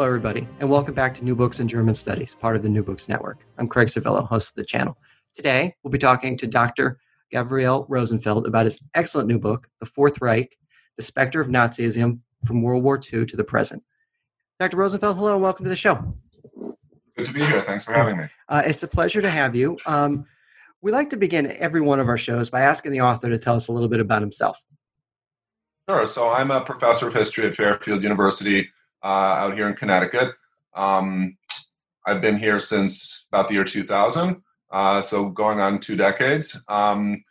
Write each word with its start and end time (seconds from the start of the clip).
Hello, 0.00 0.08
everybody, 0.08 0.48
and 0.60 0.70
welcome 0.70 0.94
back 0.94 1.14
to 1.16 1.22
New 1.22 1.34
Books 1.34 1.60
in 1.60 1.68
German 1.68 1.94
Studies, 1.94 2.34
part 2.34 2.56
of 2.56 2.62
the 2.62 2.70
New 2.70 2.82
Books 2.82 3.06
Network. 3.06 3.44
I'm 3.58 3.68
Craig 3.68 3.88
Savillo, 3.88 4.26
host 4.26 4.52
of 4.52 4.54
the 4.54 4.64
channel. 4.64 4.96
Today, 5.34 5.74
we'll 5.82 5.90
be 5.90 5.98
talking 5.98 6.38
to 6.38 6.46
Dr. 6.46 6.98
Gabriel 7.30 7.84
Rosenfeld 7.86 8.46
about 8.46 8.64
his 8.64 8.82
excellent 8.94 9.28
new 9.28 9.38
book, 9.38 9.68
The 9.78 9.84
Fourth 9.84 10.22
Reich 10.22 10.56
The 10.96 11.02
Specter 11.02 11.38
of 11.38 11.48
Nazism 11.48 12.20
from 12.46 12.62
World 12.62 12.82
War 12.82 12.98
II 12.98 13.26
to 13.26 13.36
the 13.36 13.44
Present. 13.44 13.82
Dr. 14.58 14.78
Rosenfeld, 14.78 15.18
hello, 15.18 15.34
and 15.34 15.42
welcome 15.42 15.64
to 15.64 15.68
the 15.68 15.76
show. 15.76 16.14
Good 17.18 17.26
to 17.26 17.34
be 17.34 17.44
here. 17.44 17.60
Thanks 17.60 17.84
for 17.84 17.92
having 17.92 18.16
me. 18.16 18.24
Uh, 18.48 18.62
it's 18.64 18.82
a 18.82 18.88
pleasure 18.88 19.20
to 19.20 19.28
have 19.28 19.54
you. 19.54 19.76
Um, 19.84 20.24
we 20.80 20.92
like 20.92 21.10
to 21.10 21.18
begin 21.18 21.54
every 21.58 21.82
one 21.82 22.00
of 22.00 22.08
our 22.08 22.16
shows 22.16 22.48
by 22.48 22.62
asking 22.62 22.92
the 22.92 23.02
author 23.02 23.28
to 23.28 23.38
tell 23.38 23.54
us 23.54 23.68
a 23.68 23.72
little 23.72 23.90
bit 23.90 24.00
about 24.00 24.22
himself. 24.22 24.64
Sure. 25.90 26.06
So, 26.06 26.30
I'm 26.30 26.50
a 26.50 26.62
professor 26.62 27.06
of 27.06 27.12
history 27.12 27.46
at 27.46 27.54
Fairfield 27.54 28.02
University 28.02 28.70
uh, 29.02 29.06
out 29.06 29.54
here 29.54 29.68
in 29.68 29.74
Connecticut. 29.74 30.34
Um, 30.74 31.36
I've 32.06 32.20
been 32.20 32.38
here 32.38 32.58
since 32.58 33.26
about 33.32 33.48
the 33.48 33.54
year 33.54 33.64
2000, 33.64 34.42
uh, 34.70 35.00
so 35.00 35.28
going 35.28 35.60
on 35.60 35.78
two 35.78 35.96
decades. 35.96 36.62
Um, 36.68 37.22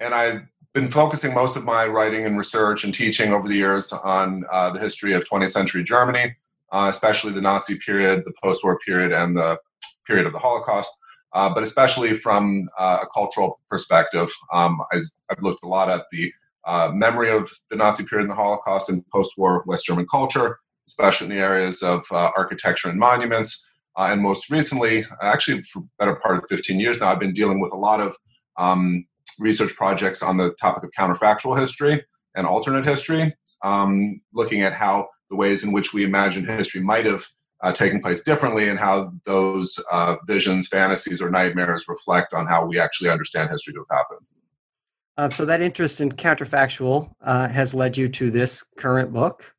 and 0.00 0.14
I've 0.14 0.42
been 0.74 0.90
focusing 0.90 1.32
most 1.32 1.56
of 1.56 1.64
my 1.64 1.86
writing 1.86 2.26
and 2.26 2.36
research 2.36 2.84
and 2.84 2.92
teaching 2.92 3.32
over 3.32 3.48
the 3.48 3.54
years 3.54 3.92
on 3.92 4.44
uh, 4.52 4.70
the 4.70 4.78
history 4.78 5.12
of 5.12 5.24
20th 5.24 5.50
century 5.50 5.82
Germany, 5.82 6.36
uh, 6.72 6.86
especially 6.90 7.32
the 7.32 7.40
Nazi 7.40 7.78
period, 7.78 8.24
the 8.24 8.32
post 8.42 8.62
war 8.62 8.78
period, 8.78 9.12
and 9.12 9.36
the 9.36 9.58
period 10.06 10.26
of 10.26 10.32
the 10.32 10.38
Holocaust. 10.38 10.90
Uh, 11.32 11.52
but 11.52 11.62
especially 11.62 12.14
from 12.14 12.68
uh, 12.78 13.00
a 13.02 13.06
cultural 13.06 13.60
perspective, 13.68 14.30
um, 14.52 14.80
I, 14.92 15.00
have 15.28 15.42
looked 15.42 15.62
a 15.64 15.68
lot 15.68 15.88
at 15.88 16.04
the 16.10 16.32
memory 16.92 17.30
of 17.30 17.50
the 17.70 17.76
Nazi 17.76 18.04
period 18.04 18.24
and 18.24 18.30
the 18.30 18.36
Holocaust 18.36 18.90
and 18.90 19.06
post 19.08 19.34
war 19.36 19.62
West 19.66 19.86
German 19.86 20.06
culture, 20.10 20.58
especially 20.86 21.26
in 21.26 21.36
the 21.36 21.44
areas 21.44 21.82
of 21.82 22.04
uh, 22.10 22.30
architecture 22.36 22.88
and 22.88 22.98
monuments. 22.98 23.68
Uh, 23.96 24.08
and 24.10 24.22
most 24.22 24.50
recently, 24.50 25.04
actually 25.22 25.62
for 25.62 25.82
better 25.98 26.16
part 26.16 26.36
of 26.36 26.44
15 26.48 26.78
years 26.78 27.00
now, 27.00 27.08
I've 27.08 27.20
been 27.20 27.32
dealing 27.32 27.60
with 27.60 27.72
a 27.72 27.78
lot 27.78 28.00
of 28.00 28.16
um, 28.58 29.06
research 29.38 29.74
projects 29.74 30.22
on 30.22 30.36
the 30.36 30.52
topic 30.60 30.84
of 30.84 30.90
counterfactual 30.90 31.58
history 31.58 32.04
and 32.34 32.46
alternate 32.46 32.84
history, 32.84 33.34
um, 33.64 34.20
looking 34.34 34.62
at 34.62 34.74
how 34.74 35.08
the 35.30 35.36
ways 35.36 35.64
in 35.64 35.72
which 35.72 35.92
we 35.92 36.04
imagine 36.04 36.46
history 36.46 36.82
might 36.82 37.06
have 37.06 37.24
uh, 37.62 37.72
taken 37.72 38.00
place 38.00 38.22
differently 38.22 38.68
and 38.68 38.78
how 38.78 39.12
those 39.24 39.82
uh, 39.90 40.16
visions, 40.26 40.68
fantasies, 40.68 41.22
or 41.22 41.30
nightmares 41.30 41.86
reflect 41.88 42.34
on 42.34 42.46
how 42.46 42.64
we 42.64 42.78
actually 42.78 43.08
understand 43.08 43.50
history 43.50 43.72
to 43.72 43.84
have 43.90 43.98
happened. 43.98 44.26
Uh, 45.16 45.30
so 45.30 45.46
that 45.46 45.62
interest 45.62 46.00
in 46.00 46.12
counterfactual 46.12 47.10
uh, 47.22 47.48
has 47.48 47.72
led 47.72 47.96
you 47.96 48.08
to 48.08 48.30
this 48.30 48.62
current 48.76 49.12
book, 49.12 49.54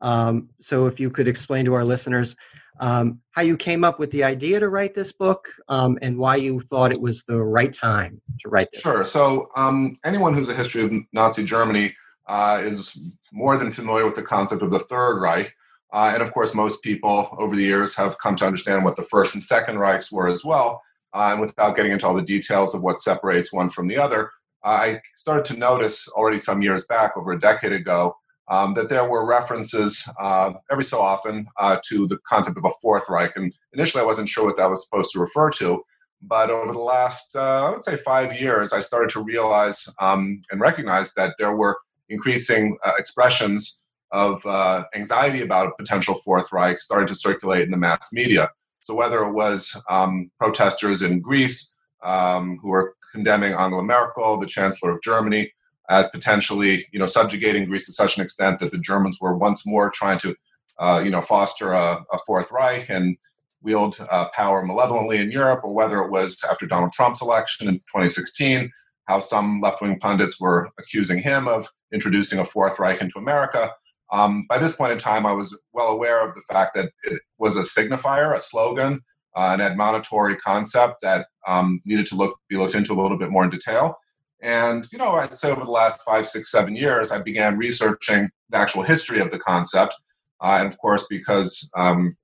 um, 0.00 0.48
so, 0.60 0.86
if 0.86 0.98
you 0.98 1.10
could 1.10 1.28
explain 1.28 1.64
to 1.66 1.74
our 1.74 1.84
listeners 1.84 2.36
um, 2.80 3.20
how 3.32 3.42
you 3.42 3.56
came 3.56 3.84
up 3.84 3.98
with 3.98 4.10
the 4.10 4.24
idea 4.24 4.58
to 4.58 4.68
write 4.68 4.94
this 4.94 5.12
book 5.12 5.48
um, 5.68 5.98
and 6.00 6.16
why 6.16 6.36
you 6.36 6.60
thought 6.60 6.92
it 6.92 7.00
was 7.00 7.24
the 7.24 7.42
right 7.42 7.72
time 7.72 8.20
to 8.40 8.48
write 8.48 8.68
this. 8.72 8.82
Sure. 8.82 8.98
Book. 8.98 9.06
So, 9.06 9.50
um, 9.54 9.96
anyone 10.04 10.34
who's 10.34 10.48
a 10.48 10.54
history 10.54 10.82
of 10.82 10.92
Nazi 11.12 11.44
Germany 11.44 11.94
uh, 12.26 12.62
is 12.64 12.98
more 13.32 13.56
than 13.58 13.70
familiar 13.70 14.06
with 14.06 14.14
the 14.14 14.22
concept 14.22 14.62
of 14.62 14.70
the 14.70 14.78
Third 14.78 15.20
Reich. 15.20 15.54
Uh, 15.92 16.12
and 16.14 16.22
of 16.22 16.32
course, 16.32 16.54
most 16.54 16.82
people 16.82 17.36
over 17.38 17.54
the 17.54 17.62
years 17.62 17.96
have 17.96 18.16
come 18.18 18.36
to 18.36 18.46
understand 18.46 18.84
what 18.84 18.96
the 18.96 19.02
First 19.02 19.34
and 19.34 19.42
Second 19.42 19.76
Reichs 19.76 20.10
were 20.10 20.28
as 20.28 20.44
well. 20.44 20.80
Uh, 21.12 21.30
and 21.32 21.40
without 21.40 21.74
getting 21.74 21.92
into 21.92 22.06
all 22.06 22.14
the 22.14 22.22
details 22.22 22.74
of 22.74 22.82
what 22.82 23.00
separates 23.00 23.52
one 23.52 23.68
from 23.68 23.88
the 23.88 23.96
other, 23.96 24.30
I 24.62 25.00
started 25.16 25.44
to 25.46 25.58
notice 25.58 26.08
already 26.08 26.38
some 26.38 26.62
years 26.62 26.84
back, 26.86 27.16
over 27.16 27.32
a 27.32 27.40
decade 27.40 27.72
ago, 27.72 28.14
um, 28.50 28.74
that 28.74 28.88
there 28.88 29.08
were 29.08 29.24
references 29.24 30.06
uh, 30.20 30.52
every 30.70 30.84
so 30.84 31.00
often 31.00 31.46
uh, 31.58 31.78
to 31.84 32.06
the 32.08 32.18
concept 32.28 32.58
of 32.58 32.64
a 32.64 32.70
Fourth 32.82 33.08
Reich. 33.08 33.32
And 33.36 33.54
initially, 33.72 34.02
I 34.02 34.06
wasn't 34.06 34.28
sure 34.28 34.44
what 34.44 34.56
that 34.56 34.68
was 34.68 34.84
supposed 34.84 35.12
to 35.12 35.20
refer 35.20 35.50
to. 35.50 35.82
But 36.20 36.50
over 36.50 36.72
the 36.72 36.80
last, 36.80 37.34
uh, 37.34 37.66
I 37.66 37.70
would 37.70 37.84
say, 37.84 37.96
five 37.96 38.38
years, 38.38 38.72
I 38.72 38.80
started 38.80 39.08
to 39.10 39.22
realize 39.22 39.88
um, 40.00 40.42
and 40.50 40.60
recognize 40.60 41.14
that 41.14 41.36
there 41.38 41.56
were 41.56 41.78
increasing 42.10 42.76
uh, 42.84 42.92
expressions 42.98 43.86
of 44.12 44.44
uh, 44.44 44.84
anxiety 44.94 45.42
about 45.42 45.68
a 45.68 45.72
potential 45.78 46.16
Fourth 46.16 46.52
Reich 46.52 46.80
starting 46.80 47.06
to 47.06 47.14
circulate 47.14 47.62
in 47.62 47.70
the 47.70 47.76
mass 47.76 48.12
media. 48.12 48.50
So 48.80 48.94
whether 48.94 49.22
it 49.22 49.32
was 49.32 49.80
um, 49.88 50.30
protesters 50.38 51.02
in 51.02 51.20
Greece 51.20 51.78
um, 52.02 52.58
who 52.60 52.68
were 52.70 52.96
condemning 53.12 53.52
Angela 53.52 53.84
Merkel, 53.84 54.38
the 54.38 54.46
Chancellor 54.46 54.92
of 54.92 55.02
Germany, 55.02 55.52
as 55.90 56.08
potentially, 56.08 56.86
you 56.92 56.98
know, 56.98 57.06
subjugating 57.06 57.66
Greece 57.66 57.84
to 57.86 57.92
such 57.92 58.16
an 58.16 58.22
extent 58.22 58.60
that 58.60 58.70
the 58.70 58.78
Germans 58.78 59.18
were 59.20 59.36
once 59.36 59.66
more 59.66 59.90
trying 59.90 60.18
to, 60.18 60.36
uh, 60.78 61.02
you 61.04 61.10
know, 61.10 61.20
foster 61.20 61.72
a, 61.72 62.02
a, 62.12 62.18
Fourth 62.26 62.52
Reich 62.52 62.88
and 62.88 63.16
wield 63.60 63.98
uh, 64.08 64.28
power 64.28 64.64
malevolently 64.64 65.18
in 65.18 65.32
Europe, 65.32 65.60
or 65.64 65.74
whether 65.74 65.98
it 65.98 66.10
was 66.10 66.38
after 66.48 66.64
Donald 66.64 66.92
Trump's 66.92 67.20
election 67.20 67.68
in 67.68 67.74
2016, 67.74 68.70
how 69.06 69.18
some 69.18 69.60
left-wing 69.60 69.98
pundits 69.98 70.40
were 70.40 70.70
accusing 70.78 71.18
him 71.18 71.48
of 71.48 71.68
introducing 71.92 72.38
a 72.38 72.44
Fourth 72.44 72.78
Reich 72.78 73.00
into 73.00 73.18
America. 73.18 73.72
Um, 74.12 74.46
by 74.48 74.58
this 74.58 74.76
point 74.76 74.92
in 74.92 74.98
time, 74.98 75.26
I 75.26 75.32
was 75.32 75.60
well 75.72 75.88
aware 75.88 76.26
of 76.26 76.36
the 76.36 76.42
fact 76.42 76.74
that 76.74 76.92
it 77.02 77.20
was 77.38 77.56
a 77.56 77.62
signifier, 77.62 78.34
a 78.34 78.38
slogan, 78.38 79.00
uh, 79.36 79.50
an 79.52 79.60
admonitory 79.60 80.36
concept 80.36 81.00
that 81.02 81.26
um, 81.48 81.80
needed 81.84 82.06
to 82.06 82.14
look 82.14 82.38
be 82.48 82.56
looked 82.56 82.76
into 82.76 82.92
a 82.92 83.00
little 83.00 83.18
bit 83.18 83.30
more 83.30 83.42
in 83.42 83.50
detail. 83.50 83.96
And, 84.42 84.84
you 84.90 84.98
know, 84.98 85.12
I'd 85.12 85.32
say 85.32 85.50
over 85.50 85.64
the 85.64 85.70
last 85.70 86.02
five, 86.02 86.26
six, 86.26 86.50
seven 86.50 86.74
years, 86.74 87.12
I 87.12 87.22
began 87.22 87.58
researching 87.58 88.30
the 88.48 88.56
actual 88.56 88.82
history 88.82 89.20
of 89.20 89.30
the 89.30 89.38
concept. 89.38 89.94
Uh, 90.40 90.58
and 90.60 90.68
of 90.68 90.78
course, 90.78 91.06
because 91.10 91.70
um, 91.76 92.16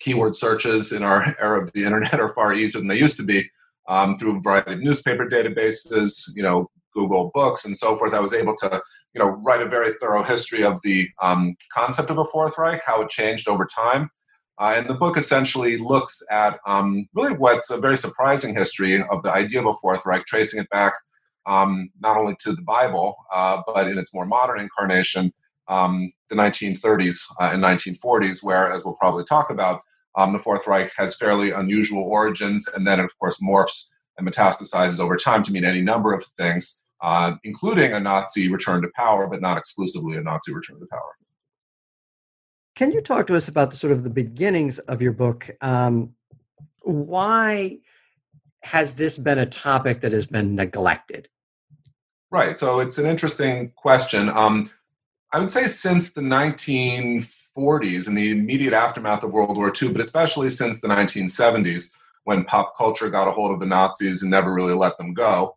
keyword 0.00 0.36
searches 0.36 0.92
in 0.92 1.02
our 1.02 1.34
era 1.40 1.60
of 1.62 1.72
the 1.72 1.84
internet 1.84 2.20
are 2.20 2.34
far 2.34 2.54
easier 2.54 2.80
than 2.80 2.88
they 2.88 2.98
used 2.98 3.16
to 3.16 3.24
be, 3.24 3.48
um, 3.88 4.16
through 4.16 4.36
a 4.36 4.40
variety 4.40 4.72
of 4.72 4.80
newspaper 4.80 5.28
databases, 5.28 6.30
you 6.34 6.42
know, 6.42 6.70
Google 6.92 7.30
Books 7.34 7.64
and 7.64 7.76
so 7.76 7.96
forth, 7.96 8.14
I 8.14 8.20
was 8.20 8.32
able 8.32 8.56
to, 8.56 8.80
you 9.14 9.20
know, 9.20 9.40
write 9.44 9.60
a 9.60 9.68
very 9.68 9.92
thorough 9.94 10.22
history 10.22 10.64
of 10.64 10.80
the 10.82 11.08
um, 11.20 11.54
concept 11.72 12.10
of 12.10 12.18
a 12.18 12.24
Fourth 12.24 12.56
Reich, 12.56 12.80
how 12.84 13.02
it 13.02 13.10
changed 13.10 13.48
over 13.48 13.66
time. 13.66 14.08
Uh, 14.58 14.74
and 14.76 14.88
the 14.88 14.94
book 14.94 15.18
essentially 15.18 15.76
looks 15.76 16.22
at 16.30 16.58
um, 16.66 17.06
really 17.14 17.34
what's 17.34 17.70
a 17.70 17.76
very 17.76 17.96
surprising 17.96 18.56
history 18.56 19.02
of 19.02 19.22
the 19.22 19.30
idea 19.30 19.60
of 19.60 19.66
a 19.66 19.74
Fourth 19.74 20.06
Reich, 20.06 20.24
tracing 20.24 20.60
it 20.60 20.70
back 20.70 20.94
um, 21.46 21.90
not 22.00 22.18
only 22.18 22.36
to 22.40 22.52
the 22.52 22.62
Bible, 22.62 23.16
uh, 23.32 23.62
but 23.66 23.88
in 23.88 23.98
its 23.98 24.12
more 24.12 24.26
modern 24.26 24.60
incarnation, 24.60 25.32
um, 25.68 26.12
the 26.28 26.36
1930s 26.36 27.24
uh, 27.40 27.50
and 27.52 27.62
1940s, 27.62 28.42
where, 28.42 28.72
as 28.72 28.84
we'll 28.84 28.94
probably 28.94 29.24
talk 29.24 29.50
about, 29.50 29.80
um, 30.16 30.32
the 30.32 30.38
Fourth 30.38 30.66
Reich 30.66 30.92
has 30.96 31.16
fairly 31.16 31.50
unusual 31.50 32.02
origins 32.02 32.68
and 32.74 32.86
then, 32.86 33.00
of 33.00 33.16
course, 33.18 33.40
morphs 33.42 33.90
and 34.18 34.26
metastasizes 34.26 34.98
over 34.98 35.16
time 35.16 35.42
to 35.42 35.52
mean 35.52 35.64
any 35.64 35.82
number 35.82 36.12
of 36.12 36.24
things, 36.36 36.84
uh, 37.02 37.32
including 37.44 37.92
a 37.92 38.00
Nazi 38.00 38.50
return 38.50 38.82
to 38.82 38.88
power, 38.96 39.26
but 39.26 39.42
not 39.42 39.58
exclusively 39.58 40.16
a 40.16 40.22
Nazi 40.22 40.54
return 40.54 40.80
to 40.80 40.86
power. 40.90 41.16
Can 42.74 42.92
you 42.92 43.00
talk 43.00 43.26
to 43.26 43.34
us 43.34 43.48
about 43.48 43.70
the 43.70 43.76
sort 43.76 43.92
of 43.92 44.04
the 44.04 44.10
beginnings 44.10 44.78
of 44.80 45.00
your 45.00 45.12
book? 45.12 45.50
Um, 45.60 46.14
why 46.82 47.78
has 48.62 48.94
this 48.94 49.18
been 49.18 49.38
a 49.38 49.46
topic 49.46 50.00
that 50.00 50.12
has 50.12 50.26
been 50.26 50.54
neglected? 50.54 51.28
Right. 52.30 52.58
So 52.58 52.80
it's 52.80 52.98
an 52.98 53.06
interesting 53.06 53.70
question. 53.76 54.28
Um, 54.28 54.70
I 55.32 55.38
would 55.38 55.50
say 55.50 55.66
since 55.66 56.12
the 56.12 56.22
1940s 56.22 58.08
and 58.08 58.16
the 58.16 58.30
immediate 58.30 58.72
aftermath 58.72 59.22
of 59.22 59.32
World 59.32 59.56
War 59.56 59.72
II, 59.80 59.92
but 59.92 60.00
especially 60.00 60.48
since 60.50 60.80
the 60.80 60.88
1970s, 60.88 61.96
when 62.24 62.44
pop 62.44 62.76
culture 62.76 63.08
got 63.08 63.28
a 63.28 63.30
hold 63.30 63.52
of 63.52 63.60
the 63.60 63.66
Nazis 63.66 64.22
and 64.22 64.30
never 64.30 64.52
really 64.52 64.74
let 64.74 64.98
them 64.98 65.14
go, 65.14 65.56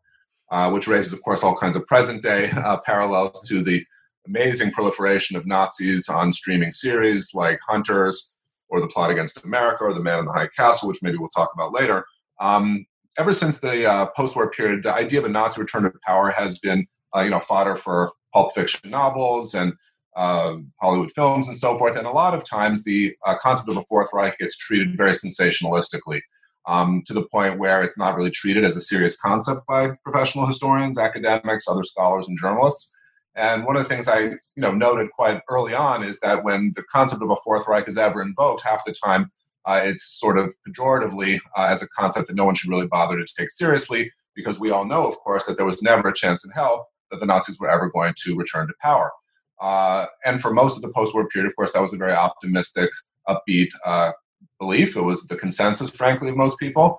uh, 0.52 0.70
which 0.70 0.88
raises, 0.88 1.14
of 1.14 1.22
course, 1.24 1.44
all 1.44 1.56
kinds 1.56 1.76
of 1.76 1.86
present 1.88 2.22
day 2.22 2.52
uh, 2.56 2.78
parallels 2.78 3.48
to 3.48 3.64
the 3.64 3.84
amazing 4.28 4.72
proliferation 4.72 5.36
of 5.36 5.48
Nazis 5.48 6.08
on 6.10 6.32
streaming 6.32 6.72
series 6.72 7.34
like 7.34 7.60
Hunters 7.68 8.38
or 8.70 8.80
The 8.80 8.88
Plot 8.88 9.10
Against 9.10 9.44
America 9.44 9.84
or 9.84 9.94
The 9.94 10.04
Man 10.04 10.20
in 10.20 10.26
the 10.26 10.32
High 10.32 10.50
Castle, 10.56 10.90
which 10.90 11.00
maybe 11.02 11.18
we'll 11.18 11.30
talk 11.30 11.52
about 11.56 11.74
later. 11.74 12.06
Um, 12.40 12.86
ever 13.18 13.34
since 13.34 13.60
the 13.60 13.86
uh, 13.86 14.06
post-war 14.08 14.50
period, 14.52 14.84
the 14.84 14.94
idea 14.94 15.20
of 15.20 15.26
a 15.26 15.30
Nazi 15.30 15.62
return 15.62 15.84
to 15.84 15.92
power 16.06 16.30
has 16.32 16.60
been, 16.60 16.88
uh, 17.16 17.22
you 17.22 17.30
know, 17.30 17.40
fodder 17.40 17.76
for 17.76 18.12
pulp 18.34 18.54
fiction 18.54 18.90
novels 18.90 19.54
and 19.54 19.74
uh, 20.16 20.56
Hollywood 20.82 21.12
films 21.12 21.48
and 21.48 21.56
so 21.56 21.78
forth. 21.78 21.96
And 21.96 22.08
a 22.08 22.12
lot 22.12 22.34
of 22.34 22.44
times 22.44 22.84
the 22.84 23.16
uh, 23.26 23.36
concept 23.42 23.70
of 23.70 23.78
a 23.78 23.84
Fourth 23.84 24.10
Reich 24.14 24.38
gets 24.38 24.58
treated 24.58 24.98
very 24.98 25.12
sensationalistically 25.12 26.22
um, 26.68 27.02
to 27.06 27.14
the 27.14 27.26
point 27.26 27.60
where 27.60 27.84
it's 27.84 27.98
not 27.98 28.16
really 28.16 28.32
treated 28.32 28.64
as 28.64 28.76
a 28.76 28.82
serious 28.82 29.18
concept 29.18 29.62
by 29.68 29.92
professional 30.04 30.46
historians, 30.46 31.00
academics, 31.00 31.68
other 31.68 31.84
scholars, 31.84 32.28
and 32.28 32.38
journalists. 32.40 32.96
And 33.36 33.66
one 33.66 33.78
of 33.78 33.84
the 33.84 33.90
things 33.90 34.08
I 34.08 34.20
you 34.20 34.38
know, 34.58 34.74
noted 34.74 35.12
quite 35.12 35.42
early 35.50 35.74
on 35.74 36.04
is 36.04 36.20
that 36.20 36.44
when 36.44 36.74
the 36.76 36.84
concept 36.84 37.22
of 37.22 37.30
a 37.30 37.36
Fourth 37.38 37.68
Reich 37.68 37.88
is 37.88 37.98
ever 37.98 38.22
invoked, 38.22 38.64
half 38.64 38.84
the 38.86 38.92
time 38.92 39.32
uh, 39.66 39.82
it's 39.84 40.20
sort 40.20 40.38
of 40.38 40.54
pejoratively 40.68 41.40
uh, 41.56 41.68
as 41.70 41.82
a 41.82 41.88
concept 41.90 42.28
that 42.28 42.36
no 42.36 42.46
one 42.46 42.56
should 42.56 42.70
really 42.70 42.88
bother 42.88 43.18
to 43.18 43.34
take 43.38 43.50
seriously, 43.50 44.12
because 44.36 44.60
we 44.60 44.72
all 44.72 44.86
know, 44.86 45.08
of 45.08 45.18
course, 45.20 45.46
that 45.46 45.58
there 45.58 45.66
was 45.66 45.82
never 45.82 46.10
a 46.10 46.14
chance 46.14 46.46
in 46.46 46.52
hell 46.52 46.88
that 47.12 47.20
the 47.20 47.26
Nazis 47.26 47.60
were 47.60 47.70
ever 47.70 47.90
going 47.90 48.14
to 48.24 48.36
return 48.36 48.68
to 48.68 48.74
power. 48.82 49.12
Uh, 49.60 50.06
and 50.26 50.42
for 50.42 50.54
most 50.54 50.78
of 50.78 50.82
the 50.82 50.92
post 50.94 51.14
war 51.14 51.28
period, 51.28 51.50
of 51.50 51.56
course, 51.56 51.74
that 51.74 51.82
was 51.82 51.94
a 51.94 51.98
very 51.98 52.14
optimistic, 52.14 52.90
upbeat 53.28 53.70
uh, 53.86 54.12
belief. 54.60 54.96
It 54.96 55.02
was 55.02 55.28
the 55.28 55.36
consensus, 55.36 55.90
frankly, 55.90 56.30
of 56.30 56.38
most 56.38 56.60
people. 56.60 56.98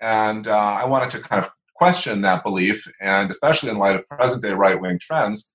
And 0.00 0.46
uh, 0.46 0.78
I 0.82 0.84
wanted 0.84 1.10
to 1.10 1.20
kind 1.20 1.42
of 1.42 1.50
question 1.74 2.20
that 2.20 2.44
belief, 2.44 2.86
and 3.00 3.30
especially 3.30 3.70
in 3.70 3.78
light 3.78 3.96
of 3.96 4.06
present 4.06 4.42
day 4.42 4.52
right 4.52 4.80
wing 4.80 4.98
trends, 5.00 5.54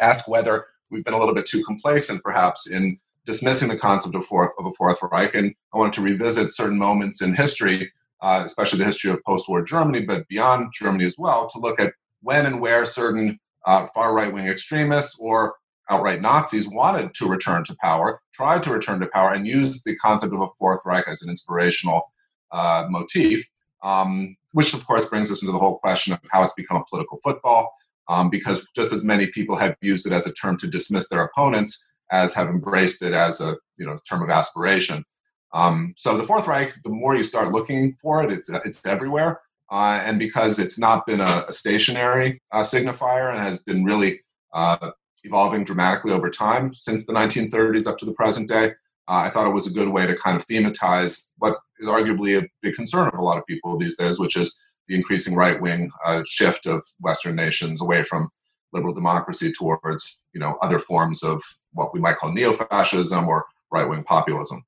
ask 0.00 0.28
whether 0.28 0.66
we've 0.90 1.04
been 1.04 1.14
a 1.14 1.18
little 1.18 1.34
bit 1.34 1.46
too 1.46 1.62
complacent, 1.64 2.22
perhaps, 2.22 2.70
in 2.70 2.98
dismissing 3.26 3.68
the 3.68 3.76
concept 3.76 4.14
of, 4.14 4.24
of 4.30 4.66
a 4.66 4.72
Fourth 4.72 5.00
Reich. 5.02 5.34
And 5.34 5.54
I 5.74 5.78
wanted 5.78 5.92
to 5.94 6.00
revisit 6.00 6.52
certain 6.52 6.78
moments 6.78 7.20
in 7.20 7.34
history, 7.34 7.92
uh, 8.22 8.42
especially 8.46 8.78
the 8.78 8.84
history 8.86 9.10
of 9.10 9.22
post 9.24 9.48
war 9.48 9.62
Germany, 9.62 10.02
but 10.02 10.26
beyond 10.28 10.72
Germany 10.72 11.04
as 11.04 11.16
well, 11.18 11.48
to 11.50 11.58
look 11.58 11.78
at 11.78 11.92
when 12.22 12.46
and 12.46 12.60
where 12.60 12.84
certain 12.86 13.38
uh, 13.66 13.86
far 13.86 14.14
right 14.14 14.32
wing 14.32 14.46
extremists 14.46 15.18
or 15.20 15.56
outright 15.90 16.20
Nazis 16.20 16.68
wanted 16.68 17.14
to 17.14 17.28
return 17.28 17.62
to 17.64 17.76
power, 17.82 18.20
tried 18.32 18.62
to 18.62 18.72
return 18.72 19.00
to 19.00 19.08
power, 19.08 19.34
and 19.34 19.46
used 19.46 19.84
the 19.84 19.96
concept 19.96 20.32
of 20.32 20.40
a 20.40 20.48
Fourth 20.58 20.80
Reich 20.86 21.06
as 21.06 21.22
an 21.22 21.28
inspirational 21.28 22.12
uh, 22.52 22.86
motif, 22.88 23.46
um, 23.82 24.36
which 24.52 24.72
of 24.72 24.86
course 24.86 25.08
brings 25.08 25.30
us 25.30 25.42
into 25.42 25.52
the 25.52 25.58
whole 25.58 25.78
question 25.78 26.12
of 26.12 26.20
how 26.30 26.42
it's 26.42 26.54
become 26.54 26.78
a 26.78 26.84
political 26.88 27.18
football. 27.22 27.74
Um, 28.08 28.30
because 28.30 28.68
just 28.76 28.92
as 28.92 29.02
many 29.02 29.26
people 29.26 29.56
have 29.56 29.74
used 29.80 30.06
it 30.06 30.12
as 30.12 30.28
a 30.28 30.32
term 30.32 30.56
to 30.58 30.68
dismiss 30.68 31.08
their 31.08 31.24
opponents 31.24 31.92
as 32.10 32.34
have 32.34 32.48
embraced 32.48 33.02
it 33.02 33.12
as 33.12 33.40
a 33.40 33.56
you 33.78 33.86
know 33.86 33.96
term 34.08 34.22
of 34.22 34.30
aspiration. 34.30 35.04
Um, 35.52 35.94
so 35.96 36.16
the 36.16 36.24
Fourth 36.24 36.46
Reich, 36.46 36.74
the 36.82 36.90
more 36.90 37.16
you 37.16 37.24
start 37.24 37.52
looking 37.52 37.96
for 38.00 38.22
it, 38.22 38.30
it's 38.30 38.48
it's 38.50 38.84
everywhere, 38.84 39.40
uh, 39.70 40.00
and 40.02 40.18
because 40.18 40.58
it's 40.58 40.78
not 40.78 41.06
been 41.06 41.20
a, 41.20 41.44
a 41.48 41.52
stationary 41.52 42.40
uh, 42.52 42.62
signifier 42.62 43.30
and 43.30 43.42
has 43.42 43.62
been 43.62 43.84
really 43.84 44.20
uh, 44.52 44.90
evolving 45.24 45.64
dramatically 45.64 46.12
over 46.12 46.30
time 46.30 46.72
since 46.74 47.06
the 47.06 47.12
1930s 47.12 47.86
up 47.86 47.98
to 47.98 48.04
the 48.04 48.12
present 48.12 48.48
day. 48.48 48.66
Uh, 49.08 49.22
I 49.24 49.30
thought 49.30 49.46
it 49.46 49.54
was 49.54 49.66
a 49.66 49.74
good 49.74 49.88
way 49.88 50.06
to 50.06 50.16
kind 50.16 50.36
of 50.36 50.46
thematize 50.46 51.30
what 51.38 51.58
is 51.78 51.88
arguably 51.88 52.42
a 52.42 52.48
big 52.62 52.74
concern 52.74 53.08
of 53.08 53.18
a 53.18 53.22
lot 53.22 53.38
of 53.38 53.46
people 53.46 53.78
these 53.78 53.96
days, 53.96 54.18
which 54.18 54.36
is 54.36 54.60
the 54.88 54.96
increasing 54.96 55.34
right 55.34 55.60
wing 55.60 55.90
uh, 56.04 56.22
shift 56.26 56.66
of 56.66 56.82
Western 57.00 57.36
nations 57.36 57.80
away 57.80 58.02
from 58.02 58.28
liberal 58.72 58.94
democracy 58.94 59.52
towards 59.52 60.22
you 60.32 60.40
know 60.40 60.58
other 60.62 60.78
forms 60.78 61.22
of 61.22 61.42
what 61.76 61.94
we 61.94 62.00
might 62.00 62.16
call 62.16 62.32
neo 62.32 62.52
fascism 62.52 63.28
or 63.28 63.46
right 63.70 63.88
wing 63.88 64.02
populism. 64.02 64.64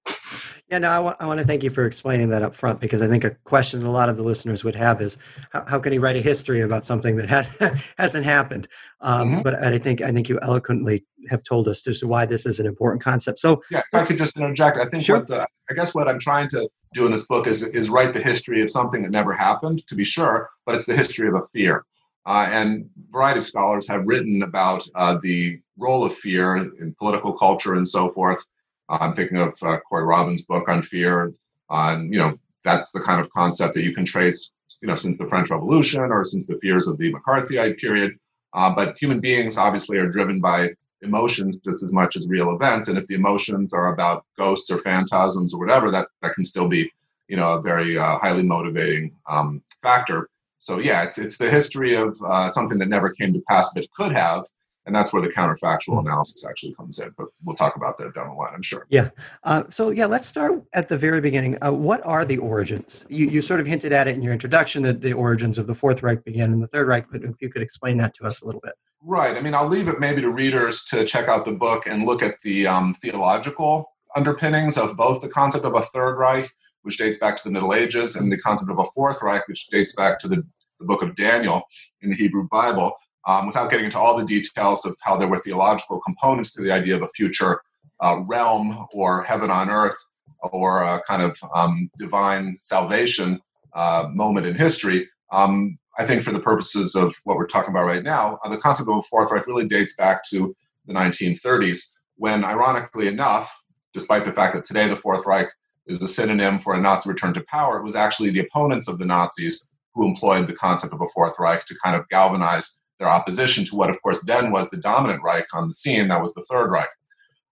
Yeah, 0.70 0.78
no, 0.78 0.90
I, 0.90 0.96
w- 0.96 1.16
I 1.18 1.26
want 1.26 1.40
to 1.40 1.46
thank 1.46 1.62
you 1.62 1.70
for 1.70 1.86
explaining 1.86 2.28
that 2.28 2.42
up 2.42 2.54
front 2.54 2.78
because 2.78 3.00
I 3.00 3.08
think 3.08 3.24
a 3.24 3.30
question 3.44 3.82
a 3.84 3.90
lot 3.90 4.10
of 4.10 4.18
the 4.18 4.22
listeners 4.22 4.64
would 4.64 4.76
have 4.76 5.00
is 5.00 5.16
how, 5.50 5.64
how 5.66 5.78
can 5.78 5.92
he 5.92 5.98
write 5.98 6.16
a 6.16 6.20
history 6.20 6.60
about 6.60 6.84
something 6.84 7.16
that 7.16 7.28
has, 7.30 7.48
hasn't 7.98 8.26
happened? 8.26 8.68
Um, 9.00 9.30
mm-hmm. 9.30 9.42
But 9.42 9.64
I 9.64 9.78
think 9.78 10.02
I 10.02 10.12
think 10.12 10.28
you 10.28 10.38
eloquently 10.42 11.06
have 11.30 11.42
told 11.42 11.68
us 11.68 11.80
just 11.80 12.04
why 12.04 12.26
this 12.26 12.44
is 12.44 12.60
an 12.60 12.66
important 12.66 13.02
concept. 13.02 13.38
So, 13.38 13.62
yeah, 13.70 13.78
if 13.78 13.94
I 13.94 14.04
could 14.04 14.18
just 14.18 14.36
interject, 14.36 14.76
I 14.76 14.86
think 14.86 15.04
sure. 15.04 15.18
what 15.18 15.26
the 15.26 15.46
I 15.70 15.74
guess 15.74 15.94
what 15.94 16.06
I'm 16.06 16.18
trying 16.18 16.48
to 16.50 16.68
do 16.92 17.06
in 17.06 17.12
this 17.12 17.26
book 17.26 17.46
is 17.46 17.62
is 17.62 17.88
write 17.88 18.12
the 18.12 18.20
history 18.20 18.60
of 18.60 18.70
something 18.70 19.02
that 19.02 19.10
never 19.10 19.32
happened, 19.32 19.86
to 19.86 19.94
be 19.94 20.04
sure, 20.04 20.50
but 20.66 20.74
it's 20.74 20.86
the 20.86 20.96
history 20.96 21.28
of 21.28 21.34
a 21.34 21.42
fear. 21.54 21.86
Uh, 22.26 22.46
and 22.50 22.84
a 22.84 23.12
variety 23.12 23.38
of 23.38 23.44
scholars 23.44 23.88
have 23.88 24.06
written 24.06 24.42
about 24.42 24.84
uh, 24.94 25.16
the 25.22 25.60
role 25.78 26.04
of 26.04 26.14
fear 26.14 26.56
in 26.56 26.94
political 26.98 27.32
culture 27.32 27.74
and 27.74 27.88
so 27.88 28.12
forth. 28.12 28.44
I'm 28.88 29.14
thinking 29.14 29.38
of 29.38 29.54
uh, 29.62 29.78
Corey 29.88 30.04
Robin's 30.04 30.44
book 30.44 30.68
on 30.68 30.82
fear. 30.82 31.32
On 31.70 32.12
you 32.12 32.18
know, 32.18 32.38
that's 32.64 32.90
the 32.92 33.00
kind 33.00 33.20
of 33.20 33.30
concept 33.30 33.74
that 33.74 33.82
you 33.82 33.94
can 33.94 34.04
trace, 34.04 34.52
you 34.82 34.88
know, 34.88 34.94
since 34.94 35.18
the 35.18 35.26
French 35.26 35.50
Revolution 35.50 36.00
or 36.00 36.24
since 36.24 36.46
the 36.46 36.58
fears 36.60 36.88
of 36.88 36.98
the 36.98 37.12
McCarthyite 37.12 37.78
period. 37.78 38.12
Uh, 38.54 38.74
but 38.74 38.98
human 38.98 39.20
beings 39.20 39.56
obviously 39.56 39.98
are 39.98 40.10
driven 40.10 40.40
by 40.40 40.70
emotions 41.02 41.56
just 41.58 41.82
as 41.82 41.92
much 41.92 42.16
as 42.16 42.26
real 42.28 42.54
events. 42.54 42.88
And 42.88 42.98
if 42.98 43.06
the 43.06 43.14
emotions 43.14 43.72
are 43.72 43.92
about 43.92 44.24
ghosts 44.36 44.70
or 44.70 44.78
phantasms 44.78 45.54
or 45.54 45.60
whatever, 45.60 45.90
that 45.90 46.08
that 46.22 46.34
can 46.34 46.44
still 46.44 46.68
be, 46.68 46.90
you 47.28 47.36
know, 47.36 47.54
a 47.54 47.60
very 47.60 47.98
uh, 47.98 48.18
highly 48.18 48.42
motivating 48.42 49.14
um, 49.28 49.62
factor. 49.82 50.28
So 50.58 50.78
yeah, 50.78 51.02
it's 51.02 51.18
it's 51.18 51.38
the 51.38 51.50
history 51.50 51.94
of 51.94 52.20
uh, 52.22 52.48
something 52.48 52.78
that 52.78 52.88
never 52.88 53.10
came 53.10 53.32
to 53.32 53.40
pass 53.48 53.72
but 53.74 53.90
could 53.92 54.12
have, 54.12 54.44
and 54.86 54.94
that's 54.94 55.12
where 55.12 55.22
the 55.22 55.28
counterfactual 55.28 56.00
analysis 56.00 56.44
actually 56.48 56.74
comes 56.74 56.98
in. 56.98 57.10
But 57.16 57.28
we'll 57.44 57.56
talk 57.56 57.76
about 57.76 57.98
that 57.98 58.14
down 58.14 58.28
the 58.28 58.34
line, 58.34 58.52
I'm 58.54 58.62
sure. 58.62 58.86
Yeah. 58.88 59.10
Uh, 59.44 59.64
so 59.70 59.90
yeah, 59.90 60.06
let's 60.06 60.26
start 60.26 60.62
at 60.72 60.88
the 60.88 60.96
very 60.96 61.20
beginning. 61.20 61.58
Uh, 61.62 61.72
what 61.72 62.04
are 62.04 62.24
the 62.24 62.38
origins? 62.38 63.04
You 63.08 63.28
you 63.28 63.42
sort 63.42 63.60
of 63.60 63.66
hinted 63.66 63.92
at 63.92 64.08
it 64.08 64.14
in 64.14 64.22
your 64.22 64.32
introduction 64.32 64.82
that 64.82 65.00
the 65.00 65.12
origins 65.12 65.58
of 65.58 65.66
the 65.66 65.74
Fourth 65.74 66.02
Reich 66.02 66.24
began 66.24 66.52
in 66.52 66.60
the 66.60 66.66
Third 66.66 66.88
Reich, 66.88 67.06
but 67.10 67.22
if 67.22 67.40
you 67.40 67.48
could 67.50 67.62
explain 67.62 67.96
that 67.98 68.14
to 68.14 68.26
us 68.26 68.42
a 68.42 68.46
little 68.46 68.60
bit. 68.60 68.74
Right. 69.02 69.36
I 69.36 69.40
mean, 69.40 69.54
I'll 69.54 69.68
leave 69.68 69.88
it 69.88 70.00
maybe 70.00 70.22
to 70.22 70.30
readers 70.30 70.84
to 70.86 71.04
check 71.04 71.28
out 71.28 71.44
the 71.44 71.52
book 71.52 71.86
and 71.86 72.04
look 72.04 72.20
at 72.22 72.40
the 72.42 72.66
um, 72.66 72.94
theological 72.94 73.92
underpinnings 74.16 74.76
of 74.76 74.96
both 74.96 75.20
the 75.20 75.28
concept 75.28 75.64
of 75.64 75.74
a 75.74 75.82
Third 75.82 76.16
Reich, 76.16 76.50
which 76.82 76.98
dates 76.98 77.18
back 77.18 77.36
to 77.36 77.44
the 77.44 77.50
Middle 77.50 77.74
Ages, 77.74 78.16
and 78.16 78.32
the 78.32 78.38
concept 78.38 78.70
of 78.70 78.78
a 78.78 78.84
Fourth 78.94 79.22
Reich, 79.22 79.46
which 79.48 79.68
dates 79.68 79.94
back 79.94 80.18
to 80.20 80.28
the, 80.28 80.36
the 80.78 80.86
book 80.86 81.02
of 81.02 81.16
Daniel 81.16 81.62
in 82.02 82.10
the 82.10 82.16
Hebrew 82.16 82.46
Bible 82.48 82.92
um, 83.26 83.46
without 83.46 83.70
getting 83.70 83.84
into 83.84 83.98
all 83.98 84.16
the 84.16 84.24
details 84.24 84.84
of 84.84 84.96
how 85.02 85.16
there 85.16 85.28
were 85.28 85.38
theological 85.38 86.00
components 86.00 86.52
to 86.54 86.62
the 86.62 86.72
idea 86.72 86.96
of 86.96 87.02
a 87.02 87.08
future 87.08 87.60
uh, 88.00 88.20
realm 88.26 88.86
or 88.92 89.22
heaven 89.24 89.50
on 89.50 89.68
earth 89.68 89.96
or 90.42 90.82
a 90.82 91.02
kind 91.06 91.22
of 91.22 91.38
um, 91.54 91.90
divine 91.98 92.54
salvation 92.54 93.40
uh, 93.74 94.08
moment 94.12 94.46
in 94.46 94.54
history. 94.54 95.08
Um, 95.30 95.78
I 95.98 96.06
think 96.06 96.22
for 96.22 96.32
the 96.32 96.40
purposes 96.40 96.94
of 96.94 97.16
what 97.24 97.36
we're 97.36 97.46
talking 97.46 97.70
about 97.70 97.86
right 97.86 98.02
now, 98.02 98.38
uh, 98.44 98.48
the 98.48 98.56
concept 98.56 98.88
of 98.88 98.96
a 98.96 99.02
Fourth 99.02 99.32
Reich 99.32 99.46
really 99.46 99.66
dates 99.66 99.96
back 99.96 100.22
to 100.30 100.56
the 100.86 100.94
1930s, 100.94 101.98
when, 102.16 102.44
ironically 102.44 103.08
enough, 103.08 103.54
despite 103.92 104.24
the 104.24 104.32
fact 104.32 104.54
that 104.54 104.64
today 104.64 104.88
the 104.88 104.96
Fourth 104.96 105.26
Reich 105.26 105.48
is 105.88 105.98
the 105.98 106.08
synonym 106.08 106.58
for 106.58 106.74
a 106.74 106.80
Nazi 106.80 107.08
return 107.08 107.34
to 107.34 107.44
power, 107.48 107.78
it 107.78 107.84
was 107.84 107.96
actually 107.96 108.30
the 108.30 108.40
opponents 108.40 108.88
of 108.88 108.98
the 108.98 109.06
Nazis 109.06 109.70
who 109.94 110.06
employed 110.06 110.46
the 110.46 110.54
concept 110.54 110.92
of 110.92 111.00
a 111.00 111.08
Fourth 111.14 111.36
Reich 111.38 111.64
to 111.64 111.74
kind 111.82 111.96
of 111.96 112.08
galvanize 112.08 112.80
their 112.98 113.08
opposition 113.08 113.64
to 113.64 113.76
what, 113.76 113.90
of 113.90 114.00
course, 114.02 114.22
then 114.24 114.50
was 114.50 114.70
the 114.70 114.76
dominant 114.76 115.22
Reich 115.22 115.46
on 115.54 115.68
the 115.68 115.74
scene, 115.74 116.08
that 116.08 116.20
was 116.20 116.34
the 116.34 116.44
Third 116.48 116.70
Reich. 116.70 116.88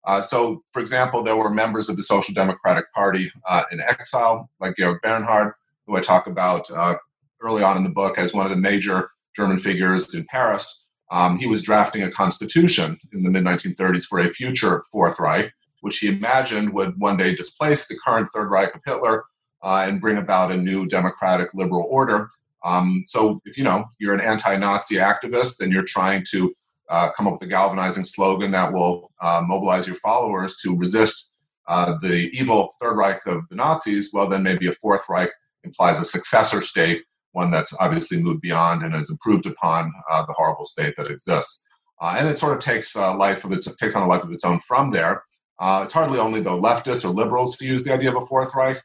Uh, 0.05 0.21
so, 0.21 0.63
for 0.73 0.81
example, 0.81 1.23
there 1.23 1.37
were 1.37 1.51
members 1.51 1.89
of 1.89 1.97
the 1.97 2.03
Social 2.03 2.35
Democratic 2.35 2.91
Party 2.93 3.31
uh, 3.49 3.65
in 3.73 3.81
exile, 3.81 4.51
like 4.61 4.77
Georg 4.77 5.01
Bernhard, 5.03 5.55
who 5.87 5.97
I 5.97 6.01
talk 6.01 6.27
about 6.27 6.71
uh, 6.71 6.97
early 7.41 7.63
on 7.63 7.77
in 7.77 7.85
the 7.85 7.91
book 7.91 8.19
as 8.19 8.35
one 8.35 8.45
of 8.45 8.51
the 8.51 8.57
major 8.57 9.11
German 9.35 9.59
figures 9.59 10.15
in 10.15 10.25
Paris. 10.27 10.87
Um, 11.11 11.39
he 11.39 11.47
was 11.47 11.63
drafting 11.63 12.03
a 12.03 12.11
constitution 12.11 12.99
in 13.13 13.23
the 13.23 13.31
mid 13.31 13.45
1930s 13.45 14.07
for 14.07 14.19
a 14.19 14.29
future 14.29 14.85
Fourth 14.91 15.19
Reich, 15.19 15.53
which 15.85 15.99
he 15.99 16.09
imagined 16.09 16.73
would 16.73 16.99
one 16.99 17.17
day 17.17 17.35
displace 17.35 17.87
the 17.87 17.99
current 18.05 18.29
Third 18.35 18.51
Reich 18.51 18.75
of 18.75 18.81
Hitler 18.85 19.25
uh, 19.63 19.85
and 19.87 20.01
bring 20.01 20.19
about 20.19 20.53
a 20.53 20.57
new 20.57 20.87
democratic 20.87 21.55
liberal 21.55 21.87
order 21.89 22.29
um, 22.65 23.05
so 23.07 23.41
if 23.45 23.59
you 23.59 23.65
know 23.65 23.85
you're 23.99 24.15
an 24.15 24.21
anti-Nazi 24.21 24.97
activist 24.97 25.61
and 25.61 25.73
you're 25.73 25.85
trying 25.85 26.25
to 26.31 26.53
uh, 26.89 27.11
come 27.11 27.27
up 27.27 27.35
with 27.35 27.43
a 27.43 27.47
galvanizing 27.47 28.05
slogan 28.05 28.51
that 28.53 28.73
will 28.73 29.11
uh, 29.21 29.43
mobilize 29.45 29.87
your 29.87 29.97
followers 29.97 30.57
to 30.63 30.77
resist 30.77 31.33
uh, 31.67 31.95
the 32.01 32.31
evil 32.33 32.75
Third 32.81 32.97
Reich 32.97 33.21
of 33.27 33.49
the 33.49 33.55
Nazis, 33.55 34.11
well, 34.13 34.29
then 34.29 34.43
maybe 34.43 34.67
a 34.67 34.73
Fourth 34.73 35.05
Reich 35.09 35.31
implies 35.63 35.99
a 35.99 36.05
successor 36.05 36.61
state, 36.61 37.05
one 37.33 37.51
that's 37.51 37.73
obviously 37.81 38.21
moved 38.21 38.43
beyond 38.43 38.83
and 38.83 38.95
has 38.95 39.11
improved 39.11 39.47
upon 39.47 39.91
uh, 40.11 40.27
the 40.27 40.35
horrible 40.35 40.67
state 40.67 40.95
that 40.97 41.11
exists. 41.11 41.67
Uh, 42.03 42.17
and 42.19 42.29
it 42.29 42.37
sort 42.37 42.53
of 42.53 42.59
takes 42.59 42.95
life 42.95 43.45
of 43.45 43.53
its 43.53 43.73
takes 43.77 43.97
on 43.97 44.03
a 44.03 44.07
life 44.07 44.23
of 44.23 44.33
its 44.33 44.45
own 44.45 44.61
from 44.61 44.91
there. 44.91 45.23
Uh, 45.59 45.81
it's 45.85 45.93
hardly 45.93 46.19
only 46.19 46.41
the 46.41 46.51
leftists 46.51 47.05
or 47.05 47.09
liberals 47.09 47.57
who 47.57 47.67
use 47.67 47.85
the 47.85 47.93
idea 47.93 48.11
of 48.11 48.23
a 48.23 48.27
Fourth 48.27 48.55
Reich. 48.55 48.83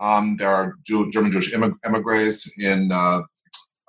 Um, 0.00 0.36
there 0.36 0.48
are 0.48 0.74
Jew- 0.84 1.10
German 1.10 1.32
Jewish 1.32 1.52
emigres 1.84 2.52
in 2.58 2.90
uh, 2.92 3.22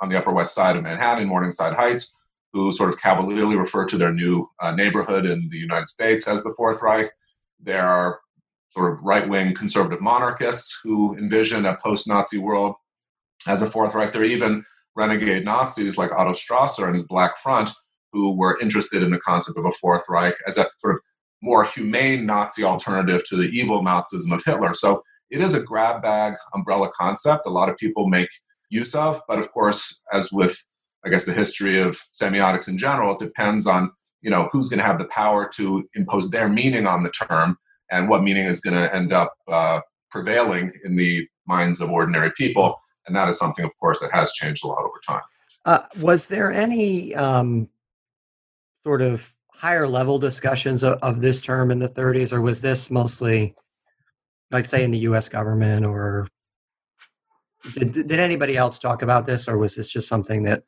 on 0.01 0.09
the 0.09 0.17
Upper 0.17 0.33
West 0.33 0.53
Side 0.53 0.75
of 0.75 0.83
Manhattan, 0.83 1.27
Morningside 1.27 1.73
Heights, 1.73 2.19
who 2.51 2.71
sort 2.71 2.89
of 2.89 2.99
cavalierly 2.99 3.55
refer 3.55 3.85
to 3.85 3.97
their 3.97 4.13
new 4.13 4.49
uh, 4.59 4.71
neighborhood 4.71 5.25
in 5.25 5.47
the 5.49 5.57
United 5.57 5.87
States 5.87 6.27
as 6.27 6.43
the 6.43 6.53
Fourth 6.57 6.81
Reich. 6.81 7.11
There 7.59 7.83
are 7.83 8.19
sort 8.71 8.91
of 8.91 9.01
right-wing 9.03 9.53
conservative 9.53 10.01
monarchists 10.01 10.79
who 10.83 11.15
envision 11.17 11.65
a 11.65 11.77
post-Nazi 11.77 12.39
world 12.39 12.75
as 13.47 13.61
a 13.61 13.69
Fourth 13.69 13.93
Reich. 13.93 14.11
There 14.11 14.23
are 14.23 14.25
even 14.25 14.65
renegade 14.95 15.45
Nazis 15.45 15.97
like 15.97 16.11
Otto 16.11 16.33
Strasser 16.33 16.85
and 16.85 16.95
his 16.95 17.03
Black 17.03 17.37
Front, 17.37 17.71
who 18.11 18.35
were 18.35 18.59
interested 18.59 19.01
in 19.03 19.11
the 19.11 19.19
concept 19.19 19.57
of 19.57 19.65
a 19.65 19.71
Fourth 19.71 20.03
Reich 20.09 20.35
as 20.47 20.57
a 20.57 20.65
sort 20.79 20.95
of 20.95 21.01
more 21.43 21.65
humane 21.65 22.25
Nazi 22.25 22.63
alternative 22.63 23.23
to 23.25 23.35
the 23.35 23.49
evil 23.49 23.83
Nazism 23.83 24.31
of 24.31 24.41
Hitler. 24.45 24.73
So 24.73 25.03
it 25.29 25.41
is 25.41 25.53
a 25.53 25.61
grab 25.61 26.01
bag 26.01 26.35
umbrella 26.53 26.89
concept. 26.95 27.45
A 27.45 27.49
lot 27.49 27.69
of 27.69 27.75
people 27.77 28.07
make 28.07 28.29
use 28.69 28.95
of, 28.95 29.21
but 29.27 29.39
of 29.39 29.51
course, 29.51 30.03
as 30.13 30.31
with 30.31 30.57
I 31.05 31.09
guess 31.09 31.25
the 31.25 31.33
history 31.33 31.81
of 31.81 31.99
semiotics 32.13 32.69
in 32.69 32.77
general, 32.77 33.11
it 33.11 33.19
depends 33.19 33.67
on 33.67 33.91
you 34.21 34.31
know 34.31 34.47
who's 34.53 34.69
going 34.69 34.79
to 34.79 34.85
have 34.85 34.99
the 34.99 35.05
power 35.05 35.49
to 35.55 35.87
impose 35.95 36.29
their 36.29 36.47
meaning 36.47 36.87
on 36.87 37.03
the 37.03 37.09
term 37.09 37.57
and 37.91 38.07
what 38.07 38.23
meaning 38.23 38.45
is 38.45 38.61
going 38.61 38.75
to 38.75 38.95
end 38.95 39.11
up 39.11 39.33
uh, 39.49 39.81
prevailing 40.09 40.71
in 40.85 40.95
the 40.95 41.27
minds 41.45 41.81
of 41.81 41.89
ordinary 41.89 42.31
people. 42.37 42.79
And 43.05 43.13
that 43.17 43.27
is 43.27 43.37
something, 43.37 43.65
of 43.65 43.71
course, 43.81 43.99
that 43.99 44.13
has 44.13 44.31
changed 44.31 44.63
a 44.63 44.67
lot 44.67 44.79
over 44.79 45.01
time. 45.05 45.21
Uh, 45.65 45.79
was 46.01 46.27
there 46.27 46.51
any 46.51 47.13
um, 47.15 47.67
sort 48.83 49.01
of 49.01 49.33
higher 49.63 49.87
level 49.87 50.19
discussions 50.19 50.83
of, 50.83 50.99
of, 51.01 51.21
this 51.21 51.39
term 51.39 51.71
in 51.71 51.79
the 51.79 51.87
30s, 51.87 52.33
or 52.33 52.41
was 52.41 52.59
this 52.59 52.91
mostly, 52.91 53.55
like, 54.51 54.65
say, 54.65 54.83
in 54.83 54.91
the 54.91 54.97
U.S. 55.09 55.29
government, 55.29 55.85
or 55.85 56.27
did 57.73 57.93
did 57.93 58.19
anybody 58.19 58.57
else 58.57 58.77
talk 58.77 59.03
about 59.03 59.25
this, 59.25 59.47
or 59.47 59.57
was 59.57 59.73
this 59.73 59.87
just 59.87 60.09
something 60.09 60.43
that 60.43 60.63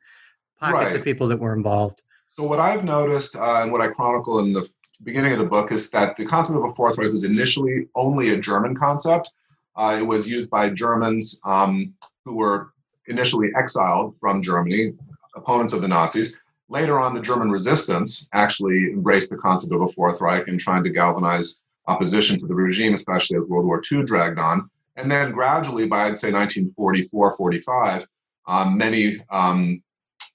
pockets 0.58 0.84
right. 0.84 0.96
of 0.96 1.04
people 1.04 1.28
that 1.28 1.38
were 1.38 1.54
involved? 1.54 2.02
So 2.30 2.44
what 2.44 2.58
I've 2.58 2.84
noticed 2.84 3.36
uh, 3.36 3.60
and 3.60 3.70
what 3.70 3.82
I 3.82 3.88
chronicle 3.88 4.38
in 4.38 4.54
the 4.54 4.66
beginning 5.04 5.32
of 5.32 5.38
the 5.38 5.44
book 5.44 5.72
is 5.72 5.90
that 5.90 6.16
the 6.16 6.24
concept 6.24 6.56
of 6.56 6.64
a 6.64 6.74
Fourth 6.74 6.96
Reich 6.96 7.12
was 7.12 7.24
initially 7.24 7.88
only 7.94 8.30
a 8.30 8.38
German 8.38 8.74
concept. 8.74 9.30
Uh, 9.76 9.98
it 10.00 10.06
was 10.06 10.26
used 10.26 10.48
by 10.48 10.70
Germans 10.70 11.38
um, 11.44 11.92
who 12.24 12.34
were 12.34 12.72
initially 13.08 13.50
exiled 13.58 14.16
from 14.20 14.40
Germany, 14.40 14.94
opponents 15.34 15.74
of 15.74 15.82
the 15.82 15.88
Nazis. 15.88 16.38
Later 16.68 16.98
on, 16.98 17.14
the 17.14 17.20
German 17.20 17.50
resistance 17.50 18.28
actually 18.32 18.90
embraced 18.90 19.30
the 19.30 19.36
concept 19.36 19.72
of 19.72 19.82
a 19.82 19.88
Fourth 19.88 20.20
Reich 20.20 20.48
and 20.48 20.58
trying 20.58 20.82
to 20.84 20.90
galvanize 20.90 21.62
opposition 21.86 22.36
to 22.38 22.46
the 22.46 22.54
regime, 22.54 22.92
especially 22.92 23.36
as 23.36 23.48
World 23.48 23.66
War 23.66 23.80
II 23.90 24.02
dragged 24.02 24.38
on. 24.38 24.68
And 24.96 25.10
then 25.10 25.30
gradually, 25.30 25.86
by 25.86 26.06
I'd 26.06 26.18
say 26.18 26.32
1944 26.32 27.36
45, 27.36 28.06
um, 28.48 28.76
many 28.76 29.22
um, 29.30 29.82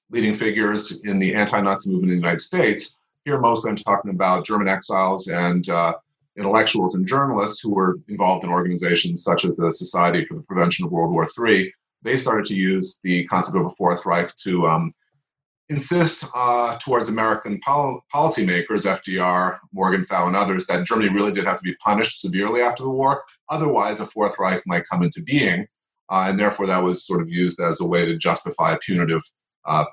leading 0.10 0.38
figures 0.38 1.04
in 1.04 1.20
the 1.20 1.36
anti 1.36 1.60
Nazi 1.60 1.92
movement 1.92 2.14
in 2.14 2.20
the 2.20 2.24
United 2.24 2.40
States, 2.40 3.00
here 3.26 3.40
mostly 3.40 3.70
I'm 3.70 3.76
talking 3.76 4.12
about 4.12 4.46
German 4.46 4.68
exiles 4.68 5.28
and 5.28 5.68
uh, 5.70 5.96
intellectuals 6.38 6.96
and 6.96 7.06
journalists 7.06 7.62
who 7.62 7.74
were 7.74 8.00
involved 8.08 8.46
in 8.46 8.50
organizations 8.50 9.24
such 9.24 9.44
as 9.44 9.56
the 9.58 9.72
Society 9.72 10.26
for 10.26 10.36
the 10.36 10.44
Prevention 10.44 10.86
of 10.86 10.92
World 10.92 11.12
War 11.12 11.28
III 11.38 11.74
they 12.04 12.18
started 12.18 12.46
to 12.48 12.56
use 12.56 13.00
the 13.04 13.26
concept 13.26 13.58
of 13.58 13.66
a 13.66 13.70
Fourth 13.72 14.06
Reich 14.06 14.36
to 14.38 14.68
um, 14.68 14.94
insist 15.72 16.26
uh, 16.36 16.78
towards 16.78 17.08
American 17.08 17.60
pol- 17.64 18.04
policymakers, 18.14 18.86
FDR, 18.86 19.58
Morgenthau, 19.74 20.28
and 20.28 20.36
others, 20.36 20.68
that 20.68 20.86
Germany 20.86 21.10
really 21.10 21.32
did 21.32 21.46
have 21.46 21.58
to 21.58 21.64
be 21.64 21.74
punished 21.76 22.20
severely 22.20 22.62
after 22.62 22.84
the 22.84 22.90
war. 22.90 23.24
Otherwise, 23.50 24.02
a 24.02 24.06
Fourth 24.06 24.36
Reich 24.38 24.62
might 24.68 24.86
come 24.86 25.02
into 25.02 25.24
being. 25.24 25.68
Uh, 26.10 26.26
and 26.28 26.38
therefore, 26.38 26.68
that 26.68 26.84
was 26.84 27.06
sort 27.08 27.22
of 27.22 27.30
used 27.30 27.60
as 27.62 27.80
a 27.80 27.88
way 27.88 28.04
to 28.04 28.18
justify 28.18 28.74
a 28.74 28.78
punitive 28.80 29.22
uh, 29.66 29.86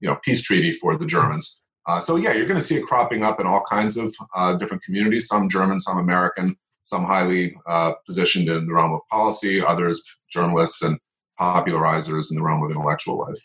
you 0.00 0.08
know, 0.08 0.16
peace 0.24 0.42
treaty 0.42 0.72
for 0.72 0.96
the 0.96 1.06
Germans. 1.06 1.62
Uh, 1.86 2.00
so, 2.00 2.16
yeah, 2.16 2.32
you're 2.32 2.46
going 2.46 2.58
to 2.58 2.64
see 2.64 2.76
it 2.76 2.86
cropping 2.86 3.22
up 3.22 3.40
in 3.40 3.46
all 3.46 3.62
kinds 3.68 3.98
of 3.98 4.14
uh, 4.34 4.54
different 4.54 4.82
communities, 4.82 5.28
some 5.28 5.50
German, 5.50 5.78
some 5.80 5.98
American, 5.98 6.56
some 6.82 7.04
highly 7.04 7.54
uh, 7.66 7.92
positioned 8.06 8.48
in 8.48 8.66
the 8.66 8.72
realm 8.72 8.94
of 8.94 9.00
policy, 9.10 9.62
others 9.62 10.02
journalists 10.30 10.80
and 10.80 10.98
popularizers 11.38 12.30
in 12.30 12.36
the 12.36 12.42
realm 12.42 12.62
of 12.62 12.70
intellectual 12.70 13.18
life. 13.18 13.38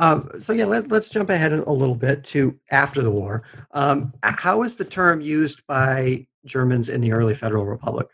Um, 0.00 0.30
so 0.38 0.54
yeah, 0.54 0.64
let, 0.64 0.90
us 0.90 1.10
jump 1.10 1.28
ahead 1.28 1.52
a 1.52 1.72
little 1.72 1.94
bit 1.94 2.24
to 2.24 2.58
after 2.70 3.02
the 3.02 3.10
war. 3.10 3.42
Um, 3.72 4.14
how 4.22 4.62
is 4.62 4.74
the 4.74 4.84
term 4.84 5.20
used 5.20 5.64
by 5.66 6.26
Germans 6.46 6.88
in 6.88 7.02
the 7.02 7.12
early 7.12 7.34
Federal 7.34 7.66
Republic? 7.66 8.08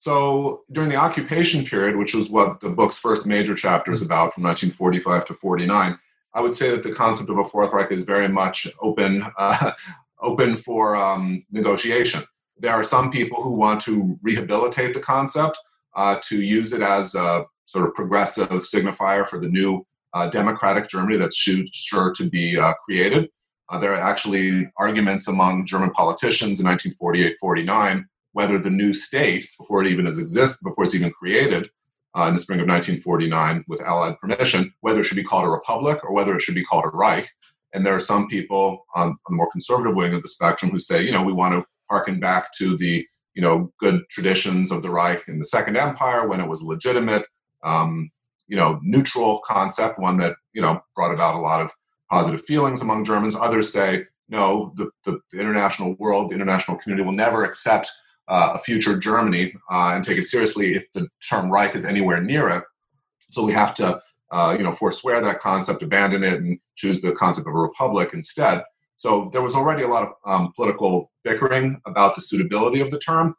So 0.00 0.64
during 0.72 0.90
the 0.90 0.96
occupation 0.96 1.64
period, 1.64 1.96
which 1.96 2.12
was 2.12 2.28
what 2.28 2.58
the 2.58 2.70
book's 2.70 2.98
first 2.98 3.24
major 3.24 3.54
chapter 3.54 3.92
is 3.92 4.02
about 4.02 4.34
from 4.34 4.42
1945 4.42 5.24
to 5.26 5.34
49, 5.34 5.96
I 6.34 6.40
would 6.40 6.56
say 6.56 6.70
that 6.70 6.82
the 6.82 6.92
concept 6.92 7.30
of 7.30 7.38
a 7.38 7.44
Fourth 7.44 7.72
Reich 7.72 7.92
is 7.92 8.02
very 8.02 8.26
much 8.26 8.66
open, 8.80 9.22
uh, 9.38 9.70
open 10.20 10.56
for 10.56 10.96
um, 10.96 11.44
negotiation. 11.52 12.24
There 12.58 12.72
are 12.72 12.82
some 12.82 13.12
people 13.12 13.40
who 13.40 13.52
want 13.52 13.80
to 13.82 14.18
rehabilitate 14.22 14.92
the 14.92 15.00
concept, 15.00 15.56
uh, 15.94 16.18
to 16.24 16.42
use 16.42 16.72
it 16.72 16.82
as 16.82 17.14
a 17.14 17.44
sort 17.64 17.86
of 17.86 17.94
progressive 17.94 18.48
signifier 18.48 19.26
for 19.26 19.38
the 19.38 19.48
new 19.48 19.86
uh, 20.14 20.28
democratic 20.28 20.88
Germany 20.88 21.16
that's 21.16 21.36
sure 21.36 22.12
to 22.12 22.30
be 22.30 22.58
uh, 22.58 22.72
created. 22.84 23.28
Uh, 23.68 23.78
there 23.78 23.92
are 23.92 24.00
actually 24.00 24.70
arguments 24.76 25.28
among 25.28 25.66
German 25.66 25.90
politicians 25.90 26.60
in 26.60 26.66
1948 26.66 27.36
49 27.40 28.06
whether 28.34 28.58
the 28.58 28.70
new 28.70 28.94
state, 28.94 29.46
before 29.58 29.82
it 29.82 29.88
even 29.88 30.06
exists, 30.06 30.62
before 30.62 30.84
it's 30.84 30.94
even 30.94 31.10
created 31.10 31.68
uh, 32.16 32.22
in 32.22 32.32
the 32.32 32.38
spring 32.38 32.60
of 32.60 32.66
1949 32.66 33.62
with 33.68 33.82
Allied 33.82 34.18
permission, 34.18 34.72
whether 34.80 35.00
it 35.00 35.04
should 35.04 35.16
be 35.16 35.22
called 35.22 35.44
a 35.44 35.50
republic 35.50 35.98
or 36.02 36.14
whether 36.14 36.34
it 36.34 36.40
should 36.40 36.54
be 36.54 36.64
called 36.64 36.86
a 36.86 36.96
Reich. 36.96 37.28
And 37.74 37.84
there 37.84 37.94
are 37.94 38.00
some 38.00 38.28
people 38.28 38.86
on, 38.94 39.16
the 39.28 39.34
more 39.36 39.50
conservative 39.50 39.94
wing 39.94 40.14
of 40.14 40.22
the 40.22 40.28
spectrum 40.28 40.70
who 40.70 40.78
say, 40.78 41.02
you 41.02 41.12
know, 41.12 41.22
we 41.22 41.34
want 41.34 41.52
to 41.52 41.64
harken 41.90 42.18
back 42.18 42.54
to 42.54 42.74
the 42.78 43.06
you 43.34 43.42
know 43.42 43.72
good 43.78 44.02
traditions 44.10 44.72
of 44.72 44.82
the 44.82 44.90
Reich 44.90 45.26
in 45.28 45.38
the 45.38 45.44
Second 45.44 45.76
Empire 45.76 46.28
when 46.28 46.40
it 46.40 46.48
was 46.48 46.62
legitimate 46.62 47.26
um, 47.64 48.10
you 48.48 48.56
know, 48.56 48.80
neutral 48.82 49.40
concept, 49.44 49.98
one 49.98 50.16
that, 50.18 50.36
you 50.52 50.62
know, 50.62 50.80
brought 50.94 51.12
about 51.12 51.34
a 51.34 51.38
lot 51.38 51.60
of 51.60 51.70
positive 52.10 52.44
feelings 52.44 52.82
among 52.82 53.04
Germans. 53.04 53.36
Others 53.36 53.72
say, 53.72 54.04
no, 54.28 54.72
the, 54.76 54.90
the, 55.04 55.20
the 55.30 55.40
international 55.40 55.94
world, 55.98 56.30
the 56.30 56.34
international 56.34 56.76
community 56.78 57.04
will 57.04 57.12
never 57.12 57.44
accept 57.44 57.90
uh, 58.28 58.52
a 58.54 58.58
future 58.58 58.98
Germany 58.98 59.54
uh, 59.70 59.92
and 59.94 60.04
take 60.04 60.18
it 60.18 60.26
seriously 60.26 60.74
if 60.74 60.90
the 60.92 61.08
term 61.28 61.50
Reich 61.50 61.74
is 61.74 61.84
anywhere 61.84 62.22
near 62.22 62.48
it. 62.48 62.64
So 63.30 63.44
we 63.44 63.52
have 63.52 63.74
to, 63.74 64.00
uh, 64.30 64.54
you 64.56 64.64
know, 64.64 64.72
forswear 64.72 65.20
that 65.22 65.40
concept, 65.40 65.82
abandon 65.82 66.22
it, 66.24 66.40
and 66.40 66.58
choose 66.76 67.00
the 67.00 67.12
concept 67.12 67.46
of 67.46 67.54
a 67.54 67.58
republic 67.58 68.12
instead. 68.14 68.62
So 68.96 69.30
there 69.32 69.42
was 69.42 69.56
already 69.56 69.82
a 69.82 69.88
lot 69.88 70.04
of 70.06 70.12
um, 70.24 70.52
political 70.54 71.10
bickering 71.24 71.80
about 71.86 72.14
the 72.14 72.20
suitability 72.20 72.80
of 72.80 72.90
the 72.90 72.98
term. 72.98 73.34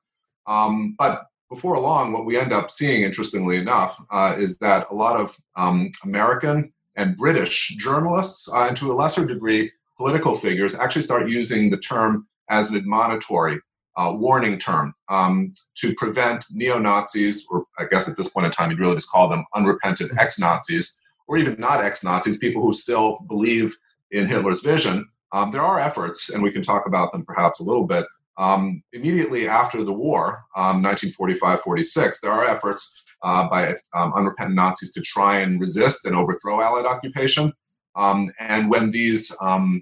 Um, 0.45 0.95
but 0.98 1.24
before 1.53 1.79
long, 1.79 2.12
what 2.12 2.25
we 2.25 2.38
end 2.38 2.51
up 2.51 2.72
seeing, 2.72 3.03
interestingly 3.03 3.57
enough, 3.57 4.01
uh, 4.10 4.36
is 4.38 4.57
that 4.57 4.88
a 4.89 4.95
lot 4.95 5.19
of 5.19 5.38
um, 5.55 5.91
American 6.03 6.74
and 6.95 7.15
British 7.15 7.75
journalists, 7.77 8.51
uh, 8.51 8.67
and 8.67 8.77
to 8.77 8.91
a 8.91 8.95
lesser 8.95 9.25
degree, 9.25 9.72
political 9.98 10.36
figures, 10.36 10.75
actually 10.75 11.03
start 11.03 11.29
using 11.29 11.69
the 11.69 11.77
term 11.77 12.27
as 12.50 12.72
an 12.72 12.77
admonitory 12.77 13.60
uh, 13.95 14.12
warning 14.15 14.57
term 14.57 14.93
um, 15.10 15.53
to 15.75 15.93
prevent 15.95 16.45
neo 16.51 16.79
Nazis, 16.79 17.45
or 17.51 17.65
I 17.77 17.86
guess 17.86 18.10
at 18.10 18.17
this 18.17 18.29
point 18.29 18.48
in 18.48 18.51
time, 18.51 18.72
you'd 18.72 18.79
really 18.79 18.95
just 18.95 19.10
call 19.10 19.27
them 19.29 19.45
unrepentant 19.53 20.10
mm-hmm. 20.10 20.19
ex 20.19 20.39
Nazis, 20.39 21.00
or 21.27 21.38
even 21.38 21.55
not 21.60 21.83
ex 21.83 22.03
Nazis, 22.03 22.38
people 22.38 22.62
who 22.63 22.74
still 22.74 23.19
believe 23.27 23.75
in 24.10 24.27
Hitler's 24.27 24.62
vision. 24.62 25.07
Um, 25.31 25.51
there 25.51 25.62
are 25.62 25.79
efforts, 25.79 26.31
and 26.31 26.41
we 26.41 26.51
can 26.51 26.63
talk 26.63 26.88
about 26.88 27.12
them 27.12 27.24
perhaps 27.25 27.60
a 27.60 27.63
little 27.63 27.86
bit, 27.86 28.05
um, 28.37 28.83
immediately 28.93 29.47
after 29.47 29.83
the 29.83 29.93
war, 29.93 30.43
um, 30.55 30.81
1945 30.81 31.61
46, 31.61 32.21
there 32.21 32.31
are 32.31 32.45
efforts 32.45 33.03
uh, 33.21 33.47
by 33.47 33.75
um, 33.93 34.13
unrepentant 34.13 34.55
Nazis 34.55 34.91
to 34.93 35.01
try 35.01 35.39
and 35.39 35.59
resist 35.59 36.05
and 36.05 36.15
overthrow 36.15 36.61
Allied 36.61 36.85
occupation. 36.85 37.53
Um, 37.95 38.31
and 38.39 38.69
when 38.69 38.91
these 38.91 39.35
um, 39.41 39.81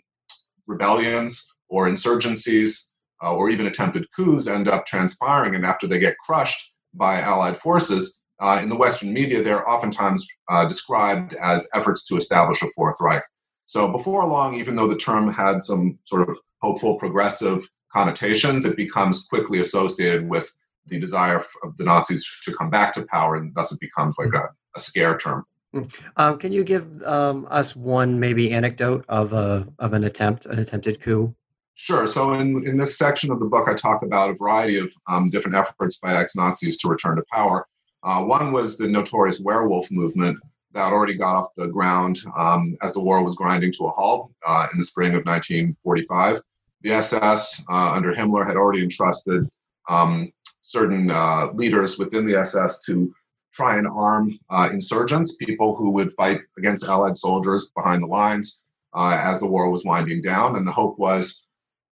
rebellions 0.68 1.56
or 1.70 1.88
insurgencies 1.88 2.90
uh, 3.24 3.34
or 3.34 3.50
even 3.50 3.68
attempted 3.68 4.08
coups 4.16 4.48
end 4.48 4.68
up 4.68 4.86
transpiring, 4.86 5.56
and 5.56 5.66
after 5.66 5.88
they 5.88 6.00
get 6.00 6.18
crushed 6.18 6.74
by 6.94 7.22
Allied 7.22 7.58
forces, 7.58 8.22
uh, 8.42 8.60
in 8.62 8.70
the 8.70 8.76
Western 8.76 9.14
media, 9.14 9.44
they're 9.44 9.68
oftentimes 9.70 10.28
uh, 10.50 10.66
described 10.66 11.36
as 11.36 11.70
efforts 11.76 12.04
to 12.08 12.18
establish 12.18 12.62
a 12.64 12.68
Fourth 12.76 12.98
Reich. 13.00 13.24
So 13.66 13.92
before 13.92 14.26
long, 14.26 14.56
even 14.56 14.76
though 14.76 14.88
the 14.88 14.98
term 14.98 15.32
had 15.32 15.62
some 15.62 16.00
sort 16.04 16.28
of 16.28 16.38
hopeful, 16.60 16.98
progressive 16.98 17.70
connotations, 17.94 18.66
it 18.66 18.76
becomes 18.76 19.28
quickly 19.28 19.60
associated 19.60 20.28
with 20.28 20.52
the 20.88 21.00
desire 21.00 21.44
of 21.64 21.78
the 21.78 21.84
Nazis 21.84 22.28
to 22.46 22.54
come 22.54 22.70
back 22.70 22.94
to 22.94 23.06
power, 23.06 23.36
and 23.36 23.54
thus 23.56 23.72
it 23.72 23.80
becomes 23.80 24.18
like 24.18 24.34
a, 24.34 24.50
a 24.76 24.80
scare 24.80 25.18
term. 25.18 25.46
Hmm. 25.74 25.84
Um, 26.18 26.38
can 26.38 26.52
you 26.52 26.64
give 26.64 27.02
um, 27.04 27.48
us 27.50 27.76
one 27.76 28.20
maybe 28.20 28.52
anecdote 28.52 29.06
of 29.08 29.32
a 29.34 29.68
of 29.80 29.94
an 29.94 30.04
attempt, 30.04 30.46
an 30.46 30.60
attempted 30.60 31.00
coup? 31.00 31.34
Sure. 31.76 32.06
So 32.06 32.34
in, 32.34 32.68
in 32.68 32.78
this 32.78 32.98
section 32.98 33.32
of 33.32 33.40
the 33.40 33.46
book, 33.46 33.68
I 33.68 33.74
talk 33.74 34.04
about 34.04 34.30
a 34.30 34.34
variety 34.34 34.78
of 34.78 34.94
um, 35.08 35.30
different 35.30 35.58
efforts 35.58 35.98
by 35.98 36.16
ex-Nazis 36.16 36.78
to 36.78 36.90
return 36.90 37.16
to 37.16 37.24
power. 37.32 37.66
Uh, 38.04 38.22
one 38.22 38.52
was 38.52 38.78
the 38.78 38.88
notorious 38.88 39.40
werewolf 39.40 39.90
movement 39.90 40.38
that 40.74 40.94
already 40.94 41.16
got 41.16 41.36
off 41.36 41.48
the 41.58 41.68
ground 41.68 42.20
um, 42.38 42.78
as 42.82 42.94
the 42.94 43.00
war 43.00 43.24
was 43.24 43.36
grinding 43.36 43.72
to 43.74 43.86
a 43.86 43.90
halt 43.90 44.32
uh, 44.46 44.68
in 44.72 44.78
the 44.78 44.84
spring 44.84 45.16
of 45.16 45.26
1945 45.26 46.42
the 46.84 46.92
SS 46.92 47.66
uh, 47.70 47.92
under 47.92 48.14
Himmler 48.14 48.46
had 48.46 48.58
already 48.58 48.84
entrusted 48.84 49.48
um, 49.90 50.32
certain 50.62 51.12
uh, 51.12 51.52
leaders 51.54 51.98
within 51.98 52.26
the 52.26 52.36
SS 52.36 52.84
to 52.86 53.14
try 53.54 53.78
and 53.78 53.88
arm 53.88 54.38
uh, 54.50 54.70
insurgents, 54.72 55.36
people 55.36 55.76
who 55.76 55.92
would 55.92 56.14
fight 56.14 56.42
against 56.58 56.86
Allied 56.86 57.18
soldiers 57.18 57.72
behind 57.76 58.02
the 58.04 58.08
lines. 58.08 58.64
uh, 58.94 59.20
as 59.22 59.40
the 59.40 59.48
war 59.48 59.70
was 59.70 59.86
winding 59.86 60.22
down. 60.22 60.56
And 60.56 60.68
the 60.68 60.72
hope 60.72 60.98
was, 61.00 61.46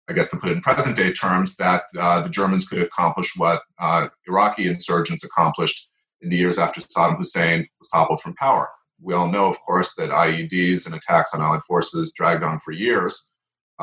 I 0.09 0.13
guess 0.13 0.29
to 0.31 0.37
put 0.37 0.49
it 0.49 0.57
in 0.57 0.61
present 0.61 0.95
day 0.95 1.11
terms, 1.11 1.55
that 1.57 1.83
uh, 1.97 2.21
the 2.21 2.29
Germans 2.29 2.67
could 2.67 2.79
accomplish 2.79 3.31
what 3.35 3.61
uh, 3.79 4.07
Iraqi 4.27 4.67
insurgents 4.67 5.23
accomplished 5.23 5.89
in 6.21 6.29
the 6.29 6.37
years 6.37 6.57
after 6.57 6.81
Saddam 6.81 7.17
Hussein 7.17 7.67
was 7.79 7.89
toppled 7.89 8.21
from 8.21 8.35
power. 8.35 8.69
We 9.01 9.13
all 9.13 9.29
know, 9.29 9.49
of 9.49 9.59
course, 9.61 9.93
that 9.95 10.11
IEDs 10.11 10.85
and 10.85 10.95
attacks 10.95 11.33
on 11.33 11.41
Allied 11.41 11.63
forces 11.67 12.13
dragged 12.15 12.43
on 12.43 12.59
for 12.59 12.71
years, 12.71 13.32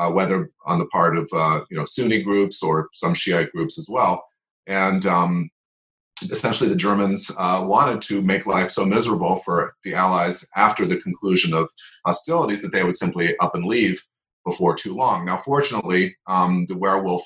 uh, 0.01 0.09
whether 0.09 0.49
on 0.65 0.79
the 0.79 0.85
part 0.87 1.15
of 1.17 1.29
uh, 1.33 1.61
you 1.69 1.77
know 1.77 1.83
Sunni 1.85 2.21
groups 2.21 2.63
or 2.63 2.89
some 2.93 3.13
Shiite 3.13 3.51
groups 3.51 3.77
as 3.77 3.87
well. 3.89 4.23
And 4.65 5.05
um, 5.05 5.49
essentially 6.29 6.69
the 6.69 6.75
Germans 6.75 7.31
uh, 7.37 7.63
wanted 7.63 8.01
to 8.03 8.21
make 8.21 8.45
life 8.45 8.71
so 8.71 8.85
miserable 8.85 9.37
for 9.37 9.75
the 9.83 9.93
Allies 9.93 10.47
after 10.55 10.85
the 10.85 10.97
conclusion 10.97 11.53
of 11.53 11.69
hostilities 12.05 12.61
that 12.61 12.71
they 12.71 12.83
would 12.83 12.95
simply 12.95 13.37
up 13.39 13.55
and 13.55 13.65
leave 13.65 14.01
before 14.45 14.75
too 14.75 14.95
long. 14.95 15.25
Now, 15.25 15.37
fortunately, 15.37 16.15
um, 16.27 16.65
the 16.67 16.77
werewolf 16.77 17.23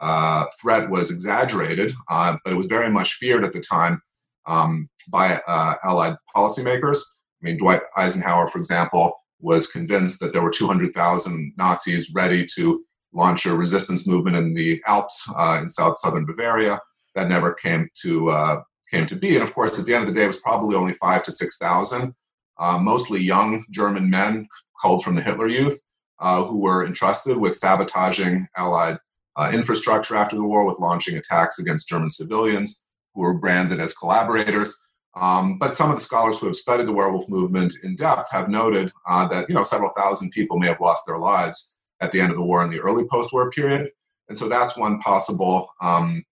uh, 0.00 0.44
threat 0.60 0.90
was 0.90 1.10
exaggerated, 1.10 1.92
uh, 2.10 2.36
but 2.44 2.52
it 2.52 2.56
was 2.56 2.66
very 2.66 2.90
much 2.90 3.14
feared 3.14 3.44
at 3.44 3.52
the 3.52 3.60
time 3.60 4.00
um, 4.46 4.88
by 5.10 5.40
uh, 5.46 5.74
Allied 5.82 6.16
policymakers. 6.34 6.98
I 7.42 7.46
mean, 7.46 7.56
Dwight 7.56 7.82
Eisenhower, 7.96 8.48
for 8.48 8.58
example, 8.58 9.12
was 9.40 9.66
convinced 9.66 10.20
that 10.20 10.32
there 10.32 10.42
were 10.42 10.50
200,000 10.50 11.52
Nazis 11.56 12.12
ready 12.14 12.46
to 12.56 12.84
launch 13.12 13.46
a 13.46 13.54
resistance 13.54 14.06
movement 14.06 14.36
in 14.36 14.54
the 14.54 14.82
Alps 14.86 15.32
uh, 15.38 15.58
in 15.60 15.68
south 15.68 15.98
southern 15.98 16.26
Bavaria 16.26 16.80
that 17.14 17.28
never 17.28 17.54
came 17.54 17.88
to 18.02 18.30
uh, 18.30 18.62
came 18.90 19.06
to 19.06 19.16
be. 19.16 19.34
And 19.34 19.42
of 19.42 19.54
course, 19.54 19.78
at 19.78 19.86
the 19.86 19.94
end 19.94 20.08
of 20.08 20.14
the 20.14 20.18
day, 20.18 20.24
it 20.24 20.28
was 20.28 20.40
probably 20.40 20.76
only 20.76 20.94
five 20.94 21.22
to 21.24 21.32
six 21.32 21.58
thousand, 21.58 22.14
uh, 22.58 22.78
mostly 22.78 23.20
young 23.20 23.64
German 23.70 24.10
men 24.10 24.46
culled 24.80 25.02
from 25.02 25.14
the 25.14 25.22
Hitler 25.22 25.48
Youth, 25.48 25.80
uh, 26.20 26.42
who 26.44 26.58
were 26.58 26.86
entrusted 26.86 27.36
with 27.36 27.56
sabotaging 27.56 28.46
Allied 28.56 28.98
uh, 29.36 29.50
infrastructure 29.52 30.16
after 30.16 30.36
the 30.36 30.42
war, 30.44 30.66
with 30.66 30.80
launching 30.80 31.16
attacks 31.16 31.58
against 31.58 31.88
German 31.88 32.10
civilians, 32.10 32.84
who 33.14 33.22
were 33.22 33.34
branded 33.34 33.80
as 33.80 33.94
collaborators. 33.94 34.76
Um, 35.20 35.58
but 35.58 35.74
some 35.74 35.90
of 35.90 35.96
the 35.96 36.02
scholars 36.02 36.38
who 36.38 36.46
have 36.46 36.56
studied 36.56 36.86
the 36.86 36.92
werewolf 36.92 37.28
movement 37.28 37.74
in 37.82 37.96
depth 37.96 38.30
have 38.30 38.48
noted 38.48 38.92
uh, 39.08 39.26
that 39.28 39.48
you 39.48 39.54
know 39.54 39.64
several 39.64 39.90
thousand 39.96 40.30
people 40.30 40.58
may 40.58 40.68
have 40.68 40.80
lost 40.80 41.06
their 41.06 41.18
lives 41.18 41.78
at 42.00 42.12
the 42.12 42.20
end 42.20 42.30
of 42.30 42.36
the 42.36 42.44
war 42.44 42.62
in 42.62 42.70
the 42.70 42.80
early 42.80 43.04
post-war 43.04 43.50
period, 43.50 43.90
and 44.28 44.38
so 44.38 44.48
that's 44.48 44.76
one 44.76 45.00
possible 45.00 45.68
um, 45.80 46.24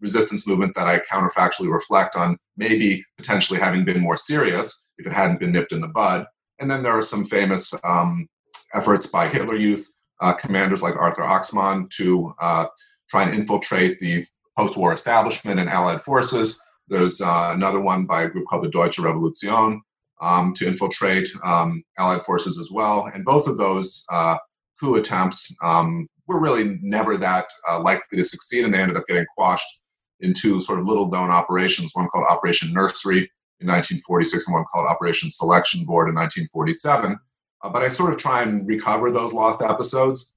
resistance 0.00 0.46
movement 0.48 0.74
that 0.74 0.88
I 0.88 0.98
counterfactually 0.98 1.72
reflect 1.72 2.16
on 2.16 2.36
maybe 2.56 3.04
potentially 3.16 3.60
having 3.60 3.84
been 3.84 4.00
more 4.00 4.16
serious 4.16 4.90
if 4.98 5.06
it 5.06 5.12
hadn't 5.12 5.38
been 5.38 5.52
nipped 5.52 5.72
in 5.72 5.80
the 5.80 5.88
bud. 5.88 6.26
And 6.58 6.70
then 6.70 6.82
there 6.82 6.92
are 6.92 7.02
some 7.02 7.24
famous 7.24 7.72
um, 7.84 8.28
efforts 8.74 9.06
by 9.06 9.28
Hitler 9.28 9.56
Youth 9.56 9.88
uh, 10.20 10.32
commanders 10.32 10.82
like 10.82 10.96
Arthur 10.96 11.22
Axmann 11.22 11.88
to 11.90 12.34
uh, 12.40 12.66
try 13.08 13.22
and 13.22 13.34
infiltrate 13.34 13.98
the 13.98 14.26
post 14.56 14.76
war 14.76 14.92
establishment 14.92 15.60
and 15.60 15.68
Allied 15.68 16.02
forces. 16.02 16.60
There's 16.92 17.22
uh, 17.22 17.52
another 17.54 17.80
one 17.80 18.04
by 18.04 18.24
a 18.24 18.28
group 18.28 18.46
called 18.46 18.64
the 18.64 18.68
Deutsche 18.68 18.98
Revolution 18.98 19.80
um, 20.20 20.52
to 20.52 20.66
infiltrate 20.66 21.26
um, 21.42 21.82
Allied 21.98 22.22
forces 22.26 22.58
as 22.58 22.70
well. 22.70 23.08
And 23.14 23.24
both 23.24 23.46
of 23.48 23.56
those 23.56 24.04
uh, 24.12 24.36
coup 24.78 24.96
attempts 24.96 25.56
um, 25.62 26.06
were 26.26 26.38
really 26.38 26.78
never 26.82 27.16
that 27.16 27.46
uh, 27.66 27.80
likely 27.80 28.18
to 28.18 28.22
succeed, 28.22 28.66
and 28.66 28.74
they 28.74 28.78
ended 28.78 28.98
up 28.98 29.06
getting 29.06 29.24
quashed 29.34 29.80
in 30.20 30.34
two 30.34 30.60
sort 30.60 30.80
of 30.80 30.86
little 30.86 31.08
known 31.08 31.30
operations, 31.30 31.92
one 31.94 32.08
called 32.08 32.26
Operation 32.28 32.74
Nursery 32.74 33.20
in 33.60 33.66
1946 33.66 34.46
and 34.46 34.54
one 34.54 34.66
called 34.70 34.86
Operation 34.86 35.30
Selection 35.30 35.86
Board 35.86 36.10
in 36.10 36.14
1947. 36.14 37.18
Uh, 37.62 37.70
but 37.70 37.82
I 37.82 37.88
sort 37.88 38.12
of 38.12 38.18
try 38.18 38.42
and 38.42 38.68
recover 38.68 39.10
those 39.10 39.32
lost 39.32 39.62
episodes 39.62 40.36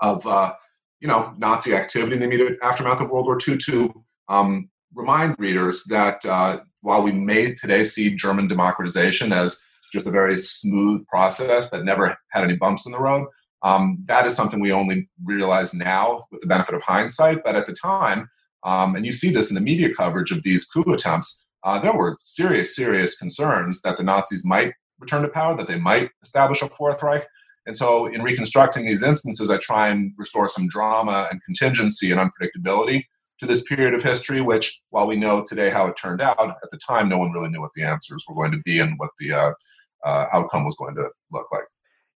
of, 0.00 0.26
uh, 0.26 0.54
you 1.00 1.08
know, 1.08 1.34
Nazi 1.36 1.74
activity 1.74 2.14
in 2.14 2.20
the 2.20 2.26
immediate 2.26 2.58
aftermath 2.62 3.02
of 3.02 3.10
World 3.10 3.26
War 3.26 3.38
II 3.46 3.58
to 3.58 4.04
um, 4.30 4.70
remind 4.94 5.34
readers 5.38 5.84
that 5.84 6.24
uh, 6.24 6.60
while 6.80 7.02
we 7.02 7.12
may 7.12 7.54
today 7.54 7.82
see 7.82 8.14
German 8.14 8.48
democratization 8.48 9.32
as 9.32 9.60
just 9.92 10.06
a 10.06 10.10
very 10.10 10.36
smooth 10.36 11.06
process 11.06 11.70
that 11.70 11.84
never 11.84 12.16
had 12.30 12.44
any 12.44 12.56
bumps 12.56 12.86
in 12.86 12.92
the 12.92 13.00
road, 13.00 13.26
um, 13.62 13.98
that 14.06 14.26
is 14.26 14.34
something 14.34 14.60
we 14.60 14.72
only 14.72 15.08
realize 15.24 15.72
now 15.72 16.26
with 16.30 16.40
the 16.40 16.46
benefit 16.46 16.74
of 16.74 16.82
hindsight. 16.82 17.42
But 17.44 17.56
at 17.56 17.66
the 17.66 17.72
time, 17.72 18.28
um, 18.62 18.96
and 18.96 19.06
you 19.06 19.12
see 19.12 19.30
this 19.30 19.50
in 19.50 19.54
the 19.54 19.60
media 19.60 19.94
coverage 19.94 20.30
of 20.30 20.42
these 20.42 20.64
coup 20.64 20.84
attempts. 20.92 21.46
Uh, 21.62 21.78
there 21.78 21.94
were 21.94 22.18
serious, 22.20 22.76
serious 22.76 23.16
concerns 23.16 23.80
that 23.82 23.96
the 23.96 24.02
Nazis 24.02 24.44
might 24.44 24.74
return 24.98 25.22
to 25.22 25.28
power, 25.28 25.56
that 25.56 25.66
they 25.66 25.78
might 25.78 26.10
establish 26.22 26.60
a 26.60 26.68
Fourth 26.68 27.02
Reich. 27.02 27.26
And 27.66 27.74
so, 27.74 28.06
in 28.06 28.22
reconstructing 28.22 28.84
these 28.84 29.02
instances, 29.02 29.50
I 29.50 29.56
try 29.56 29.88
and 29.88 30.12
restore 30.18 30.48
some 30.48 30.68
drama 30.68 31.28
and 31.30 31.42
contingency 31.42 32.12
and 32.12 32.20
unpredictability 32.20 33.04
to 33.40 33.46
this 33.46 33.64
period 33.64 33.94
of 33.94 34.02
history, 34.02 34.40
which, 34.40 34.80
while 34.90 35.06
we 35.06 35.16
know 35.16 35.42
today 35.42 35.70
how 35.70 35.86
it 35.86 35.96
turned 35.96 36.20
out, 36.20 36.38
at 36.40 36.70
the 36.70 36.78
time, 36.78 37.08
no 37.08 37.18
one 37.18 37.32
really 37.32 37.48
knew 37.48 37.60
what 37.60 37.72
the 37.74 37.82
answers 37.82 38.24
were 38.28 38.34
going 38.34 38.52
to 38.52 38.62
be 38.64 38.80
and 38.80 38.94
what 38.98 39.10
the 39.18 39.32
uh, 39.32 39.52
uh, 40.04 40.26
outcome 40.32 40.64
was 40.64 40.76
going 40.76 40.94
to 40.94 41.08
look 41.32 41.46
like. 41.52 41.64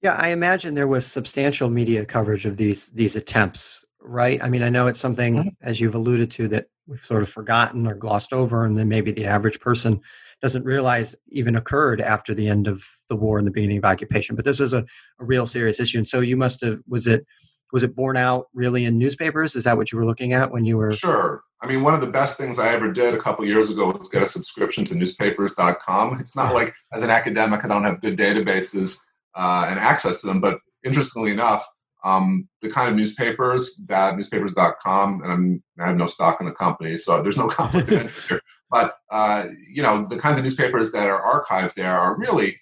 Yeah, 0.02 0.16
I 0.16 0.28
imagine 0.28 0.74
there 0.74 0.88
was 0.88 1.06
substantial 1.06 1.70
media 1.70 2.04
coverage 2.04 2.44
of 2.44 2.56
these 2.58 2.90
these 2.90 3.16
attempts 3.16 3.84
right? 4.04 4.42
I 4.42 4.48
mean, 4.48 4.62
I 4.62 4.68
know 4.68 4.86
it's 4.86 5.00
something, 5.00 5.36
mm-hmm. 5.36 5.48
as 5.62 5.80
you've 5.80 5.94
alluded 5.94 6.30
to, 6.32 6.48
that 6.48 6.66
we've 6.86 7.04
sort 7.04 7.22
of 7.22 7.28
forgotten 7.28 7.86
or 7.86 7.94
glossed 7.94 8.32
over, 8.32 8.64
and 8.64 8.78
then 8.78 8.88
maybe 8.88 9.10
the 9.10 9.24
average 9.24 9.60
person 9.60 10.00
doesn't 10.42 10.64
realize 10.64 11.16
even 11.28 11.56
occurred 11.56 12.00
after 12.00 12.34
the 12.34 12.48
end 12.48 12.68
of 12.68 12.84
the 13.08 13.16
war 13.16 13.38
and 13.38 13.46
the 13.46 13.50
beginning 13.50 13.78
of 13.78 13.84
occupation. 13.84 14.36
But 14.36 14.44
this 14.44 14.60
was 14.60 14.74
a, 14.74 14.84
a 15.18 15.24
real 15.24 15.46
serious 15.46 15.80
issue. 15.80 15.98
And 15.98 16.08
so 16.08 16.20
you 16.20 16.36
must 16.36 16.60
have, 16.62 16.80
was 16.86 17.06
it, 17.06 17.26
was 17.74 17.82
it 17.82 17.96
borne 17.96 18.16
out 18.16 18.46
really 18.54 18.84
in 18.84 18.96
newspapers? 18.96 19.56
Is 19.56 19.64
that 19.64 19.76
what 19.76 19.90
you 19.90 19.98
were 19.98 20.06
looking 20.06 20.32
at 20.32 20.52
when 20.52 20.64
you 20.64 20.76
were? 20.76 20.92
Sure. 20.92 21.42
I 21.60 21.66
mean, 21.66 21.82
one 21.82 21.92
of 21.92 22.00
the 22.00 22.06
best 22.06 22.36
things 22.36 22.60
I 22.60 22.68
ever 22.68 22.92
did 22.92 23.14
a 23.14 23.18
couple 23.18 23.44
years 23.44 23.68
ago 23.68 23.90
was 23.90 24.08
get 24.08 24.22
a 24.22 24.26
subscription 24.26 24.84
to 24.84 24.94
newspapers.com. 24.94 26.20
It's 26.20 26.36
not 26.36 26.54
like 26.54 26.72
as 26.92 27.02
an 27.02 27.10
academic, 27.10 27.64
I 27.64 27.68
don't 27.68 27.82
have 27.82 28.00
good 28.00 28.16
databases 28.16 29.00
uh, 29.34 29.66
and 29.68 29.80
access 29.80 30.20
to 30.20 30.28
them, 30.28 30.40
but 30.40 30.60
interestingly 30.84 31.32
enough, 31.32 31.66
um, 32.04 32.48
the 32.62 32.70
kind 32.70 32.88
of 32.88 32.94
newspapers 32.94 33.82
that 33.88 34.14
newspapers.com, 34.16 35.22
and 35.24 35.32
I'm, 35.32 35.62
i 35.80 35.88
have 35.88 35.96
no 35.96 36.06
stock 36.06 36.38
in 36.38 36.46
the 36.46 36.52
company, 36.52 36.96
so 36.96 37.22
there's 37.24 37.36
no 37.36 37.48
conflict 37.58 37.88
of 37.88 38.02
interest 38.02 38.28
here. 38.28 38.40
But 38.70 38.98
uh, 39.10 39.48
you 39.68 39.82
know, 39.82 40.06
the 40.06 40.18
kinds 40.18 40.38
of 40.38 40.44
newspapers 40.44 40.92
that 40.92 41.08
are 41.08 41.44
archived 41.44 41.74
there 41.74 41.90
are 41.90 42.16
really, 42.16 42.60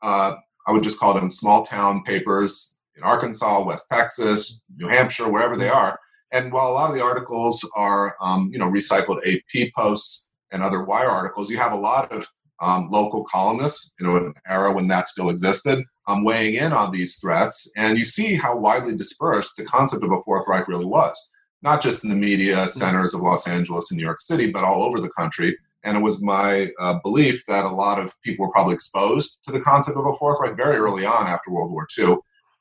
uh, 0.00 0.36
I 0.66 0.72
would 0.72 0.82
just 0.82 0.98
call 0.98 1.12
them 1.12 1.30
small 1.30 1.62
town 1.62 2.04
papers 2.04 2.78
in 3.00 3.08
Arkansas, 3.08 3.64
West 3.64 3.86
Texas, 3.90 4.62
New 4.76 4.88
Hampshire, 4.88 5.28
wherever 5.28 5.56
they 5.56 5.68
are. 5.68 5.98
And 6.32 6.52
while 6.52 6.70
a 6.70 6.74
lot 6.74 6.90
of 6.90 6.96
the 6.96 7.02
articles 7.02 7.68
are, 7.74 8.14
um, 8.20 8.50
you 8.52 8.58
know, 8.58 8.66
recycled 8.66 9.20
AP 9.26 9.72
posts 9.74 10.30
and 10.52 10.62
other 10.62 10.84
wire 10.84 11.08
articles, 11.08 11.50
you 11.50 11.58
have 11.58 11.72
a 11.72 11.76
lot 11.76 12.12
of 12.12 12.26
um, 12.60 12.90
local 12.90 13.24
columnists, 13.24 13.94
you 13.98 14.06
know, 14.06 14.16
an 14.16 14.34
era 14.46 14.72
when 14.72 14.86
that 14.88 15.08
still 15.08 15.30
existed, 15.30 15.82
um, 16.06 16.24
weighing 16.24 16.54
in 16.54 16.72
on 16.72 16.92
these 16.92 17.16
threats. 17.16 17.72
And 17.76 17.98
you 17.98 18.04
see 18.04 18.36
how 18.36 18.56
widely 18.56 18.94
dispersed 18.94 19.56
the 19.56 19.64
concept 19.64 20.04
of 20.04 20.12
a 20.12 20.22
Fourth 20.22 20.46
Reich 20.46 20.68
really 20.68 20.84
was, 20.84 21.34
not 21.62 21.80
just 21.80 22.04
in 22.04 22.10
the 22.10 22.16
media 22.16 22.56
mm-hmm. 22.56 22.68
centers 22.68 23.14
of 23.14 23.22
Los 23.22 23.48
Angeles 23.48 23.90
and 23.90 23.98
New 23.98 24.04
York 24.04 24.20
City, 24.20 24.50
but 24.50 24.62
all 24.62 24.82
over 24.82 25.00
the 25.00 25.10
country. 25.10 25.56
And 25.82 25.96
it 25.96 26.00
was 26.00 26.22
my 26.22 26.68
uh, 26.78 26.98
belief 27.02 27.46
that 27.46 27.64
a 27.64 27.68
lot 27.68 27.98
of 27.98 28.12
people 28.20 28.44
were 28.44 28.52
probably 28.52 28.74
exposed 28.74 29.38
to 29.44 29.52
the 29.52 29.60
concept 29.60 29.96
of 29.96 30.04
a 30.04 30.12
Fourth 30.14 30.38
Reich 30.40 30.56
very 30.56 30.76
early 30.76 31.06
on 31.06 31.26
after 31.26 31.50
World 31.50 31.72
War 31.72 31.86
II. 31.98 32.18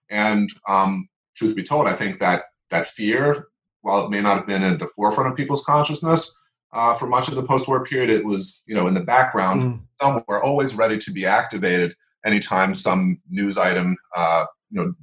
And 0.09 0.49
um, 0.67 1.07
truth 1.35 1.55
be 1.55 1.63
told, 1.63 1.87
I 1.87 1.93
think 1.93 2.19
that 2.19 2.43
that 2.69 2.87
fear, 2.87 3.47
while 3.81 4.05
it 4.05 4.11
may 4.11 4.21
not 4.21 4.37
have 4.37 4.47
been 4.47 4.63
at 4.63 4.79
the 4.79 4.89
forefront 4.95 5.29
of 5.29 5.35
people's 5.35 5.63
consciousness, 5.63 6.39
uh, 6.71 6.93
for 6.93 7.07
much 7.07 7.27
of 7.27 7.35
the 7.35 7.43
post-war 7.43 7.83
period, 7.83 8.09
it 8.09 8.25
was 8.25 8.63
you 8.67 8.75
know 8.75 8.87
in 8.87 8.93
the 8.93 8.99
background 8.99 9.61
mm. 9.61 9.81
somewhere, 10.01 10.43
always 10.43 10.75
ready 10.75 10.97
to 10.97 11.11
be 11.11 11.25
activated 11.25 11.95
anytime 12.25 12.75
some 12.75 13.19
news 13.29 13.57
item 13.57 13.95
uh, 14.15 14.45
you 14.69 14.79
know 14.79 14.93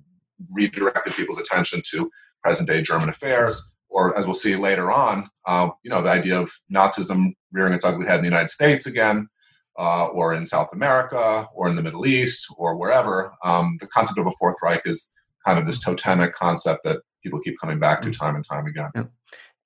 redirected 0.52 1.14
people's 1.14 1.38
attention 1.38 1.82
to 1.90 2.10
present-day 2.42 2.82
German 2.82 3.08
affairs, 3.08 3.74
or 3.88 4.16
as 4.16 4.26
we'll 4.26 4.34
see 4.34 4.54
later 4.54 4.92
on, 4.92 5.28
uh, 5.46 5.68
you 5.82 5.90
know 5.90 6.02
the 6.02 6.10
idea 6.10 6.40
of 6.40 6.52
Nazism 6.72 7.32
rearing 7.52 7.72
its 7.72 7.84
ugly 7.84 8.06
head 8.06 8.16
in 8.16 8.22
the 8.22 8.28
United 8.28 8.50
States 8.50 8.86
again. 8.86 9.28
Uh, 9.78 10.06
or 10.06 10.32
in 10.32 10.46
South 10.46 10.72
America, 10.72 11.46
or 11.54 11.68
in 11.68 11.76
the 11.76 11.82
Middle 11.82 12.06
East, 12.06 12.46
or 12.58 12.76
wherever, 12.76 13.32
um, 13.44 13.76
the 13.80 13.86
concept 13.88 14.18
of 14.18 14.26
a 14.26 14.32
Fourth 14.38 14.56
Reich 14.62 14.82
is 14.86 15.12
kind 15.44 15.58
of 15.58 15.66
this 15.66 15.78
totemic 15.78 16.32
concept 16.32 16.82
that 16.84 16.98
people 17.22 17.40
keep 17.40 17.58
coming 17.60 17.78
back 17.78 18.02
to 18.02 18.08
mm. 18.08 18.18
time 18.18 18.36
and 18.36 18.44
time 18.44 18.66
again. 18.66 18.90
Yeah. 18.94 19.04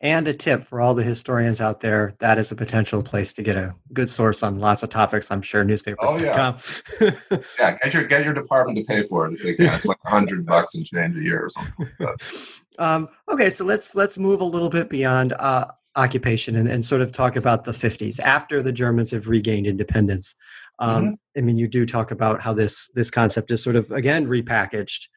And 0.02 0.26
a 0.28 0.32
tip 0.32 0.64
for 0.64 0.80
all 0.80 0.94
the 0.94 1.02
historians 1.02 1.60
out 1.60 1.80
there 1.80 2.14
that 2.20 2.38
is 2.38 2.50
a 2.50 2.56
potential 2.56 3.02
place 3.02 3.34
to 3.34 3.42
get 3.42 3.56
a 3.56 3.74
good 3.92 4.08
source 4.08 4.42
on 4.42 4.58
lots 4.58 4.82
of 4.82 4.88
topics. 4.88 5.30
I'm 5.30 5.42
sure 5.42 5.62
newspapers.com. 5.62 6.56
Oh, 7.02 7.04
yeah. 7.04 7.38
yeah, 7.58 7.76
get 7.76 7.92
your 7.92 8.04
get 8.04 8.24
your 8.24 8.32
department 8.32 8.78
to 8.78 8.84
pay 8.84 9.02
for 9.02 9.26
it 9.26 9.34
if 9.34 9.42
they 9.42 9.54
can. 9.54 9.74
It's 9.74 9.84
like 9.84 9.98
a 10.06 10.10
hundred 10.10 10.46
bucks 10.46 10.74
and 10.74 10.86
change 10.86 11.18
a 11.18 11.20
year 11.20 11.44
or 11.44 11.48
something 11.50 11.86
like 11.98 12.16
um, 12.78 13.10
okay, 13.30 13.50
so 13.50 13.66
let's 13.66 13.94
let's 13.94 14.16
move 14.16 14.40
a 14.40 14.44
little 14.44 14.70
bit 14.70 14.88
beyond 14.88 15.34
uh, 15.34 15.66
occupation 16.00 16.56
and, 16.56 16.68
and 16.68 16.84
sort 16.84 17.02
of 17.02 17.12
talk 17.12 17.36
about 17.36 17.64
the 17.64 17.72
50s 17.72 18.18
after 18.20 18.62
the 18.62 18.72
Germans 18.72 19.10
have 19.10 19.28
regained 19.28 19.66
independence. 19.66 20.34
Um, 20.78 21.04
mm-hmm. 21.04 21.14
I 21.38 21.40
mean, 21.42 21.58
you 21.58 21.68
do 21.68 21.84
talk 21.84 22.10
about 22.10 22.40
how 22.40 22.54
this 22.54 22.90
this 22.94 23.10
concept 23.10 23.50
is 23.50 23.62
sort 23.62 23.76
of 23.76 23.90
again 23.90 24.26
repackaged, 24.26 25.08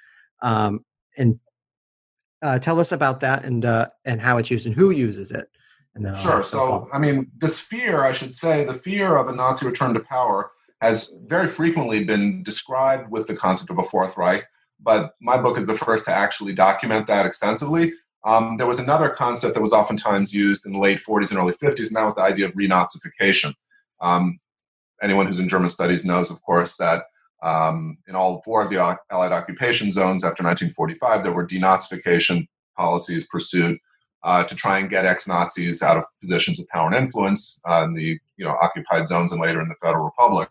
um, 0.42 0.84
and 1.18 1.40
uh, 2.42 2.60
tell 2.60 2.80
us 2.80 2.92
about 2.92 3.22
that 3.22 3.46
and 3.46 3.66
uh, 3.66 3.88
and 4.04 4.20
how 4.20 4.38
it's 4.38 4.52
used 4.52 4.68
and 4.68 4.76
who 4.76 4.92
uses 4.92 5.32
it. 5.32 5.48
And 5.96 6.04
then 6.04 6.16
sure. 6.16 6.44
So, 6.44 6.90
I 6.92 6.98
mean, 6.98 7.32
this 7.38 7.60
fear, 7.60 8.04
I 8.04 8.12
should 8.12 8.34
say, 8.34 8.66
the 8.66 8.74
fear 8.74 9.16
of 9.18 9.28
a 9.28 9.32
Nazi 9.32 9.66
return 9.66 9.94
to 9.94 10.00
power 10.00 10.52
has 10.82 11.20
very 11.28 11.48
frequently 11.48 12.04
been 12.04 12.44
described 12.44 13.10
with 13.10 13.28
the 13.28 13.36
concept 13.36 13.70
of 13.70 13.78
a 13.78 13.84
Fourth 13.84 14.18
Reich, 14.18 14.46
but 14.82 15.14
my 15.22 15.38
book 15.38 15.58
is 15.58 15.66
the 15.66 15.78
first 15.78 16.06
to 16.06 16.12
actually 16.12 16.54
document 16.54 17.08
that 17.08 17.26
extensively. 17.26 17.94
Um, 18.26 18.58
there 18.58 18.68
was 18.68 18.80
another 18.80 19.10
concept 19.10 19.54
that 19.54 19.62
was 19.62 19.74
oftentimes 19.74 20.34
used 20.34 20.66
in 20.66 20.72
the 20.72 20.80
late 20.80 21.00
40s 21.00 21.32
and 21.32 21.40
early 21.40 21.54
50s, 21.54 21.88
and 21.88 21.96
that 21.96 22.06
was 22.06 22.16
the 22.16 22.22
idea 22.22 22.48
of 22.48 22.54
renazification. 22.54 23.54
Um, 24.00 24.40
anyone 25.02 25.28
who's 25.28 25.40
in 25.40 25.50
German 25.50 25.70
studies 25.70 26.06
knows, 26.06 26.32
of 26.32 26.42
course, 26.42 26.78
that 26.78 27.04
um, 27.42 27.98
in 28.08 28.16
all 28.16 28.42
four 28.44 28.62
of 28.62 28.70
the 28.70 28.78
Allied 29.12 29.34
occupation 29.34 29.92
zones 29.92 30.24
after 30.24 30.44
1945, 30.44 31.24
there 31.24 31.34
were 31.34 31.46
denazification 31.46 32.48
policies 32.78 33.28
pursued 33.28 33.78
uh, 34.24 34.44
to 34.46 34.56
try 34.56 34.80
and 34.80 34.90
get 34.90 35.06
ex-Nazis 35.06 35.84
out 35.84 35.98
of 35.98 36.06
positions 36.22 36.60
of 36.60 36.68
power 36.70 36.88
and 36.88 36.96
influence 36.96 37.62
uh, 37.70 37.84
in 37.84 37.94
the 37.94 38.18
you 38.38 38.46
know 38.46 38.56
occupied 38.62 39.08
zones 39.08 39.34
and 39.34 39.42
later 39.42 39.62
in 39.62 39.68
the 39.68 39.76
Federal 39.84 40.06
Republic 40.06 40.50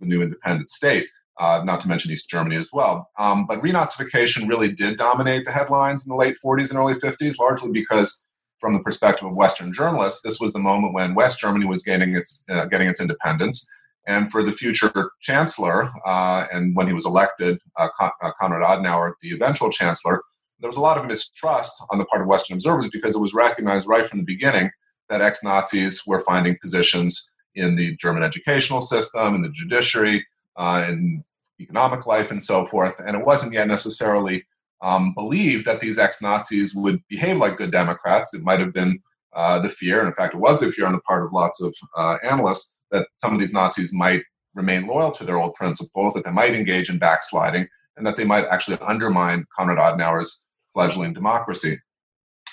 the 0.00 0.06
new 0.06 0.22
independent 0.22 0.70
state, 0.70 1.08
uh, 1.38 1.62
not 1.64 1.80
to 1.82 1.88
mention 1.88 2.10
East 2.10 2.28
Germany 2.30 2.56
as 2.56 2.70
well. 2.72 3.10
Um, 3.18 3.46
but 3.46 3.60
renazification 3.60 4.48
really 4.48 4.72
did 4.72 4.96
dominate 4.96 5.44
the 5.44 5.52
headlines 5.52 6.06
in 6.06 6.10
the 6.10 6.16
late 6.16 6.36
40s 6.44 6.70
and 6.70 6.78
early 6.78 6.94
50s, 6.94 7.38
largely 7.38 7.70
because, 7.70 8.26
from 8.58 8.72
the 8.72 8.80
perspective 8.80 9.28
of 9.28 9.34
Western 9.34 9.72
journalists, 9.72 10.22
this 10.22 10.40
was 10.40 10.52
the 10.52 10.58
moment 10.58 10.94
when 10.94 11.14
West 11.14 11.38
Germany 11.38 11.66
was 11.66 11.82
gaining 11.82 12.16
its, 12.16 12.44
uh, 12.50 12.64
getting 12.66 12.88
its 12.88 13.00
independence. 13.00 13.70
And 14.06 14.30
for 14.30 14.42
the 14.42 14.52
future 14.52 15.10
chancellor, 15.20 15.90
uh, 16.06 16.46
and 16.52 16.76
when 16.76 16.86
he 16.86 16.92
was 16.92 17.04
elected, 17.04 17.58
uh, 17.76 17.88
Con- 17.98 18.12
uh, 18.22 18.30
Konrad 18.40 18.62
Adenauer, 18.62 19.12
the 19.20 19.32
eventual 19.32 19.70
chancellor, 19.70 20.22
there 20.60 20.68
was 20.68 20.76
a 20.76 20.80
lot 20.80 20.96
of 20.96 21.06
mistrust 21.06 21.74
on 21.90 21.98
the 21.98 22.04
part 22.06 22.22
of 22.22 22.28
Western 22.28 22.54
observers 22.54 22.88
because 22.88 23.14
it 23.14 23.20
was 23.20 23.34
recognized 23.34 23.86
right 23.86 24.06
from 24.06 24.20
the 24.20 24.24
beginning 24.24 24.70
that 25.08 25.20
ex 25.20 25.42
Nazis 25.42 26.02
were 26.06 26.20
finding 26.20 26.56
positions 26.62 27.32
in 27.54 27.76
the 27.76 27.96
German 27.96 28.22
educational 28.22 28.80
system, 28.80 29.34
in 29.34 29.42
the 29.42 29.50
judiciary, 29.50 30.24
uh, 30.56 30.84
in 30.88 31.24
economic 31.60 32.06
life, 32.06 32.30
and 32.30 32.42
so 32.42 32.66
forth. 32.66 33.00
And 33.00 33.16
it 33.16 33.24
wasn't 33.24 33.52
yet 33.52 33.68
necessarily 33.68 34.46
um, 34.82 35.14
believed 35.14 35.64
that 35.66 35.80
these 35.80 35.98
ex 35.98 36.20
Nazis 36.20 36.74
would 36.74 37.02
behave 37.08 37.38
like 37.38 37.56
good 37.56 37.70
Democrats. 37.70 38.34
It 38.34 38.42
might 38.44 38.60
have 38.60 38.72
been 38.72 39.00
uh, 39.34 39.58
the 39.58 39.68
fear, 39.68 39.98
and 39.98 40.08
in 40.08 40.14
fact, 40.14 40.34
it 40.34 40.40
was 40.40 40.60
the 40.60 40.70
fear 40.70 40.86
on 40.86 40.92
the 40.92 41.00
part 41.00 41.24
of 41.24 41.32
lots 41.32 41.60
of 41.60 41.74
uh, 41.96 42.16
analysts 42.22 42.78
that 42.90 43.06
some 43.16 43.32
of 43.32 43.40
these 43.40 43.52
Nazis 43.52 43.92
might 43.92 44.22
remain 44.54 44.86
loyal 44.86 45.10
to 45.12 45.24
their 45.24 45.38
old 45.38 45.54
principles, 45.54 46.14
that 46.14 46.24
they 46.24 46.30
might 46.30 46.54
engage 46.54 46.88
in 46.88 46.98
backsliding, 46.98 47.68
and 47.96 48.06
that 48.06 48.16
they 48.16 48.24
might 48.24 48.44
actually 48.46 48.78
undermine 48.80 49.44
Konrad 49.56 49.78
Adenauer's 49.78 50.48
fledgling 50.72 51.12
democracy. 51.12 51.76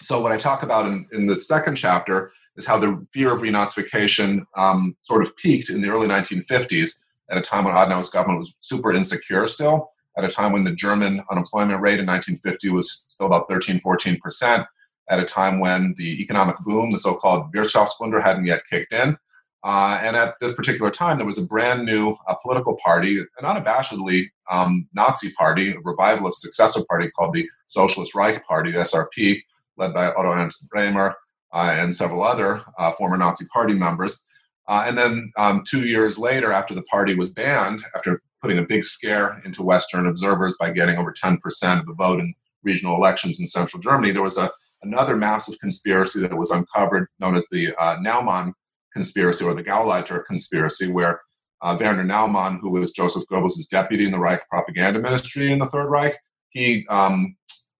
So, 0.02 0.22
what 0.22 0.32
I 0.32 0.38
talk 0.38 0.64
about 0.64 0.86
in, 0.86 1.06
in 1.14 1.28
the 1.28 1.36
second 1.36 1.76
chapter 1.76 2.32
is 2.56 2.66
how 2.66 2.78
the 2.78 3.06
fear 3.14 3.34
of 3.34 3.42
renazification 3.42 4.44
um, 4.56 4.96
sort 5.02 5.24
of 5.24 5.36
peaked 5.38 5.70
in 5.70 5.82
the 5.82 5.90
early 5.90 6.08
1950s 6.08 7.00
at 7.30 7.38
a 7.38 7.42
time 7.42 7.64
when 7.64 7.74
Adenauer's 7.74 8.10
government 8.10 8.40
was 8.40 8.54
super 8.60 8.94
insecure 8.94 9.48
still, 9.48 9.90
at 10.18 10.24
a 10.24 10.30
time 10.30 10.52
when 10.52 10.64
the 10.64 10.76
German 10.76 11.24
unemployment 11.30 11.82
rate 11.82 12.00
in 12.00 12.06
1950 12.06 12.70
was 12.70 13.06
still 13.08 13.28
about 13.28 13.48
13, 13.48 13.80
14%, 13.82 14.66
at 15.10 15.20
a 15.20 15.26
time 15.26 15.60
when 15.60 15.94
the 15.98 16.22
economic 16.22 16.58
boom, 16.60 16.92
the 16.92 16.98
so 16.98 17.16
called 17.16 17.54
Wirtschaftswunder, 17.54 18.22
hadn't 18.22 18.46
yet 18.46 18.64
kicked 18.70 18.94
in. 18.94 19.18
Uh, 19.64 19.98
and 20.02 20.16
at 20.16 20.36
this 20.42 20.54
particular 20.56 20.92
time, 20.92 21.18
there 21.18 21.26
was 21.26 21.38
a 21.38 21.46
brand 21.46 21.86
new 21.86 22.16
uh, 22.28 22.36
political 22.42 22.78
party, 22.84 23.20
an 23.20 23.44
unabashedly 23.44 24.26
um, 24.52 24.88
Nazi 24.94 25.32
party, 25.32 25.72
a 25.72 25.80
revivalist 25.84 26.42
successor 26.42 26.82
party 26.90 27.10
called 27.12 27.34
the 27.34 27.50
Socialist 27.68 28.14
Reich 28.14 28.46
Party, 28.46 28.72
the 28.72 28.80
SRP, 28.80 29.42
led 29.78 29.94
by 29.94 30.08
Otto 30.08 30.34
Ernst 30.34 30.70
Remer 30.76 31.14
uh, 31.54 31.72
and 31.74 31.96
several 31.96 32.24
other 32.24 32.62
uh, 32.78 32.92
former 32.92 33.18
Nazi 33.18 33.46
Party 33.54 33.74
members. 33.74 34.26
Uh, 34.68 34.86
and 34.88 34.98
then 34.98 35.32
um, 35.38 35.64
two 35.68 35.82
years 35.82 36.18
later, 36.18 36.52
after 36.52 36.74
the 36.74 36.84
party 36.84 37.16
was 37.16 37.34
banned, 37.34 37.84
after 37.96 38.22
putting 38.42 38.60
a 38.60 38.66
big 38.66 38.84
scare 38.84 39.42
into 39.46 39.64
Western 39.64 40.08
observers 40.08 40.56
by 40.60 40.72
getting 40.72 40.98
over 40.98 41.14
10% 41.14 41.38
of 41.80 41.86
the 41.86 41.94
vote 41.94 42.20
in 42.20 42.34
regional 42.64 42.96
elections 42.96 43.40
in 43.40 43.48
central 43.48 43.82
Germany, 43.82 44.12
there 44.12 44.22
was 44.22 44.38
a, 44.38 44.50
another 44.82 45.18
massive 45.18 45.60
conspiracy 45.60 46.20
that 46.20 46.38
was 46.38 46.52
uncovered 46.52 47.08
known 47.20 47.36
as 47.36 47.48
the 47.50 47.74
uh, 47.80 47.98
Naumann 47.98 48.54
conspiracy 48.94 49.44
or 49.44 49.54
the 49.54 49.64
Gauleiter 49.64 50.24
conspiracy, 50.26 50.92
where 50.92 51.22
uh, 51.62 51.78
Werner 51.80 52.04
Naumann, 52.04 52.60
who 52.60 52.72
was 52.72 52.92
Joseph 52.92 53.24
Goebbels' 53.32 53.68
deputy 53.70 54.06
in 54.06 54.12
the 54.12 54.20
Reich 54.20 54.48
propaganda 54.50 55.00
ministry 55.00 55.52
in 55.52 55.60
the 55.60 55.66
Third 55.66 55.90
Reich, 55.90 56.18
he 56.50 56.86
um, 56.90 57.36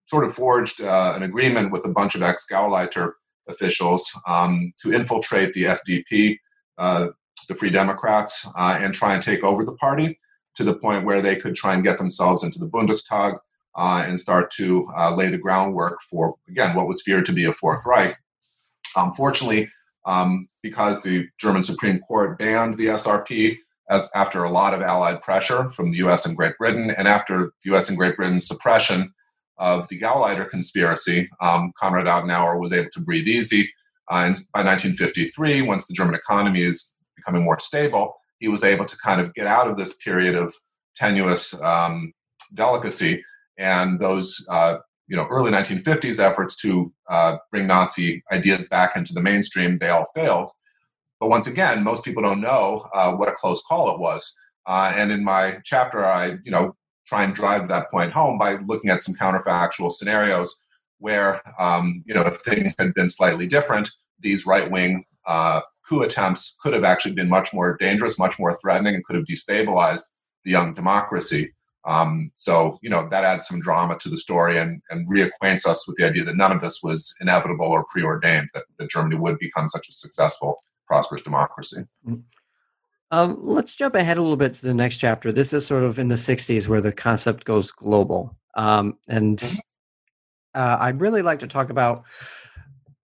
sort 0.06 0.24
of 0.24 0.34
forged 0.34 0.80
uh, 0.80 1.12
an 1.14 1.22
agreement 1.22 1.70
with 1.70 1.84
a 1.84 1.92
bunch 1.92 2.14
of 2.14 2.22
ex 2.22 2.46
Gauleiter 2.50 3.12
officials 3.48 4.18
um, 4.26 4.72
to 4.82 4.92
infiltrate 4.92 5.52
the 5.52 5.64
FDP, 5.64 6.38
the 6.78 7.54
Free 7.54 7.70
Democrats, 7.70 8.50
uh, 8.56 8.78
and 8.80 8.94
try 8.94 9.14
and 9.14 9.22
take 9.22 9.44
over 9.44 9.64
the 9.64 9.74
party 9.74 10.18
to 10.54 10.64
the 10.64 10.74
point 10.74 11.04
where 11.04 11.20
they 11.20 11.36
could 11.36 11.54
try 11.54 11.74
and 11.74 11.84
get 11.84 11.98
themselves 11.98 12.42
into 12.42 12.58
the 12.58 12.68
Bundestag 12.68 13.38
uh, 13.76 14.04
and 14.06 14.18
start 14.18 14.50
to 14.52 14.86
uh, 14.96 15.14
lay 15.14 15.28
the 15.28 15.38
groundwork 15.38 16.00
for, 16.02 16.36
again, 16.48 16.74
what 16.74 16.86
was 16.86 17.02
feared 17.02 17.26
to 17.26 17.32
be 17.32 17.44
a 17.44 17.52
Fourth 17.52 17.84
Reich. 17.84 18.16
Unfortunately, 18.96 19.68
um, 20.06 20.48
because 20.62 21.02
the 21.02 21.26
German 21.38 21.62
Supreme 21.62 21.98
Court 22.00 22.38
banned 22.38 22.76
the 22.76 22.86
SRP 22.86 23.58
as 23.90 24.08
after 24.14 24.44
a 24.44 24.50
lot 24.50 24.74
of 24.74 24.80
Allied 24.80 25.20
pressure 25.20 25.68
from 25.70 25.90
the 25.90 25.98
U.S. 25.98 26.24
and 26.24 26.36
Great 26.36 26.56
Britain, 26.58 26.90
and 26.90 27.08
after 27.08 27.52
the 27.62 27.70
U.S. 27.70 27.88
and 27.88 27.98
Great 27.98 28.16
Britain's 28.16 28.46
suppression 28.46 29.12
of 29.58 29.88
the 29.88 30.00
Gauleiter 30.00 30.48
conspiracy, 30.48 31.28
um, 31.40 31.72
Konrad 31.80 32.06
Adenauer 32.06 32.58
was 32.58 32.72
able 32.72 32.90
to 32.92 33.00
breathe 33.00 33.26
easy. 33.26 33.68
Uh, 34.10 34.24
and 34.26 34.34
by 34.52 34.62
1953, 34.62 35.62
once 35.62 35.86
the 35.86 35.94
German 35.94 36.14
economy 36.14 36.62
is 36.62 36.94
becoming 37.16 37.44
more 37.44 37.58
stable, 37.58 38.14
he 38.38 38.48
was 38.48 38.64
able 38.64 38.84
to 38.84 38.96
kind 38.98 39.20
of 39.20 39.32
get 39.34 39.46
out 39.46 39.68
of 39.68 39.76
this 39.76 39.96
period 39.98 40.34
of 40.34 40.54
tenuous 40.96 41.60
um, 41.62 42.12
delicacy. 42.54 43.24
And 43.58 44.00
those, 44.00 44.46
uh, 44.50 44.76
you 45.06 45.16
know, 45.16 45.26
early 45.30 45.50
1950s 45.50 46.18
efforts 46.18 46.56
to 46.62 46.92
uh, 47.08 47.38
bring 47.50 47.66
Nazi 47.66 48.22
ideas 48.30 48.68
back 48.68 48.96
into 48.96 49.12
the 49.14 49.22
mainstream, 49.22 49.78
they 49.78 49.88
all 49.88 50.06
failed. 50.14 50.50
But 51.20 51.30
once 51.30 51.46
again, 51.46 51.82
most 51.82 52.04
people 52.04 52.22
don't 52.22 52.40
know 52.40 52.88
uh, 52.92 53.12
what 53.12 53.28
a 53.28 53.32
close 53.32 53.62
call 53.62 53.94
it 53.94 54.00
was. 54.00 54.38
Uh, 54.66 54.92
and 54.94 55.12
in 55.12 55.22
my 55.22 55.58
chapter, 55.64 56.04
I, 56.04 56.38
you 56.42 56.50
know, 56.50 56.74
try 57.06 57.22
and 57.22 57.34
drive 57.34 57.68
that 57.68 57.90
point 57.90 58.12
home 58.12 58.38
by 58.38 58.54
looking 58.66 58.90
at 58.90 59.02
some 59.02 59.14
counterfactual 59.14 59.90
scenarios 59.90 60.63
where, 61.04 61.42
um, 61.60 62.02
you 62.06 62.14
know, 62.14 62.22
if 62.22 62.38
things 62.38 62.74
had 62.78 62.94
been 62.94 63.10
slightly 63.10 63.46
different, 63.46 63.90
these 64.20 64.46
right 64.46 64.70
wing 64.70 65.04
uh, 65.26 65.60
coup 65.86 66.00
attempts 66.00 66.56
could 66.62 66.72
have 66.72 66.82
actually 66.82 67.14
been 67.14 67.28
much 67.28 67.52
more 67.52 67.76
dangerous, 67.76 68.18
much 68.18 68.38
more 68.38 68.56
threatening, 68.56 68.94
and 68.94 69.04
could 69.04 69.14
have 69.14 69.26
destabilized 69.26 70.00
the 70.44 70.50
young 70.50 70.72
democracy. 70.72 71.52
Um, 71.84 72.30
so, 72.32 72.78
you 72.80 72.88
know, 72.88 73.06
that 73.10 73.22
adds 73.22 73.46
some 73.46 73.60
drama 73.60 73.98
to 73.98 74.08
the 74.08 74.16
story 74.16 74.56
and, 74.56 74.80
and 74.88 75.06
reacquaints 75.06 75.66
us 75.66 75.86
with 75.86 75.98
the 75.98 76.06
idea 76.06 76.24
that 76.24 76.38
none 76.38 76.52
of 76.52 76.62
this 76.62 76.82
was 76.82 77.14
inevitable 77.20 77.66
or 77.66 77.84
preordained, 77.84 78.48
that, 78.54 78.64
that 78.78 78.88
Germany 78.88 79.16
would 79.16 79.38
become 79.38 79.68
such 79.68 79.86
a 79.90 79.92
successful, 79.92 80.62
prosperous 80.86 81.20
democracy. 81.20 81.82
Mm-hmm. 82.08 82.20
Um, 83.10 83.36
let's 83.42 83.74
jump 83.74 83.94
ahead 83.94 84.16
a 84.16 84.22
little 84.22 84.38
bit 84.38 84.54
to 84.54 84.62
the 84.62 84.72
next 84.72 84.96
chapter. 84.96 85.32
This 85.32 85.52
is 85.52 85.66
sort 85.66 85.84
of 85.84 85.98
in 85.98 86.08
the 86.08 86.14
60s 86.14 86.66
where 86.66 86.80
the 86.80 86.92
concept 86.92 87.44
goes 87.44 87.70
global. 87.70 88.34
Um, 88.56 88.96
and 89.06 89.38
mm-hmm. 89.38 89.58
Uh, 90.54 90.78
I'd 90.80 91.00
really 91.00 91.22
like 91.22 91.40
to 91.40 91.46
talk 91.46 91.70
about 91.70 92.04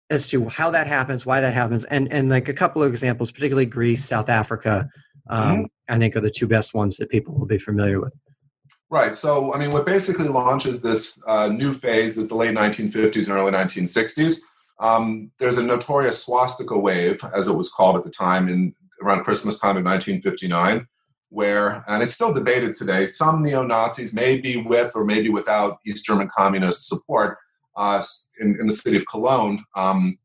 as 0.09 0.27
to 0.29 0.49
how 0.49 0.71
that 0.71 0.87
happens, 0.87 1.25
why 1.25 1.41
that 1.41 1.53
happens, 1.53 1.85
and, 1.85 2.11
and 2.11 2.29
like 2.29 2.49
a 2.49 2.53
couple 2.53 2.81
of 2.81 2.89
examples, 2.89 3.31
particularly 3.31 3.65
Greece, 3.65 4.03
South 4.05 4.29
Africa, 4.29 4.89
um, 5.29 5.55
mm-hmm. 5.55 5.63
I 5.87 5.99
think 5.99 6.15
are 6.15 6.21
the 6.21 6.31
two 6.31 6.47
best 6.47 6.73
ones 6.73 6.97
that 6.97 7.09
people 7.09 7.35
will 7.35 7.45
be 7.45 7.59
familiar 7.59 8.01
with. 8.01 8.13
Right. 8.89 9.15
So, 9.15 9.53
I 9.53 9.59
mean, 9.59 9.71
what 9.71 9.85
basically 9.85 10.27
launches 10.27 10.81
this 10.81 11.21
uh, 11.27 11.47
new 11.47 11.73
phase 11.73 12.17
is 12.17 12.27
the 12.27 12.35
late 12.35 12.55
1950s 12.55 13.29
and 13.29 13.37
early 13.37 13.51
1960s. 13.51 14.41
Um, 14.79 15.31
there's 15.37 15.59
a 15.59 15.63
notorious 15.63 16.23
swastika 16.23 16.77
wave, 16.77 17.21
as 17.35 17.47
it 17.47 17.53
was 17.53 17.69
called 17.69 17.97
at 17.97 18.03
the 18.03 18.09
time, 18.09 18.49
in 18.49 18.73
around 19.03 19.23
Christmas 19.23 19.59
time 19.59 19.77
in 19.77 19.83
1959, 19.83 20.87
where, 21.29 21.83
and 21.87 22.01
it's 22.01 22.13
still 22.13 22.33
debated 22.33 22.73
today, 22.73 23.07
some 23.07 23.43
neo 23.43 23.63
Nazis 23.63 24.13
may 24.13 24.37
be 24.37 24.57
with 24.57 24.95
or 24.95 25.05
maybe 25.05 25.29
without 25.29 25.79
East 25.85 26.05
German 26.05 26.27
communist 26.27 26.87
support 26.87 27.37
uh, 27.75 28.01
in, 28.39 28.59
in, 28.59 28.65
the 28.65 28.73
city 28.73 28.97
of 28.97 29.05
Cologne, 29.07 29.63
um, 29.75 30.17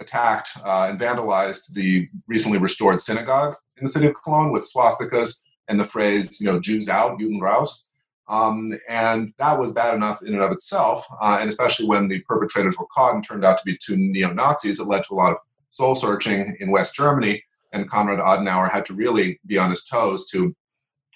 attacked 0.00 0.50
uh, 0.64 0.88
and 0.90 0.98
vandalized 0.98 1.72
the 1.74 2.08
recently 2.26 2.58
restored 2.58 3.00
synagogue 3.00 3.54
in 3.76 3.84
the 3.84 3.90
city 3.90 4.06
of 4.06 4.14
Cologne 4.22 4.50
with 4.50 4.68
swastikas 4.70 5.42
and 5.68 5.78
the 5.78 5.84
phrase, 5.84 6.40
you 6.40 6.46
know, 6.46 6.58
Jews 6.58 6.88
out, 6.88 7.18
Juden 7.18 7.40
raus. 7.40 7.88
Um, 8.28 8.72
and 8.88 9.32
that 9.38 9.58
was 9.58 9.72
bad 9.72 9.94
enough 9.94 10.22
in 10.22 10.34
and 10.34 10.42
of 10.42 10.50
itself. 10.50 11.06
Uh, 11.20 11.38
and 11.40 11.48
especially 11.48 11.86
when 11.86 12.08
the 12.08 12.20
perpetrators 12.20 12.76
were 12.78 12.86
caught 12.92 13.14
and 13.14 13.24
turned 13.24 13.44
out 13.44 13.58
to 13.58 13.64
be 13.64 13.78
two 13.80 13.96
neo 13.96 14.32
Nazis, 14.32 14.80
it 14.80 14.88
led 14.88 15.04
to 15.04 15.14
a 15.14 15.16
lot 15.16 15.32
of 15.32 15.38
soul 15.70 15.94
searching 15.94 16.56
in 16.58 16.70
West 16.70 16.94
Germany 16.94 17.42
and 17.76 17.88
Konrad 17.90 18.18
Adenauer 18.18 18.70
had 18.70 18.86
to 18.86 18.94
really 18.94 19.38
be 19.46 19.58
on 19.58 19.70
his 19.70 19.84
toes 19.84 20.28
to 20.30 20.54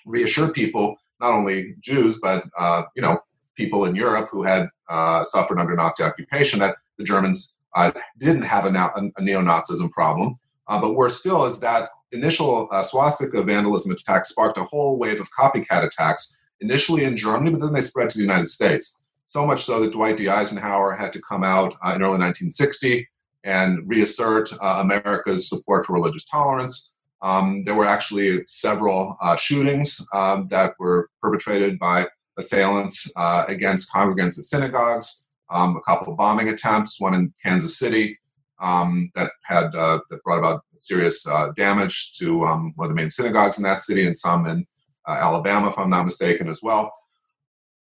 reassure 0.07 0.53
people, 0.53 0.97
not 1.21 1.33
only 1.33 1.75
Jews, 1.81 2.21
but 2.21 2.45
uh, 2.59 2.83
you 2.95 3.03
know, 3.03 3.19
people 3.57 3.85
in 3.85 3.97
Europe 3.97 4.29
who 4.31 4.43
had 4.43 4.69
uh, 4.89 5.25
suffered 5.25 5.59
under 5.59 5.75
Nazi 5.75 6.03
occupation, 6.03 6.61
that 6.61 6.77
the 6.99 7.05
Germans 7.05 7.59
uh, 7.75 7.93
didn't 8.19 8.43
have 8.43 8.65
a, 8.65 8.71
na- 8.71 8.93
a 8.95 9.23
neo-Nazism 9.23 9.91
problem, 9.91 10.35
uh, 10.69 10.81
but 10.81 10.95
worse 10.95 11.19
still 11.19 11.45
is 11.45 11.61
that 11.61 11.89
initial 12.13 12.69
uh, 12.71 12.83
swastika 12.83 13.43
vandalism 13.43 13.93
attacks 13.93 14.31
sparked 14.31 14.59
a 14.59 14.65
whole 14.65 14.99
wave 14.99 15.21
of 15.21 15.29
copycat 15.33 15.85
attacks, 15.85 16.39
initially 16.61 17.05
in 17.05 17.17
Germany, 17.17 17.51
but 17.51 17.61
then 17.61 17.73
they 17.73 17.81
spread 17.81 18.11
to 18.11 18.19
the 18.19 18.23
United 18.25 18.49
States. 18.49 19.03
So 19.27 19.47
much 19.47 19.65
so 19.65 19.81
that 19.81 19.93
Dwight 19.93 20.17
D. 20.17 20.29
Eisenhower 20.29 20.97
had 20.97 21.13
to 21.13 21.23
come 21.23 21.45
out 21.45 21.77
uh, 21.85 21.93
in 21.95 22.03
early 22.03 22.19
1960 22.19 23.09
and 23.45 23.89
reassert 23.89 24.53
uh, 24.53 24.79
America's 24.81 25.49
support 25.49 25.87
for 25.87 25.95
religious 25.95 26.25
tolerance. 26.25 26.97
Um, 27.23 27.65
there 27.65 27.75
were 27.75 27.85
actually 27.85 28.43
several 28.47 29.17
uh, 29.21 29.37
shootings 29.37 30.07
um, 30.15 30.49
that 30.49 30.75
were 30.79 31.11
perpetrated 31.23 31.79
by 31.79 32.07
assailants 32.39 33.13
uh, 33.17 33.45
against 33.49 33.93
congregants 33.93 34.39
at 34.39 34.45
synagogues, 34.45 35.29
um, 35.51 35.77
a 35.77 35.81
couple 35.81 36.13
of 36.13 36.19
bombing 36.19 36.49
attempts, 36.49 37.01
one 37.01 37.15
in 37.15 37.33
Kansas 37.43 37.79
City 37.79 38.19
um, 38.61 39.11
that 39.15 39.33
had 39.45 39.75
uh, 39.75 40.01
that 40.11 40.23
brought 40.23 40.39
about 40.39 40.65
serious 40.77 41.27
uh, 41.27 41.51
damage 41.57 42.13
to 42.19 42.45
um, 42.45 42.73
one 42.77 42.87
of 42.87 42.91
the 42.91 43.01
main 43.01 43.11
synagogues 43.11 43.59
in 43.59 43.65
that 43.65 43.81
city, 43.81 44.07
and 44.07 44.17
some 44.17 44.47
in 44.47 44.67
uh, 45.09 45.13
Alabama, 45.13 45.69
if 45.69 45.79
I'm 45.79 45.89
not 45.89 46.05
mistaken, 46.05 46.49
as 46.49 46.61
well. 46.63 46.93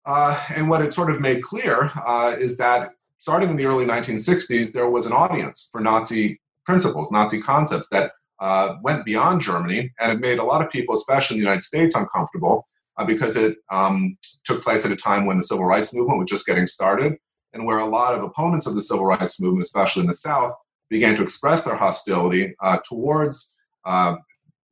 And 0.06 0.70
what 0.70 0.82
it 0.82 0.94
sort 0.94 1.10
of 1.10 1.22
made 1.22 1.42
clear 1.42 1.92
is 2.38 2.58
that 2.58 2.92
starting 3.24 3.50
in 3.50 3.56
the 3.56 3.66
early 3.66 3.86
1960s, 3.86 4.74
there 4.74 4.90
was 4.90 5.06
an 5.06 5.14
audience 5.14 5.70
for 5.72 5.80
Nazi 5.80 6.42
principles, 6.66 7.10
Nazi 7.10 7.40
concepts 7.42 7.88
that 7.88 8.12
uh, 8.42 8.76
went 8.84 9.06
beyond 9.06 9.40
Germany, 9.40 9.94
and 10.02 10.12
it 10.12 10.20
made 10.20 10.40
a 10.40 10.44
lot 10.44 10.62
of 10.62 10.70
people, 10.70 10.94
especially 10.94 11.38
in 11.38 11.40
the 11.40 11.46
United 11.46 11.62
States, 11.62 11.96
uncomfortable 11.96 12.68
uh, 12.98 13.06
because 13.06 13.38
it 13.38 13.60
um, 13.72 14.18
took 14.44 14.62
place 14.62 14.86
at 14.86 14.92
a 14.92 14.98
time 14.98 15.26
when 15.26 15.38
the 15.38 15.44
civil 15.44 15.64
rights 15.64 15.96
movement 15.96 16.20
was 16.20 16.30
just 16.30 16.46
getting 16.46 16.68
started, 16.68 17.14
and 17.54 17.66
where 17.66 17.80
a 17.80 17.86
lot 17.86 18.14
of 18.14 18.26
opponents 18.26 18.68
of 18.68 18.76
the 18.76 18.82
civil 18.82 19.06
rights 19.06 19.40
movement, 19.40 19.64
especially 19.64 20.02
in 20.02 20.08
the 20.08 20.12
South, 20.14 20.54
began 20.90 21.16
to 21.16 21.24
express 21.24 21.64
their 21.64 21.78
hostility 21.78 22.54
uh, 22.60 22.78
towards 22.86 23.56
uh, 23.86 24.18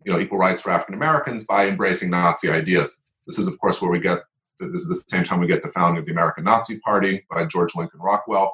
you 0.05 0.11
know, 0.11 0.19
equal 0.19 0.37
rights 0.37 0.59
for 0.59 0.71
African 0.71 0.95
Americans 0.95 1.45
by 1.45 1.69
embracing 1.69 2.09
Nazi 2.09 2.49
ideas. 2.51 3.01
This 3.25 3.39
is, 3.39 3.47
of 3.47 3.57
course, 3.59 3.81
where 3.81 3.91
we 3.91 3.99
get 3.99 4.19
this 4.67 4.81
is 4.81 4.87
the 4.87 5.03
same 5.07 5.23
time 5.23 5.39
we 5.39 5.47
get 5.47 5.61
the 5.61 5.69
founding 5.69 5.99
of 5.99 6.05
the 6.05 6.11
American 6.11 6.43
Nazi 6.43 6.79
Party 6.79 7.25
by 7.29 7.45
George 7.45 7.75
Lincoln 7.75 7.99
Rockwell, 7.99 8.53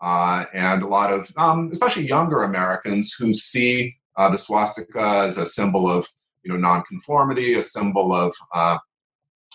uh, 0.00 0.44
and 0.52 0.82
a 0.82 0.86
lot 0.86 1.12
of, 1.12 1.30
um, 1.36 1.70
especially 1.72 2.06
younger 2.06 2.42
Americans, 2.42 3.14
who 3.14 3.32
see 3.32 3.96
uh, 4.16 4.28
the 4.28 4.38
swastika 4.38 5.00
as 5.00 5.38
a 5.38 5.46
symbol 5.46 5.90
of, 5.90 6.06
you 6.42 6.52
know, 6.52 6.58
nonconformity, 6.58 7.54
a 7.54 7.62
symbol 7.62 8.12
of, 8.12 8.34
uh, 8.52 8.78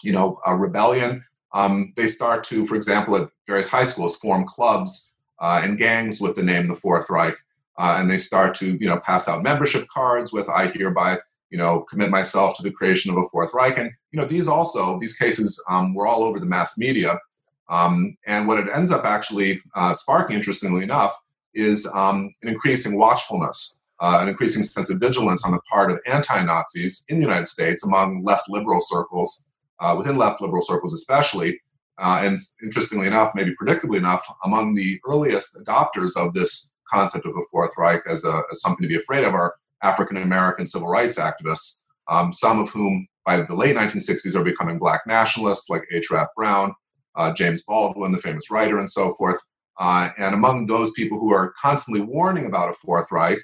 you 0.04 0.12
know, 0.12 0.40
a 0.46 0.56
rebellion. 0.56 1.24
Um, 1.54 1.94
they 1.96 2.08
start 2.08 2.44
to, 2.46 2.66
for 2.66 2.76
example, 2.76 3.16
at 3.16 3.30
various 3.48 3.70
high 3.70 3.84
schools, 3.84 4.18
form 4.18 4.46
clubs 4.46 5.16
uh, 5.40 5.62
and 5.64 5.78
gangs 5.78 6.22
with 6.22 6.36
the 6.36 6.44
name 6.44 6.68
the 6.68 6.76
Fourth 6.76 7.10
Reich, 7.10 7.36
uh, 7.78 7.96
and 8.00 8.10
they 8.10 8.18
start 8.18 8.54
to, 8.56 8.78
you 8.80 8.88
know, 8.88 9.00
pass 9.00 9.28
out 9.28 9.44
membership 9.44 9.88
cards 9.90 10.32
with 10.32 10.50
"I 10.50 10.68
hereby." 10.68 11.20
You 11.50 11.58
know, 11.58 11.82
commit 11.82 12.10
myself 12.10 12.56
to 12.58 12.64
the 12.64 12.72
creation 12.72 13.12
of 13.12 13.18
a 13.18 13.26
Fourth 13.26 13.54
Reich. 13.54 13.78
And, 13.78 13.92
you 14.12 14.20
know, 14.20 14.26
these 14.26 14.48
also, 14.48 15.00
these 15.00 15.16
cases 15.18 15.62
um, 15.70 15.94
were 15.94 16.08
all 16.08 16.24
over 16.24 16.40
the 16.40 16.46
mass 16.46 16.78
media. 16.78 17.20
Um, 17.70 18.18
and 18.26 18.48
what 18.48 18.60
it 18.60 18.68
ends 18.74 18.92
up 18.92 19.06
actually 19.06 19.62
uh, 19.76 19.94
sparking, 19.94 20.36
interestingly 20.36 20.84
enough, 20.84 21.16
is 21.54 21.88
um, 21.94 22.32
an 22.42 22.50
increasing 22.50 22.98
watchfulness, 22.98 23.82
uh, 24.00 24.20
an 24.22 24.30
increasing 24.30 24.64
sense 24.64 24.90
of 24.90 25.00
vigilance 25.00 25.46
on 25.46 25.52
the 25.52 25.60
part 25.72 25.92
of 25.92 26.00
anti 26.06 26.42
Nazis 26.44 27.06
in 27.10 27.18
the 27.18 27.26
United 27.26 27.48
States 27.48 27.86
among 27.86 28.24
left 28.24 28.50
liberal 28.50 28.80
circles, 28.82 29.48
uh, 29.80 29.96
within 29.98 30.18
left 30.18 30.42
liberal 30.42 30.62
circles 30.62 30.94
especially. 30.94 31.60
Uh, 31.98 32.22
and 32.24 32.40
interestingly 32.64 33.08
enough, 33.08 33.32
maybe 33.36 33.54
predictably 33.62 33.98
enough, 33.98 34.26
among 34.46 34.74
the 34.74 35.00
earliest 35.06 35.58
adopters 35.58 36.16
of 36.16 36.34
this 36.34 36.74
concept 36.90 37.26
of 37.26 37.36
a 37.36 37.42
Fourth 37.52 37.74
Reich 37.78 38.02
as, 38.10 38.24
a, 38.24 38.42
as 38.52 38.62
something 38.62 38.84
to 38.84 38.88
be 38.88 38.96
afraid 38.96 39.26
of 39.26 39.34
are 39.34 39.56
African 39.84 40.18
American 40.18 40.66
civil 40.66 40.88
rights 40.88 41.20
activists, 41.20 41.84
um, 42.08 42.34
some 42.34 42.60
of 42.60 42.70
whom 42.70 43.08
by 43.26 43.42
the 43.42 43.56
late 43.56 43.76
1960s 43.76 44.36
are 44.36 44.44
becoming 44.44 44.80
black 44.80 45.02
nationalists 45.06 45.70
like 45.70 45.84
H. 45.92 46.10
Rap 46.12 46.30
Brown, 46.36 46.74
uh, 47.16 47.34
James 47.34 47.62
Baldwin, 47.62 48.12
the 48.12 48.18
famous 48.18 48.50
writer, 48.50 48.80
and 48.80 48.90
so 48.90 49.14
forth. 49.14 49.40
Uh, 49.80 50.10
and 50.18 50.34
among 50.36 50.66
those 50.66 50.92
people 50.92 51.20
who 51.20 51.34
are 51.34 51.54
constantly 51.62 52.02
warning 52.02 52.46
about 52.46 52.70
a 52.70 52.74
Fourth 52.74 53.12
Reich, 53.12 53.40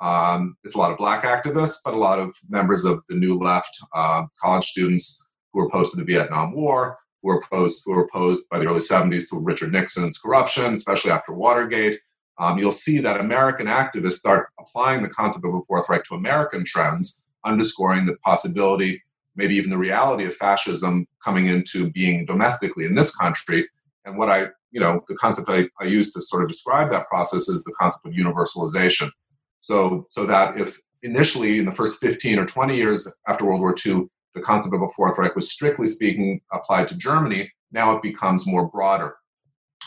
um, 0.00 0.56
it's 0.64 0.74
a 0.74 0.78
lot 0.78 0.92
of 0.92 0.98
black 0.98 1.24
activists, 1.24 1.78
but 1.84 1.94
a 1.94 1.98
lot 1.98 2.18
of 2.18 2.34
members 2.48 2.84
of 2.84 3.02
the 3.08 3.16
New 3.16 3.38
Left, 3.38 3.76
uh, 3.94 4.24
college 4.40 4.66
students 4.66 5.24
who 5.52 5.60
were 5.60 5.66
opposed 5.66 5.90
to 5.90 5.96
the 5.96 6.04
Vietnam 6.04 6.54
War, 6.54 6.96
who 7.22 7.28
were 7.28 7.40
opposed, 7.40 7.82
who 7.84 7.94
were 7.94 8.04
opposed 8.04 8.48
by 8.50 8.58
the 8.58 8.66
early 8.66 8.80
70s 8.80 9.28
to 9.30 9.38
Richard 9.38 9.72
Nixon's 9.72 10.18
corruption, 10.18 10.72
especially 10.72 11.10
after 11.10 11.32
Watergate, 11.32 11.98
um, 12.40 12.58
you'll 12.58 12.72
see 12.72 12.98
that 13.00 13.20
American 13.20 13.66
activists 13.66 14.12
start 14.12 14.48
applying 14.58 15.02
the 15.02 15.10
concept 15.10 15.44
of 15.44 15.54
a 15.54 15.60
Fourth 15.64 15.90
Reich 15.90 16.04
to 16.04 16.14
American 16.14 16.64
trends, 16.64 17.26
underscoring 17.44 18.06
the 18.06 18.16
possibility, 18.24 19.02
maybe 19.36 19.54
even 19.56 19.70
the 19.70 19.76
reality 19.76 20.24
of 20.24 20.34
fascism 20.34 21.06
coming 21.22 21.46
into 21.46 21.90
being 21.90 22.24
domestically 22.24 22.86
in 22.86 22.94
this 22.94 23.14
country. 23.14 23.68
And 24.06 24.16
what 24.16 24.30
I, 24.30 24.46
you 24.70 24.80
know, 24.80 25.04
the 25.06 25.16
concept 25.16 25.50
I, 25.50 25.68
I 25.78 25.84
use 25.84 26.14
to 26.14 26.20
sort 26.22 26.42
of 26.42 26.48
describe 26.48 26.90
that 26.90 27.08
process 27.08 27.46
is 27.50 27.62
the 27.62 27.74
concept 27.78 28.06
of 28.06 28.14
universalization. 28.14 29.10
So, 29.58 30.06
so 30.08 30.24
that 30.24 30.58
if 30.58 30.78
initially 31.02 31.58
in 31.58 31.66
the 31.66 31.72
first 31.72 32.00
15 32.00 32.38
or 32.38 32.46
20 32.46 32.74
years 32.74 33.06
after 33.28 33.44
World 33.44 33.60
War 33.60 33.74
II, 33.86 34.06
the 34.34 34.40
concept 34.40 34.74
of 34.74 34.80
a 34.80 34.88
Fourth 34.96 35.18
Reich 35.18 35.36
was 35.36 35.50
strictly 35.50 35.86
speaking 35.86 36.40
applied 36.52 36.88
to 36.88 36.96
Germany, 36.96 37.52
now 37.70 37.94
it 37.94 38.02
becomes 38.02 38.46
more 38.46 38.66
broader 38.66 39.16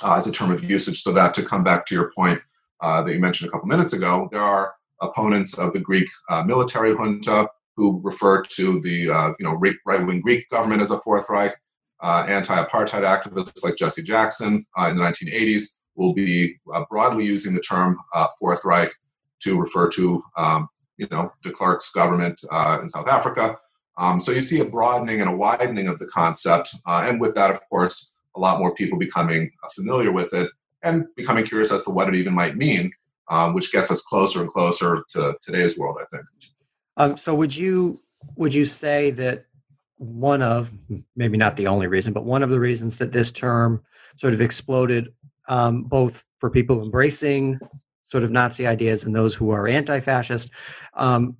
uh, 0.03 0.15
as 0.15 0.27
a 0.27 0.31
term 0.31 0.51
of 0.51 0.63
usage. 0.63 1.01
So 1.01 1.11
that 1.13 1.33
to 1.35 1.43
come 1.43 1.63
back 1.63 1.85
to 1.87 1.95
your 1.95 2.11
point 2.15 2.41
uh, 2.81 3.01
that 3.03 3.13
you 3.13 3.19
mentioned 3.19 3.47
a 3.47 3.51
couple 3.51 3.67
minutes 3.67 3.93
ago, 3.93 4.29
there 4.31 4.41
are 4.41 4.75
opponents 5.01 5.57
of 5.57 5.73
the 5.73 5.79
Greek 5.79 6.07
uh, 6.29 6.43
military 6.43 6.93
junta 6.93 7.47
who 7.75 7.99
refer 8.03 8.43
to 8.43 8.79
the 8.81 9.09
uh, 9.09 9.33
you 9.39 9.45
know 9.45 9.59
right-wing 9.85 10.21
Greek 10.21 10.47
government 10.49 10.81
as 10.81 10.91
a 10.91 10.99
Fourth 10.99 11.27
Reich. 11.29 11.55
Uh, 12.01 12.25
anti-apartheid 12.27 13.03
activists 13.03 13.63
like 13.63 13.77
Jesse 13.77 14.03
Jackson 14.03 14.65
uh, 14.77 14.87
in 14.87 14.97
the 14.97 15.03
1980s 15.03 15.77
will 15.95 16.13
be 16.13 16.57
broadly 16.89 17.25
using 17.25 17.53
the 17.53 17.61
term 17.61 17.97
Fourth 18.37 18.65
Reich 18.65 18.91
to 19.41 19.57
refer 19.57 19.89
to 19.91 20.21
um, 20.37 20.67
you 20.97 21.07
know 21.09 21.31
de 21.41 21.51
Klerk's 21.51 21.91
government 21.91 22.41
in 22.81 22.87
South 22.87 23.07
Africa. 23.07 23.57
Um, 23.97 24.19
so 24.19 24.31
you 24.31 24.41
see 24.41 24.59
a 24.59 24.65
broadening 24.65 25.21
and 25.21 25.29
a 25.29 25.35
widening 25.35 25.87
of 25.87 25.99
the 25.99 26.07
concept, 26.07 26.75
and 26.85 27.21
with 27.21 27.35
that, 27.35 27.51
of 27.51 27.61
course, 27.69 28.12
a 28.35 28.39
lot 28.39 28.59
more 28.59 28.73
people 28.73 28.97
becoming 28.97 29.51
uh, 29.63 29.69
familiar 29.75 30.11
with 30.11 30.33
it 30.33 30.49
and 30.81 31.05
becoming 31.15 31.45
curious 31.45 31.71
as 31.71 31.81
to 31.83 31.89
what 31.89 32.09
it 32.09 32.15
even 32.15 32.33
might 32.33 32.57
mean, 32.57 32.91
um, 33.29 33.53
which 33.53 33.71
gets 33.71 33.89
us 33.89 34.01
closer 34.01 34.41
and 34.41 34.49
closer 34.49 35.03
to 35.09 35.35
today's 35.41 35.77
world, 35.77 35.97
I 36.01 36.05
think. 36.05 36.25
Um, 36.97 37.17
so 37.17 37.33
would 37.33 37.55
you 37.55 38.01
would 38.35 38.53
you 38.53 38.65
say 38.65 39.11
that 39.11 39.45
one 39.97 40.41
of 40.41 40.71
maybe 41.15 41.37
not 41.37 41.57
the 41.57 41.67
only 41.67 41.87
reason, 41.87 42.13
but 42.13 42.25
one 42.25 42.43
of 42.43 42.49
the 42.49 42.59
reasons 42.59 42.97
that 42.97 43.11
this 43.11 43.31
term 43.31 43.81
sort 44.17 44.33
of 44.33 44.41
exploded, 44.41 45.13
um, 45.47 45.83
both 45.83 46.23
for 46.39 46.49
people 46.49 46.81
embracing 46.81 47.59
sort 48.11 48.23
of 48.23 48.31
Nazi 48.31 48.67
ideas 48.67 49.05
and 49.05 49.15
those 49.15 49.33
who 49.33 49.49
are 49.49 49.67
anti-fascist, 49.67 50.51
um, 50.93 51.35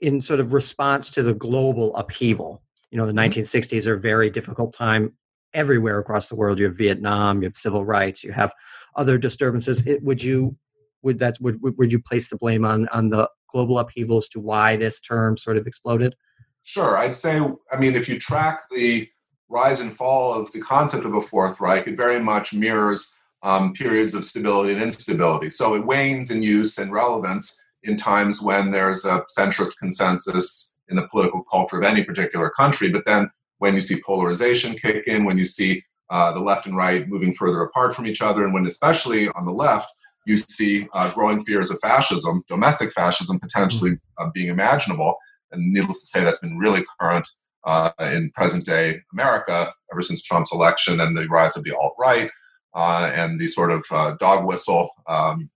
in 0.00 0.20
sort 0.20 0.40
of 0.40 0.52
response 0.52 1.10
to 1.10 1.22
the 1.22 1.34
global 1.34 1.94
upheaval. 1.96 2.62
You 2.90 2.98
know, 2.98 3.06
the 3.06 3.12
1960s 3.12 3.62
mm-hmm. 3.62 3.90
are 3.90 3.94
a 3.94 4.00
very 4.00 4.30
difficult 4.30 4.72
time 4.72 5.12
everywhere 5.54 5.98
across 5.98 6.28
the 6.28 6.36
world. 6.36 6.58
You 6.58 6.66
have 6.66 6.76
Vietnam, 6.76 7.42
you 7.42 7.48
have 7.48 7.54
civil 7.54 7.84
rights, 7.84 8.24
you 8.24 8.32
have 8.32 8.52
other 8.96 9.18
disturbances. 9.18 9.86
It, 9.86 10.02
would 10.02 10.22
you 10.22 10.56
would 11.02 11.18
that 11.18 11.36
would 11.40 11.60
would 11.62 11.92
you 11.92 11.98
place 11.98 12.28
the 12.28 12.36
blame 12.36 12.64
on 12.64 12.88
on 12.88 13.10
the 13.10 13.28
global 13.50 13.78
upheavals 13.78 14.28
to 14.28 14.40
why 14.40 14.76
this 14.76 15.00
term 15.00 15.36
sort 15.36 15.56
of 15.56 15.66
exploded? 15.66 16.14
Sure, 16.62 16.96
I'd 16.96 17.14
say. 17.14 17.40
I 17.70 17.78
mean, 17.78 17.94
if 17.94 18.08
you 18.08 18.18
track 18.18 18.62
the 18.70 19.08
rise 19.48 19.80
and 19.80 19.92
fall 19.92 20.32
of 20.34 20.50
the 20.52 20.60
concept 20.60 21.04
of 21.04 21.14
a 21.14 21.20
Fourth 21.20 21.60
Reich, 21.60 21.86
it 21.86 21.96
very 21.96 22.20
much 22.20 22.54
mirrors 22.54 23.18
um, 23.42 23.72
periods 23.72 24.14
of 24.14 24.24
stability 24.24 24.72
and 24.72 24.82
instability. 24.82 25.50
So 25.50 25.74
it 25.74 25.84
wanes 25.84 26.30
in 26.30 26.42
use 26.42 26.78
and 26.78 26.92
relevance 26.92 27.62
in 27.82 27.96
times 27.96 28.40
when 28.40 28.70
there's 28.70 29.04
a 29.04 29.24
centrist 29.36 29.76
consensus 29.78 30.74
in 30.88 30.96
the 30.96 31.08
political 31.08 31.42
culture 31.42 31.76
of 31.76 31.82
any 31.82 32.04
particular 32.04 32.50
country, 32.50 32.90
but 32.90 33.04
then 33.04 33.28
when 33.62 33.76
you 33.76 33.80
see 33.80 34.02
polarization 34.04 34.74
kick 34.74 35.06
in, 35.06 35.24
when 35.24 35.38
you 35.38 35.46
see 35.46 35.84
uh, 36.10 36.32
the 36.32 36.40
left 36.40 36.66
and 36.66 36.76
right 36.76 37.08
moving 37.08 37.32
further 37.32 37.62
apart 37.62 37.94
from 37.94 38.08
each 38.08 38.20
other, 38.20 38.42
and 38.42 38.52
when, 38.52 38.66
especially 38.66 39.28
on 39.28 39.44
the 39.44 39.52
left, 39.52 39.88
you 40.26 40.36
see 40.36 40.88
uh, 40.94 41.08
growing 41.12 41.40
fears 41.44 41.70
of 41.70 41.78
fascism, 41.80 42.42
domestic 42.48 42.92
fascism 42.92 43.38
potentially 43.38 43.92
uh, 44.18 44.28
being 44.34 44.48
imaginable. 44.48 45.14
And 45.52 45.72
needless 45.72 46.00
to 46.00 46.06
say, 46.08 46.24
that's 46.24 46.40
been 46.40 46.58
really 46.58 46.84
current 46.98 47.28
uh, 47.64 47.92
in 48.00 48.32
present 48.34 48.64
day 48.64 49.00
America 49.12 49.70
ever 49.92 50.02
since 50.02 50.22
Trump's 50.22 50.52
election 50.52 51.00
and 51.00 51.16
the 51.16 51.28
rise 51.28 51.56
of 51.56 51.62
the 51.62 51.76
alt 51.76 51.94
right 52.00 52.32
uh, 52.74 53.12
and 53.14 53.38
the 53.38 53.46
sort 53.46 53.70
of 53.70 53.84
uh, 53.92 54.16
dog 54.18 54.44
whistle 54.44 54.90
um, 55.06 55.48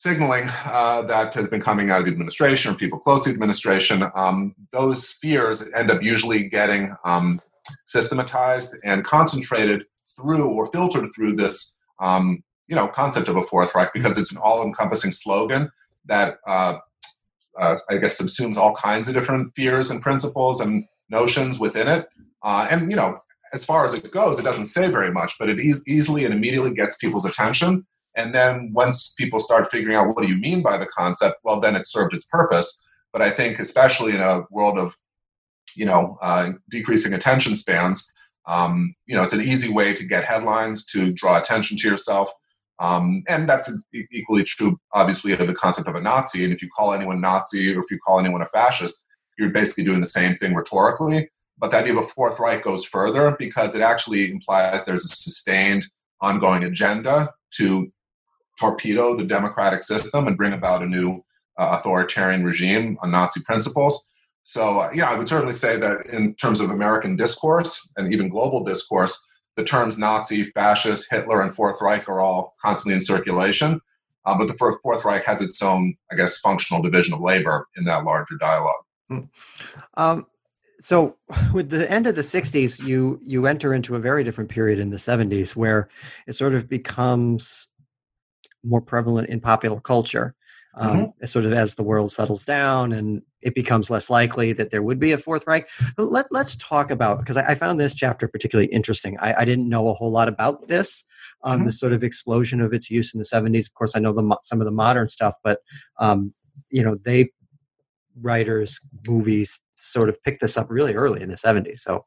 signaling 0.00 0.48
uh, 0.64 1.02
that 1.02 1.34
has 1.34 1.46
been 1.46 1.60
coming 1.60 1.90
out 1.90 2.00
of 2.00 2.06
the 2.06 2.10
administration 2.10 2.72
or 2.72 2.74
people 2.74 2.98
close 2.98 3.22
to 3.22 3.28
the 3.28 3.34
administration, 3.34 4.02
um, 4.14 4.54
those 4.72 5.12
fears 5.12 5.70
end 5.74 5.90
up 5.90 6.02
usually 6.02 6.42
getting 6.42 6.96
um, 7.04 7.38
systematized 7.84 8.74
and 8.82 9.04
concentrated 9.04 9.84
through 10.16 10.48
or 10.48 10.64
filtered 10.72 11.06
through 11.14 11.36
this, 11.36 11.78
um, 12.00 12.42
you 12.66 12.74
know, 12.74 12.88
concept 12.88 13.28
of 13.28 13.36
a 13.36 13.42
Fourth 13.42 13.74
Reich 13.74 13.92
because 13.92 14.16
it's 14.16 14.32
an 14.32 14.38
all-encompassing 14.38 15.12
slogan 15.12 15.70
that 16.06 16.38
uh, 16.46 16.78
uh, 17.58 17.76
I 17.90 17.98
guess 17.98 18.20
subsumes 18.20 18.56
all 18.56 18.74
kinds 18.74 19.06
of 19.06 19.12
different 19.12 19.54
fears 19.54 19.90
and 19.90 20.00
principles 20.00 20.60
and 20.60 20.84
notions 21.10 21.60
within 21.60 21.88
it. 21.88 22.08
Uh, 22.42 22.66
and 22.70 22.88
you 22.90 22.96
know, 22.96 23.20
as 23.52 23.66
far 23.66 23.84
as 23.84 23.92
it 23.92 24.10
goes, 24.10 24.38
it 24.38 24.44
doesn't 24.44 24.66
say 24.66 24.88
very 24.88 25.12
much, 25.12 25.34
but 25.38 25.50
it 25.50 25.60
e- 25.60 25.74
easily 25.86 26.24
and 26.24 26.32
immediately 26.32 26.72
gets 26.72 26.96
people's 26.96 27.26
attention. 27.26 27.86
And 28.16 28.34
then 28.34 28.70
once 28.72 29.12
people 29.14 29.38
start 29.38 29.70
figuring 29.70 29.96
out 29.96 30.08
what 30.08 30.22
do 30.22 30.28
you 30.28 30.38
mean 30.38 30.62
by 30.62 30.76
the 30.76 30.86
concept, 30.86 31.36
well, 31.44 31.60
then 31.60 31.76
it 31.76 31.86
served 31.86 32.14
its 32.14 32.24
purpose. 32.24 32.84
But 33.12 33.22
I 33.22 33.30
think, 33.30 33.58
especially 33.58 34.14
in 34.14 34.20
a 34.20 34.42
world 34.50 34.78
of, 34.78 34.96
you 35.76 35.84
know, 35.84 36.18
uh, 36.20 36.50
decreasing 36.68 37.12
attention 37.12 37.56
spans, 37.56 38.12
um, 38.46 38.94
you 39.06 39.14
know, 39.14 39.22
it's 39.22 39.32
an 39.32 39.40
easy 39.40 39.72
way 39.72 39.94
to 39.94 40.04
get 40.04 40.24
headlines, 40.24 40.84
to 40.86 41.12
draw 41.12 41.38
attention 41.38 41.76
to 41.78 41.88
yourself. 41.88 42.32
Um, 42.80 43.22
and 43.28 43.48
that's 43.48 43.70
equally 43.92 44.42
true, 44.42 44.78
obviously, 44.92 45.32
of 45.32 45.46
the 45.46 45.54
concept 45.54 45.86
of 45.86 45.94
a 45.94 46.00
Nazi. 46.00 46.44
And 46.44 46.52
if 46.52 46.62
you 46.62 46.68
call 46.70 46.94
anyone 46.94 47.20
Nazi 47.20 47.74
or 47.76 47.80
if 47.80 47.90
you 47.90 47.98
call 47.98 48.18
anyone 48.18 48.42
a 48.42 48.46
fascist, 48.46 49.04
you're 49.38 49.50
basically 49.50 49.84
doing 49.84 50.00
the 50.00 50.06
same 50.06 50.36
thing 50.36 50.54
rhetorically. 50.54 51.28
But 51.58 51.70
the 51.70 51.76
idea 51.76 51.92
of 51.92 52.04
a 52.04 52.08
Fourth 52.08 52.40
Reich 52.40 52.64
goes 52.64 52.84
further 52.84 53.36
because 53.38 53.74
it 53.74 53.82
actually 53.82 54.30
implies 54.30 54.84
there's 54.84 55.04
a 55.04 55.08
sustained, 55.08 55.86
ongoing 56.22 56.64
agenda 56.64 57.32
to 57.52 57.92
torpedo 58.60 59.16
the 59.16 59.24
democratic 59.24 59.82
system 59.82 60.26
and 60.26 60.36
bring 60.36 60.52
about 60.52 60.82
a 60.82 60.86
new 60.86 61.24
uh, 61.58 61.76
authoritarian 61.78 62.44
regime 62.44 62.98
on 63.02 63.10
Nazi 63.10 63.40
principles. 63.44 64.06
So, 64.42 64.80
uh, 64.80 64.90
yeah, 64.94 65.10
I 65.10 65.16
would 65.16 65.28
certainly 65.28 65.52
say 65.52 65.78
that 65.78 66.06
in 66.06 66.34
terms 66.34 66.60
of 66.60 66.70
American 66.70 67.16
discourse 67.16 67.92
and 67.96 68.12
even 68.12 68.28
global 68.28 68.64
discourse, 68.64 69.26
the 69.56 69.64
terms 69.64 69.98
Nazi, 69.98 70.44
fascist, 70.44 71.06
Hitler, 71.10 71.42
and 71.42 71.54
Fourth 71.54 71.80
Reich 71.80 72.08
are 72.08 72.20
all 72.20 72.54
constantly 72.62 72.94
in 72.94 73.00
circulation. 73.00 73.80
Uh, 74.24 74.36
but 74.36 74.48
the 74.48 74.54
Fourth 74.54 75.04
Reich 75.04 75.24
has 75.24 75.40
its 75.40 75.62
own, 75.62 75.94
I 76.12 76.14
guess, 76.14 76.38
functional 76.38 76.82
division 76.82 77.14
of 77.14 77.20
labor 77.20 77.66
in 77.76 77.84
that 77.84 78.04
larger 78.04 78.36
dialogue. 78.38 78.84
Hmm. 79.08 79.20
Um, 79.94 80.26
so, 80.82 81.16
with 81.52 81.70
the 81.70 81.90
end 81.90 82.06
of 82.06 82.16
the 82.16 82.22
'60s, 82.22 82.82
you 82.82 83.20
you 83.24 83.46
enter 83.46 83.74
into 83.74 83.96
a 83.96 83.98
very 83.98 84.22
different 84.22 84.50
period 84.50 84.78
in 84.78 84.90
the 84.90 84.98
'70s, 84.98 85.56
where 85.56 85.88
it 86.26 86.34
sort 86.34 86.54
of 86.54 86.68
becomes 86.68 87.68
more 88.64 88.80
prevalent 88.80 89.28
in 89.28 89.40
popular 89.40 89.80
culture. 89.80 90.34
Um, 90.76 90.98
mm-hmm. 90.98 91.26
Sort 91.26 91.44
of 91.46 91.52
as 91.52 91.74
the 91.74 91.82
world 91.82 92.12
settles 92.12 92.44
down 92.44 92.92
and 92.92 93.22
it 93.42 93.56
becomes 93.56 93.90
less 93.90 94.08
likely 94.08 94.52
that 94.52 94.70
there 94.70 94.82
would 94.82 95.00
be 95.00 95.10
a 95.10 95.18
Fourth 95.18 95.44
Reich. 95.46 95.68
But 95.96 96.12
let, 96.12 96.26
let's 96.30 96.54
talk 96.56 96.92
about, 96.92 97.18
because 97.18 97.36
I, 97.36 97.42
I 97.48 97.54
found 97.56 97.80
this 97.80 97.94
chapter 97.94 98.28
particularly 98.28 98.70
interesting. 98.70 99.18
I, 99.18 99.40
I, 99.40 99.44
didn't 99.44 99.68
know 99.68 99.88
a 99.88 99.94
whole 99.94 100.12
lot 100.12 100.28
about 100.28 100.68
this, 100.68 101.04
um, 101.42 101.58
mm-hmm. 101.58 101.66
the 101.66 101.72
sort 101.72 101.92
of 101.92 102.04
explosion 102.04 102.60
of 102.60 102.72
its 102.72 102.88
use 102.88 103.12
in 103.12 103.18
the 103.18 103.24
70s. 103.24 103.66
Of 103.66 103.74
course, 103.74 103.96
I 103.96 104.00
know 104.00 104.12
the, 104.12 104.36
some 104.44 104.60
of 104.60 104.64
the 104.64 104.70
modern 104.70 105.08
stuff, 105.08 105.34
but, 105.42 105.58
um, 105.98 106.32
you 106.70 106.84
know, 106.84 106.94
they, 106.94 107.30
writers, 108.20 108.78
movies, 109.08 109.58
sort 109.74 110.08
of 110.08 110.22
picked 110.22 110.40
this 110.40 110.56
up 110.56 110.70
really 110.70 110.94
early 110.94 111.20
in 111.20 111.30
the 111.30 111.36
70s. 111.36 111.80
So, 111.80 112.04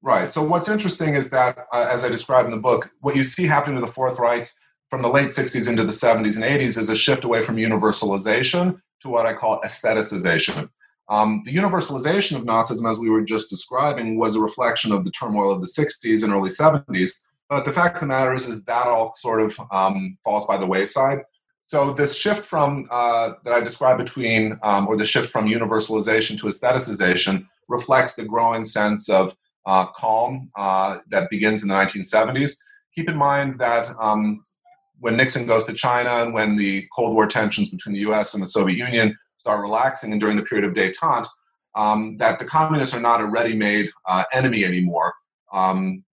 Right. 0.00 0.30
So 0.30 0.42
what's 0.42 0.68
interesting 0.68 1.14
is 1.14 1.30
that, 1.30 1.58
uh, 1.72 1.88
as 1.90 2.04
I 2.04 2.08
described 2.08 2.46
in 2.46 2.52
the 2.52 2.60
book, 2.60 2.90
what 3.00 3.16
you 3.16 3.24
see 3.24 3.46
happening 3.46 3.76
to 3.76 3.80
the 3.80 3.92
Fourth 3.92 4.18
Reich 4.18 4.52
from 4.92 5.00
the 5.00 5.08
late 5.08 5.28
60s 5.28 5.70
into 5.70 5.84
the 5.84 5.90
70s 5.90 6.36
and 6.36 6.44
80s 6.44 6.76
is 6.76 6.90
a 6.90 6.94
shift 6.94 7.24
away 7.24 7.40
from 7.40 7.56
universalization 7.56 8.78
to 9.00 9.08
what 9.08 9.24
I 9.24 9.32
call 9.32 9.58
aestheticization. 9.62 10.68
Um, 11.08 11.40
the 11.46 11.54
universalization 11.54 12.36
of 12.36 12.42
Nazism, 12.42 12.90
as 12.90 12.98
we 12.98 13.08
were 13.08 13.22
just 13.22 13.48
describing, 13.48 14.18
was 14.18 14.36
a 14.36 14.40
reflection 14.40 14.92
of 14.92 15.04
the 15.06 15.10
turmoil 15.10 15.50
of 15.50 15.62
the 15.62 15.66
60s 15.66 16.22
and 16.22 16.30
early 16.30 16.50
70s. 16.50 17.26
But 17.48 17.64
the 17.64 17.72
fact 17.72 17.94
of 17.94 18.00
the 18.00 18.06
matter 18.08 18.34
is, 18.34 18.46
is 18.46 18.66
that 18.66 18.84
all 18.84 19.14
sort 19.16 19.40
of 19.40 19.58
um, 19.70 20.18
falls 20.22 20.46
by 20.46 20.58
the 20.58 20.66
wayside. 20.66 21.20
So 21.64 21.92
this 21.94 22.14
shift 22.14 22.44
from 22.44 22.86
uh, 22.90 23.32
that 23.44 23.54
I 23.54 23.60
described 23.60 23.98
between, 23.98 24.58
um, 24.62 24.86
or 24.88 24.98
the 24.98 25.06
shift 25.06 25.30
from 25.30 25.46
universalization 25.46 26.38
to 26.40 26.48
aestheticization, 26.48 27.46
reflects 27.66 28.12
the 28.12 28.26
growing 28.26 28.66
sense 28.66 29.08
of 29.08 29.34
uh, 29.64 29.86
calm 29.86 30.50
uh, 30.54 30.98
that 31.08 31.30
begins 31.30 31.62
in 31.62 31.70
the 31.70 31.74
1970s. 31.74 32.58
Keep 32.94 33.08
in 33.08 33.16
mind 33.16 33.58
that 33.58 33.88
um, 33.98 34.42
when 35.02 35.16
Nixon 35.16 35.46
goes 35.46 35.64
to 35.64 35.72
China 35.72 36.22
and 36.22 36.32
when 36.32 36.56
the 36.56 36.86
Cold 36.94 37.14
War 37.14 37.26
tensions 37.26 37.70
between 37.70 37.92
the 37.92 38.10
US 38.10 38.34
and 38.34 38.42
the 38.42 38.46
Soviet 38.46 38.78
Union 38.78 39.18
start 39.36 39.60
relaxing 39.60 40.12
and 40.12 40.20
during 40.20 40.36
the 40.36 40.44
period 40.44 40.64
of 40.64 40.74
detente, 40.74 41.26
um, 41.74 42.16
that 42.18 42.38
the 42.38 42.44
communists 42.44 42.94
are 42.94 43.00
not 43.00 43.20
a 43.20 43.26
ready-made 43.26 43.90
uh, 44.06 44.22
enemy 44.32 44.64
anymore. 44.64 45.12
Um, 45.52 46.04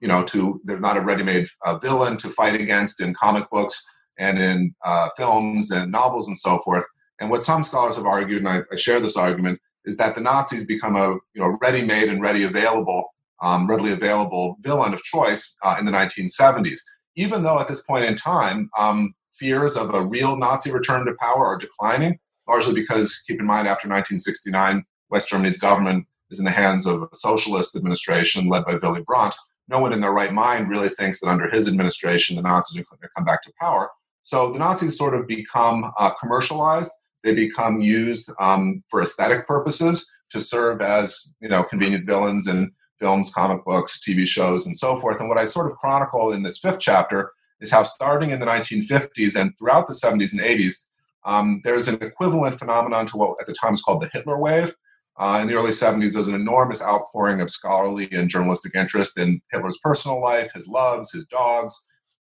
you 0.00 0.08
know, 0.08 0.22
to 0.24 0.60
they're 0.64 0.78
not 0.78 0.98
a 0.98 1.00
ready-made 1.00 1.48
uh, 1.64 1.78
villain 1.78 2.18
to 2.18 2.28
fight 2.28 2.60
against 2.60 3.00
in 3.00 3.14
comic 3.14 3.48
books 3.48 3.82
and 4.18 4.38
in 4.38 4.74
uh, 4.84 5.08
films 5.16 5.70
and 5.70 5.90
novels 5.90 6.28
and 6.28 6.36
so 6.36 6.58
forth. 6.58 6.84
And 7.20 7.30
what 7.30 7.44
some 7.44 7.62
scholars 7.62 7.96
have 7.96 8.04
argued, 8.04 8.40
and 8.40 8.48
I, 8.48 8.60
I, 8.70 8.76
share 8.76 9.00
this 9.00 9.16
argument, 9.16 9.58
is 9.86 9.96
that 9.96 10.14
the 10.14 10.20
Nazis 10.20 10.66
become 10.66 10.96
a 10.96 11.12
you 11.32 11.40
know 11.40 11.56
ready-made 11.62 12.10
and 12.10 12.20
ready 12.20 12.44
available, 12.44 13.06
um, 13.40 13.66
readily 13.66 13.92
available 13.92 14.56
villain 14.60 14.92
of 14.92 15.02
choice 15.02 15.56
uh, 15.62 15.76
in 15.78 15.86
the 15.86 15.92
1970s 15.92 16.80
even 17.16 17.42
though 17.42 17.58
at 17.58 17.68
this 17.68 17.82
point 17.82 18.04
in 18.04 18.14
time, 18.14 18.70
um, 18.78 19.14
fears 19.32 19.76
of 19.76 19.94
a 19.94 20.02
real 20.02 20.36
Nazi 20.36 20.70
return 20.70 21.06
to 21.06 21.14
power 21.14 21.44
are 21.46 21.58
declining, 21.58 22.18
largely 22.48 22.74
because, 22.74 23.22
keep 23.26 23.40
in 23.40 23.46
mind, 23.46 23.66
after 23.66 23.88
1969, 23.88 24.84
West 25.10 25.28
Germany's 25.28 25.58
government 25.58 26.06
is 26.30 26.38
in 26.38 26.44
the 26.44 26.50
hands 26.50 26.86
of 26.86 27.02
a 27.02 27.16
socialist 27.16 27.76
administration 27.76 28.48
led 28.48 28.64
by 28.64 28.74
Willy 28.82 29.02
Brandt. 29.02 29.34
No 29.68 29.78
one 29.78 29.92
in 29.92 30.00
their 30.00 30.12
right 30.12 30.32
mind 30.32 30.68
really 30.68 30.88
thinks 30.88 31.20
that 31.20 31.28
under 31.28 31.48
his 31.48 31.68
administration, 31.68 32.36
the 32.36 32.42
Nazis 32.42 32.78
are 32.78 32.84
going 32.84 33.00
to 33.00 33.08
come 33.14 33.24
back 33.24 33.42
to 33.42 33.52
power. 33.60 33.90
So 34.22 34.52
the 34.52 34.58
Nazis 34.58 34.96
sort 34.96 35.14
of 35.14 35.26
become 35.26 35.90
uh, 35.98 36.10
commercialized. 36.10 36.92
They 37.22 37.34
become 37.34 37.80
used 37.80 38.30
um, 38.38 38.82
for 38.88 39.02
aesthetic 39.02 39.46
purposes 39.46 40.10
to 40.30 40.40
serve 40.40 40.82
as, 40.82 41.32
you 41.40 41.48
know, 41.48 41.62
convenient 41.62 42.06
villains 42.06 42.46
and 42.46 42.70
films, 43.04 43.30
comic 43.34 43.62
books, 43.66 44.00
TV 44.00 44.26
shows, 44.26 44.64
and 44.64 44.74
so 44.74 44.98
forth. 44.98 45.20
And 45.20 45.28
what 45.28 45.36
I 45.36 45.44
sort 45.44 45.70
of 45.70 45.76
chronicle 45.76 46.32
in 46.32 46.42
this 46.42 46.56
fifth 46.56 46.80
chapter 46.80 47.32
is 47.60 47.70
how, 47.70 47.82
starting 47.82 48.30
in 48.30 48.40
the 48.40 48.46
1950s 48.46 49.38
and 49.38 49.52
throughout 49.58 49.86
the 49.86 49.92
70s 49.92 50.32
and 50.32 50.40
80s, 50.40 50.86
um, 51.26 51.60
there's 51.64 51.86
an 51.86 52.02
equivalent 52.02 52.58
phenomenon 52.58 53.04
to 53.08 53.18
what 53.18 53.36
at 53.40 53.46
the 53.46 53.52
time 53.52 53.72
was 53.72 53.82
called 53.82 54.00
the 54.00 54.08
Hitler 54.10 54.40
wave. 54.40 54.74
Uh, 55.18 55.38
in 55.42 55.46
the 55.46 55.54
early 55.54 55.70
70s, 55.70 56.12
there 56.12 56.18
was 56.18 56.28
an 56.28 56.34
enormous 56.34 56.82
outpouring 56.82 57.42
of 57.42 57.50
scholarly 57.50 58.08
and 58.10 58.30
journalistic 58.30 58.74
interest 58.74 59.18
in 59.18 59.38
Hitler's 59.52 59.78
personal 59.82 60.20
life, 60.22 60.52
his 60.54 60.66
loves, 60.66 61.12
his 61.12 61.26
dogs, 61.26 61.74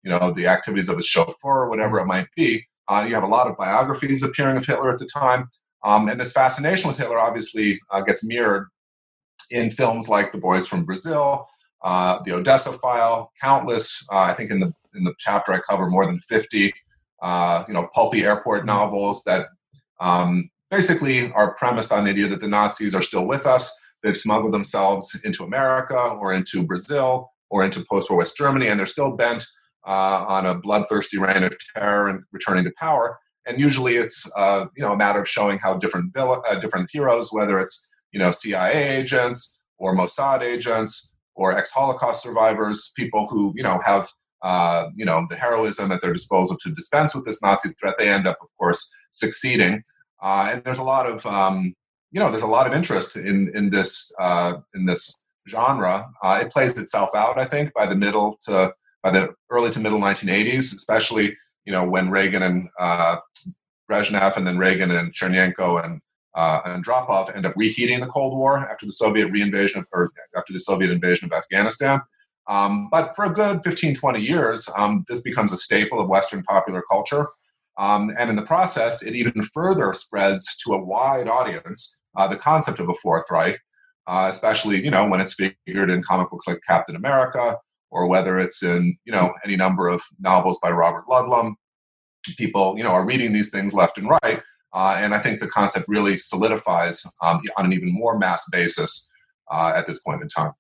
you 0.05 0.11
know, 0.11 0.31
the 0.31 0.47
activities 0.47 0.89
of 0.89 0.97
his 0.97 1.07
chauffeur, 1.07 1.69
whatever 1.69 1.99
it 1.99 2.07
might 2.07 2.29
be. 2.37 2.65
Uh, 2.87 3.05
you 3.07 3.15
have 3.15 3.25
a 3.25 3.35
lot 3.37 3.49
of 3.49 3.57
biographies 3.57 4.23
appearing 4.23 4.57
of 4.57 4.65
Hitler 4.65 4.91
at 4.91 5.01
the 5.01 5.07
time. 5.13 5.51
Um, 5.83 6.09
and 6.09 6.21
this 6.21 6.33
fascination 6.33 6.87
with 6.87 6.99
Hitler 6.99 7.19
obviously 7.19 7.81
uh, 7.91 8.01
gets 8.01 8.25
mirrored 8.25 8.69
in 9.51 9.71
films 9.71 10.09
like 10.09 10.33
The 10.33 10.39
Boys 10.39 10.67
from 10.67 10.85
Brazil, 10.85 11.47
uh, 11.83 12.21
The 12.25 12.33
Odessa 12.33 12.73
File, 12.73 13.33
countless. 13.41 14.07
Uh, 14.13 14.21
I 14.21 14.35
think 14.35 14.51
in 14.51 14.59
the 14.59 14.73
in 14.95 15.05
the 15.05 15.15
chapter 15.19 15.53
I 15.53 15.61
cover 15.61 15.89
more 15.89 16.07
than 16.07 16.19
fifty, 16.21 16.73
uh, 17.23 17.65
you 17.69 17.75
know, 17.75 17.89
pulpy 17.95 18.25
airport 18.25 18.67
novels 18.67 19.23
that 19.25 19.49
um, 20.01 20.51
basically 20.71 21.33
are 21.33 21.55
premised 21.55 21.93
on 21.93 22.05
the 22.05 22.11
idea 22.11 22.29
that 22.29 22.41
the 22.41 22.49
Nazis 22.49 22.95
are 22.95 23.03
still 23.03 23.27
with 23.27 23.47
us. 23.47 23.73
They've 24.03 24.17
smuggled 24.17 24.55
themselves 24.55 25.21
into 25.25 25.45
America 25.45 25.97
or 25.97 26.33
into 26.33 26.65
Brazil 26.65 27.31
or 27.51 27.65
into 27.65 27.85
post-war 27.91 28.19
West 28.19 28.37
Germany, 28.37 28.69
and 28.69 28.79
they're 28.79 28.87
still 28.87 29.17
bent 29.17 29.45
uh, 29.87 30.25
on 30.29 30.47
a 30.47 30.55
bloodthirsty 30.55 31.19
reign 31.19 31.43
of 31.43 31.57
terror 31.75 32.09
and 32.09 32.23
returning 32.33 32.65
to 32.65 32.73
power. 32.79 33.19
And 33.47 33.59
usually, 33.59 33.97
it's 33.97 34.31
uh, 34.37 34.67
you 34.77 34.83
know 34.83 34.93
a 34.93 34.97
matter 34.97 35.21
of 35.21 35.29
showing 35.29 35.59
how 35.59 35.75
different 35.75 36.13
vill- 36.13 36.43
uh, 36.49 36.55
different 36.57 36.91
heroes, 36.93 37.31
whether 37.33 37.59
it's 37.59 37.89
you 38.13 38.19
know, 38.19 38.31
CIA 38.31 38.99
agents 38.99 39.63
or 39.79 39.95
Mossad 39.95 40.43
agents 40.43 41.17
or 41.35 41.57
ex-Holocaust 41.57 42.23
survivors, 42.23 42.93
people 42.97 43.27
who, 43.27 43.53
you 43.57 43.63
know, 43.63 43.81
have, 43.85 44.09
uh, 44.43 44.87
you 44.95 45.05
know, 45.05 45.27
the 45.29 45.37
heroism 45.37 45.93
at 45.93 46.01
their 46.01 46.13
disposal 46.13 46.57
to 46.63 46.71
dispense 46.71 47.15
with 47.15 47.25
this 47.25 47.43
Nazi 47.43 47.71
threat, 47.71 47.95
they 47.99 48.09
end 48.09 48.27
up, 48.27 48.39
of 48.43 48.49
course, 48.59 48.93
succeeding. 49.13 49.83
Uh, 50.21 50.51
and 50.53 50.65
there's 50.65 50.79
a 50.79 50.83
lot 50.85 51.07
of, 51.07 51.25
um, 51.27 51.75
you 52.11 52.21
know, 52.21 52.31
there's 52.31 52.43
a 52.43 52.47
lot 52.47 52.67
of 52.67 52.73
interest 52.73 53.17
in 53.17 53.51
in 53.55 53.71
this 53.71 54.13
uh, 54.19 54.55
in 54.75 54.87
this 54.87 55.27
genre. 55.49 56.09
Uh, 56.23 56.39
it 56.43 56.51
plays 56.51 56.77
itself 56.79 57.11
out, 57.15 57.39
I 57.39 57.45
think, 57.45 57.73
by 57.75 57.87
the 57.87 57.97
middle 57.97 58.39
to 58.47 58.73
by 59.03 59.11
the 59.11 59.35
early 59.51 59.71
to 59.71 59.81
middle 59.81 60.01
1980s, 60.01 60.75
especially 60.75 61.37
you 61.65 61.73
know 61.73 61.89
when 61.89 62.11
Reagan 62.11 62.43
and 62.43 62.69
uh, 62.79 63.19
Brezhnev, 63.91 64.37
and 64.37 64.47
then 64.47 64.59
Reagan 64.59 64.91
and 64.91 65.15
Chernenko 65.15 65.85
and 65.85 66.01
uh, 66.39 66.63
Andropov 66.63 67.35
end 67.35 67.45
up 67.45 67.55
reheating 67.57 68.01
the 68.01 68.07
Cold 68.07 68.37
War 68.37 68.59
after 68.59 68.87
the 68.87 68.93
Soviet 68.93 69.29
reinvasion 69.33 69.77
of, 69.77 69.87
or 69.93 70.13
after 70.37 70.53
the 70.53 70.61
Soviet 70.61 70.91
invasion 70.91 71.27
of 71.27 71.37
Afghanistan. 71.37 72.01
Um, 72.47 72.89
but 72.91 73.15
for 73.17 73.25
a 73.25 73.31
good 73.31 73.61
15, 73.65 73.95
20 73.95 74.21
years, 74.21 74.71
um, 74.79 75.05
this 75.09 75.21
becomes 75.21 75.53
a 75.53 75.57
staple 75.57 76.01
of 76.01 76.09
Western 76.09 76.43
popular 76.45 76.83
culture. 76.89 77.27
Um, 77.77 78.13
and 78.17 78.31
in 78.31 78.37
the 78.37 78.43
process, 78.43 79.03
it 79.03 79.15
even 79.15 79.43
further 79.43 79.93
spreads 79.93 80.57
to 80.65 80.75
a 80.75 80.83
wide 80.83 81.29
audience 81.29 82.01
uh, 82.17 82.27
the 82.27 82.37
concept 82.37 82.81
of 82.81 82.89
a 82.89 82.95
Fourth 82.95 83.31
Reich, 83.31 83.59
uh, 84.07 84.27
especially 84.29 84.83
you 84.83 84.91
know 84.91 85.09
when 85.09 85.21
it's 85.21 85.35
figured 85.35 85.91
in 85.91 86.03
comic 86.03 86.31
books 86.31 86.47
like 86.47 86.61
Captain 86.67 86.97
America, 86.97 87.57
or 87.91 88.07
whether 88.07 88.39
it's 88.39 88.63
in 88.63 88.97
you 89.05 89.13
know 89.13 89.33
any 89.45 89.57
number 89.57 89.89
of 89.89 90.03
novels 90.19 90.59
by 90.61 90.71
Robert 90.71 91.07
Ludlum. 91.07 91.55
People 92.37 92.77
you 92.77 92.83
know 92.83 92.91
are 92.91 93.07
reading 93.07 93.33
these 93.33 93.51
things 93.51 93.73
left 93.73 93.99
and 93.99 94.09
right, 94.09 94.43
uh, 94.73 94.97
and 94.99 95.15
I 95.15 95.19
think 95.19 95.41
the 95.41 95.49
concept 95.49 95.87
really 95.89 96.17
solidifies 96.17 97.07
um, 97.23 97.41
on 97.57 97.67
an 97.67 97.73
even 97.73 97.93
more 97.93 98.19
mass 98.19 98.49
basis 98.51 99.11
uh, 99.51 99.73
at 99.75 99.87
this 99.87 100.01
point 100.01 100.23
in 100.23 100.29
time. 100.29 100.53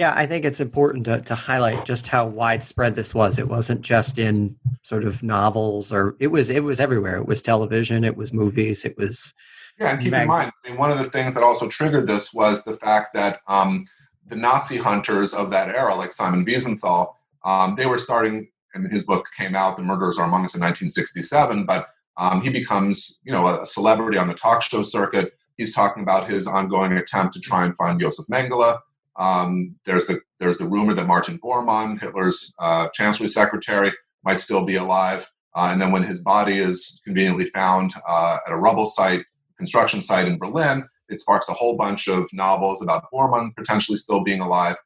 Yeah, 0.00 0.14
I 0.16 0.24
think 0.24 0.46
it's 0.46 0.60
important 0.60 1.04
to, 1.04 1.20
to 1.20 1.34
highlight 1.34 1.84
just 1.84 2.06
how 2.06 2.26
widespread 2.26 2.94
this 2.94 3.14
was. 3.14 3.38
It 3.38 3.48
wasn't 3.48 3.82
just 3.82 4.18
in 4.18 4.56
sort 4.82 5.04
of 5.04 5.22
novels 5.22 5.92
or 5.92 6.16
it 6.18 6.28
was 6.28 6.48
it 6.48 6.64
was 6.64 6.80
everywhere. 6.80 7.18
It 7.18 7.26
was 7.26 7.42
television, 7.42 8.02
it 8.02 8.16
was 8.16 8.32
movies, 8.32 8.86
it 8.86 8.96
was 8.96 9.34
Yeah, 9.78 9.90
and 9.90 10.00
keep 10.00 10.12
mag- 10.12 10.22
in 10.22 10.28
mind, 10.28 10.52
I 10.64 10.68
mean, 10.70 10.78
one 10.78 10.90
of 10.90 10.96
the 10.96 11.04
things 11.04 11.34
that 11.34 11.42
also 11.42 11.68
triggered 11.68 12.06
this 12.06 12.32
was 12.32 12.64
the 12.64 12.78
fact 12.78 13.12
that 13.12 13.40
um, 13.46 13.84
the 14.26 14.36
Nazi 14.36 14.78
hunters 14.78 15.34
of 15.34 15.50
that 15.50 15.68
era, 15.68 15.94
like 15.94 16.12
Simon 16.12 16.46
Wiesenthal, 16.46 17.12
um, 17.44 17.74
they 17.74 17.84
were 17.84 17.98
starting 17.98 18.48
I 18.74 18.78
mean 18.78 18.90
his 18.90 19.02
book 19.02 19.26
came 19.36 19.54
out, 19.54 19.76
The 19.76 19.82
Murderers 19.82 20.18
Are 20.18 20.24
Among 20.24 20.44
Us 20.44 20.54
in 20.54 20.62
1967, 20.62 21.66
but 21.66 21.88
um, 22.20 22.42
he 22.42 22.50
becomes, 22.50 23.18
you 23.24 23.32
know, 23.32 23.62
a 23.62 23.64
celebrity 23.64 24.18
on 24.18 24.28
the 24.28 24.34
talk 24.34 24.62
show 24.62 24.82
circuit. 24.82 25.32
He's 25.56 25.74
talking 25.74 26.02
about 26.02 26.30
his 26.30 26.46
ongoing 26.46 26.92
attempt 26.92 27.32
to 27.34 27.40
try 27.40 27.64
and 27.64 27.74
find 27.76 27.98
Josef 27.98 28.26
Mengele. 28.26 28.78
Um, 29.16 29.74
there's 29.86 30.06
the 30.06 30.20
there's 30.38 30.58
the 30.58 30.68
rumor 30.68 30.92
that 30.94 31.06
Martin 31.06 31.38
Bormann, 31.38 31.98
Hitler's 31.98 32.54
uh, 32.58 32.88
chancellery 32.92 33.28
secretary, 33.28 33.92
might 34.22 34.38
still 34.38 34.64
be 34.64 34.76
alive. 34.76 35.30
Uh, 35.56 35.68
and 35.72 35.80
then 35.80 35.92
when 35.92 36.02
his 36.02 36.20
body 36.20 36.58
is 36.58 37.00
conveniently 37.04 37.46
found 37.46 37.92
uh, 38.06 38.38
at 38.46 38.52
a 38.52 38.56
rubble 38.56 38.86
site, 38.86 39.24
construction 39.56 40.02
site 40.02 40.28
in 40.28 40.38
Berlin, 40.38 40.84
it 41.08 41.20
sparks 41.20 41.48
a 41.48 41.54
whole 41.54 41.76
bunch 41.76 42.06
of 42.06 42.28
novels 42.34 42.82
about 42.82 43.10
Bormann 43.12 43.56
potentially 43.56 43.96
still 43.96 44.22
being 44.22 44.40
alive. 44.40 44.76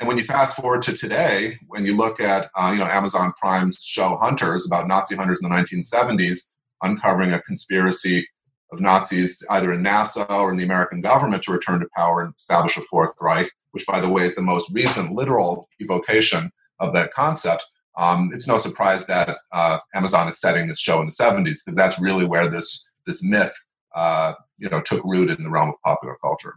And 0.00 0.08
when 0.08 0.18
you 0.18 0.24
fast 0.24 0.56
forward 0.56 0.82
to 0.82 0.92
today, 0.92 1.58
when 1.68 1.86
you 1.86 1.96
look 1.96 2.18
at 2.18 2.50
uh, 2.56 2.70
you 2.72 2.80
know 2.80 2.86
Amazon 2.86 3.32
Prime's 3.40 3.84
show 3.84 4.18
Hunters 4.20 4.66
about 4.66 4.88
Nazi 4.88 5.14
hunters 5.14 5.40
in 5.40 5.48
the 5.48 5.54
1970s, 5.54 6.51
uncovering 6.82 7.32
a 7.32 7.40
conspiracy 7.42 8.26
of 8.72 8.80
Nazis 8.80 9.44
either 9.50 9.72
in 9.72 9.82
NASA 9.82 10.28
or 10.30 10.50
in 10.50 10.56
the 10.56 10.64
American 10.64 11.00
government 11.00 11.42
to 11.44 11.52
return 11.52 11.80
to 11.80 11.86
power 11.96 12.22
and 12.22 12.34
establish 12.38 12.76
a 12.76 12.80
Fourth 12.80 13.12
Reich, 13.20 13.50
which, 13.72 13.86
by 13.86 14.00
the 14.00 14.08
way, 14.08 14.24
is 14.24 14.34
the 14.34 14.42
most 14.42 14.70
recent 14.72 15.12
literal 15.12 15.68
evocation 15.80 16.50
of 16.80 16.92
that 16.94 17.12
concept. 17.12 17.64
Um, 17.96 18.30
it's 18.32 18.48
no 18.48 18.56
surprise 18.56 19.06
that 19.06 19.36
uh, 19.52 19.78
Amazon 19.94 20.26
is 20.26 20.40
setting 20.40 20.66
this 20.66 20.80
show 20.80 21.00
in 21.00 21.06
the 21.06 21.12
70s 21.12 21.58
because 21.64 21.76
that's 21.76 22.00
really 22.00 22.24
where 22.24 22.48
this 22.48 22.90
this 23.06 23.22
myth, 23.22 23.52
uh, 23.94 24.32
you 24.58 24.68
know, 24.68 24.80
took 24.80 25.04
root 25.04 25.30
in 25.30 25.42
the 25.42 25.50
realm 25.50 25.70
of 25.70 25.74
popular 25.84 26.16
culture. 26.22 26.54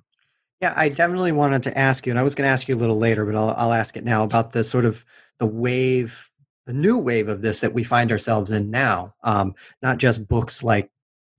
Yeah, 0.61 0.73
I 0.75 0.89
definitely 0.89 1.31
wanted 1.31 1.63
to 1.63 1.77
ask 1.77 2.05
you, 2.05 2.11
and 2.11 2.19
I 2.19 2.23
was 2.23 2.35
going 2.35 2.47
to 2.47 2.51
ask 2.51 2.67
you 2.69 2.75
a 2.75 2.77
little 2.77 2.97
later, 2.97 3.25
but 3.25 3.35
I'll, 3.35 3.49
I'll 3.57 3.73
ask 3.73 3.97
it 3.97 4.05
now 4.05 4.23
about 4.23 4.51
the 4.51 4.63
sort 4.63 4.85
of 4.85 5.03
the 5.39 5.45
wave, 5.45 6.29
the 6.65 6.73
new 6.73 6.97
wave 6.97 7.27
of 7.27 7.41
this 7.41 7.59
that 7.59 7.73
we 7.73 7.83
find 7.83 8.11
ourselves 8.11 8.51
in 8.51 8.71
now. 8.71 9.13
Um, 9.23 9.53
not 9.81 9.97
just 9.97 10.27
books 10.27 10.63
like 10.63 10.89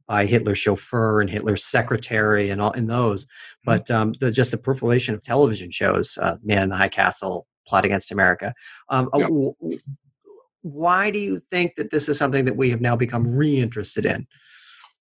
by 0.07 0.25
Hitler's 0.25 0.59
chauffeur 0.59 1.21
and 1.21 1.29
Hitler's 1.29 1.65
secretary 1.65 2.51
and 2.51 2.61
all 2.61 2.71
in 2.73 2.87
those, 2.87 3.25
mm-hmm. 3.25 3.33
but 3.65 3.91
um, 3.91 4.15
the, 4.21 4.31
just 4.31 4.53
the 4.53 4.59
proliferation 4.59 5.15
of 5.15 5.23
television 5.23 5.71
shows, 5.71 6.17
uh, 6.21 6.37
Man 6.43 6.63
in 6.63 6.69
the 6.69 6.77
High 6.77 6.89
Castle, 6.89 7.47
Plot 7.67 7.85
Against 7.85 8.13
America. 8.13 8.55
Um, 8.89 9.11
uh, 9.13 9.19
yep. 9.19 9.75
why 10.63 11.11
do 11.11 11.19
you 11.19 11.39
think 11.39 11.75
that 11.77 11.91
this 11.91 12.09
is 12.09 12.17
something 12.17 12.45
that 12.45 12.57
we 12.57 12.71
have 12.71 12.81
now 12.81 12.95
become 12.95 13.35
reinterested 13.35 14.07
in? 14.07 14.27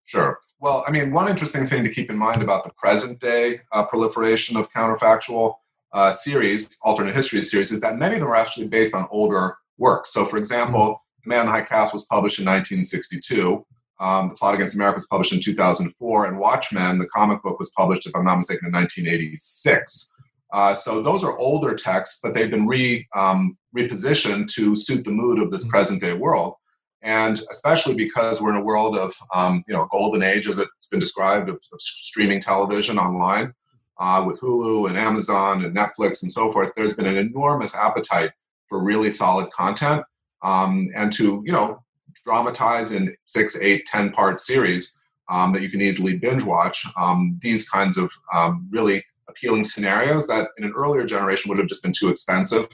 Sure. 0.07 0.39
Well, 0.59 0.84
I 0.88 0.91
mean, 0.91 1.11
one 1.11 1.28
interesting 1.28 1.67
thing 1.67 1.84
to 1.84 1.91
keep 1.91 2.09
in 2.09 2.17
mind 2.17 2.41
about 2.41 2.63
the 2.63 2.71
present 2.71 3.19
day 3.19 3.59
uh, 3.71 3.84
proliferation 3.84 4.57
of 4.57 4.71
counterfactual 4.71 5.55
uh, 5.93 6.11
series, 6.11 6.78
alternate 6.82 7.15
history 7.15 7.41
series, 7.43 7.71
is 7.71 7.82
that 7.82 7.97
many 7.97 8.15
of 8.15 8.21
them 8.21 8.30
are 8.30 8.36
actually 8.36 8.67
based 8.67 8.95
on 8.95 9.07
older 9.11 9.55
works. 9.78 10.13
So, 10.13 10.26
for 10.26 10.38
example, 10.38 10.80
mm-hmm. 10.80 11.30
Man 11.30 11.41
in 11.41 11.45
the 11.47 11.51
High 11.51 11.61
Castle 11.61 11.97
was 11.97 12.05
published 12.05 12.39
in 12.39 12.45
1962. 12.45 13.65
Um, 13.99 14.30
the 14.30 14.36
Plot 14.36 14.55
Against 14.55 14.76
America 14.76 14.97
was 14.97 15.07
published 15.07 15.34
in 15.34 15.39
2004, 15.39 16.26
and 16.26 16.38
Watchmen, 16.38 16.99
the 16.99 17.07
comic 17.07 17.41
book, 17.41 17.57
was 17.57 17.71
published, 17.78 18.05
if 18.05 18.15
I'm 18.15 18.26
not 18.26 18.38
mistaken, 18.38 18.67
in 18.67 18.73
1986. 18.73 20.13
Uh, 20.53 20.73
so 20.73 21.01
those 21.01 21.23
are 21.23 21.38
older 21.38 21.73
texts, 21.73 22.19
but 22.21 22.34
they've 22.34 22.51
been 22.51 22.67
re, 22.67 23.07
um, 23.15 23.57
repositioned 23.76 24.51
to 24.53 24.76
suit 24.76 25.03
the 25.03 25.11
mood 25.11 25.39
of 25.39 25.51
this 25.51 25.61
mm-hmm. 25.61 25.71
present 25.71 26.01
day 26.01 26.13
world. 26.13 26.55
And 27.01 27.39
especially 27.51 27.93
because 27.93 28.41
we're 28.41 28.49
in 28.51 28.61
a 28.61 28.63
world 28.63 28.97
of, 28.97 29.13
um, 29.34 29.63
you 29.67 29.73
know, 29.73 29.88
golden 29.91 30.23
age, 30.23 30.47
as 30.47 30.57
it's 30.57 30.88
been 30.89 30.99
described, 30.99 31.49
of, 31.49 31.55
of 31.55 31.80
streaming 31.80 32.41
television 32.41 32.97
online 32.97 33.53
uh, 33.99 34.23
with 34.26 34.39
Hulu 34.41 34.89
and 34.89 34.97
Amazon 34.97 35.63
and 35.63 35.76
Netflix 35.76 36.23
and 36.23 36.32
so 36.32 36.51
forth, 36.51 36.71
there's 36.76 36.95
been 36.95 37.05
an 37.05 37.17
enormous 37.17 37.76
appetite 37.76 38.32
for 38.68 38.84
really 38.84 39.11
solid 39.11 39.51
content 39.51 40.03
um, 40.43 40.89
and 40.95 41.11
to, 41.13 41.43
you 41.45 41.51
know, 41.51 41.84
dramatize 42.26 42.91
in 42.91 43.16
six, 43.26 43.59
eight, 43.61 43.86
ten 43.86 44.11
part 44.11 44.39
series 44.39 45.01
um, 45.30 45.51
that 45.53 45.61
you 45.61 45.70
can 45.70 45.82
easily 45.82 46.18
binge 46.18 46.43
watch. 46.43 46.86
Um, 46.97 47.39
these 47.41 47.70
kinds 47.70 47.97
of 47.97 48.11
um, 48.34 48.68
really 48.72 49.03
appealing 49.28 49.63
scenarios 49.63 50.28
that 50.28 50.49
in 50.57 50.63
an 50.63 50.74
earlier 50.76 51.05
generation 51.05 51.49
would 51.49 51.57
have 51.57 51.68
just 51.68 51.84
been 51.84 51.93
too 51.93 52.09
expensive 52.09 52.68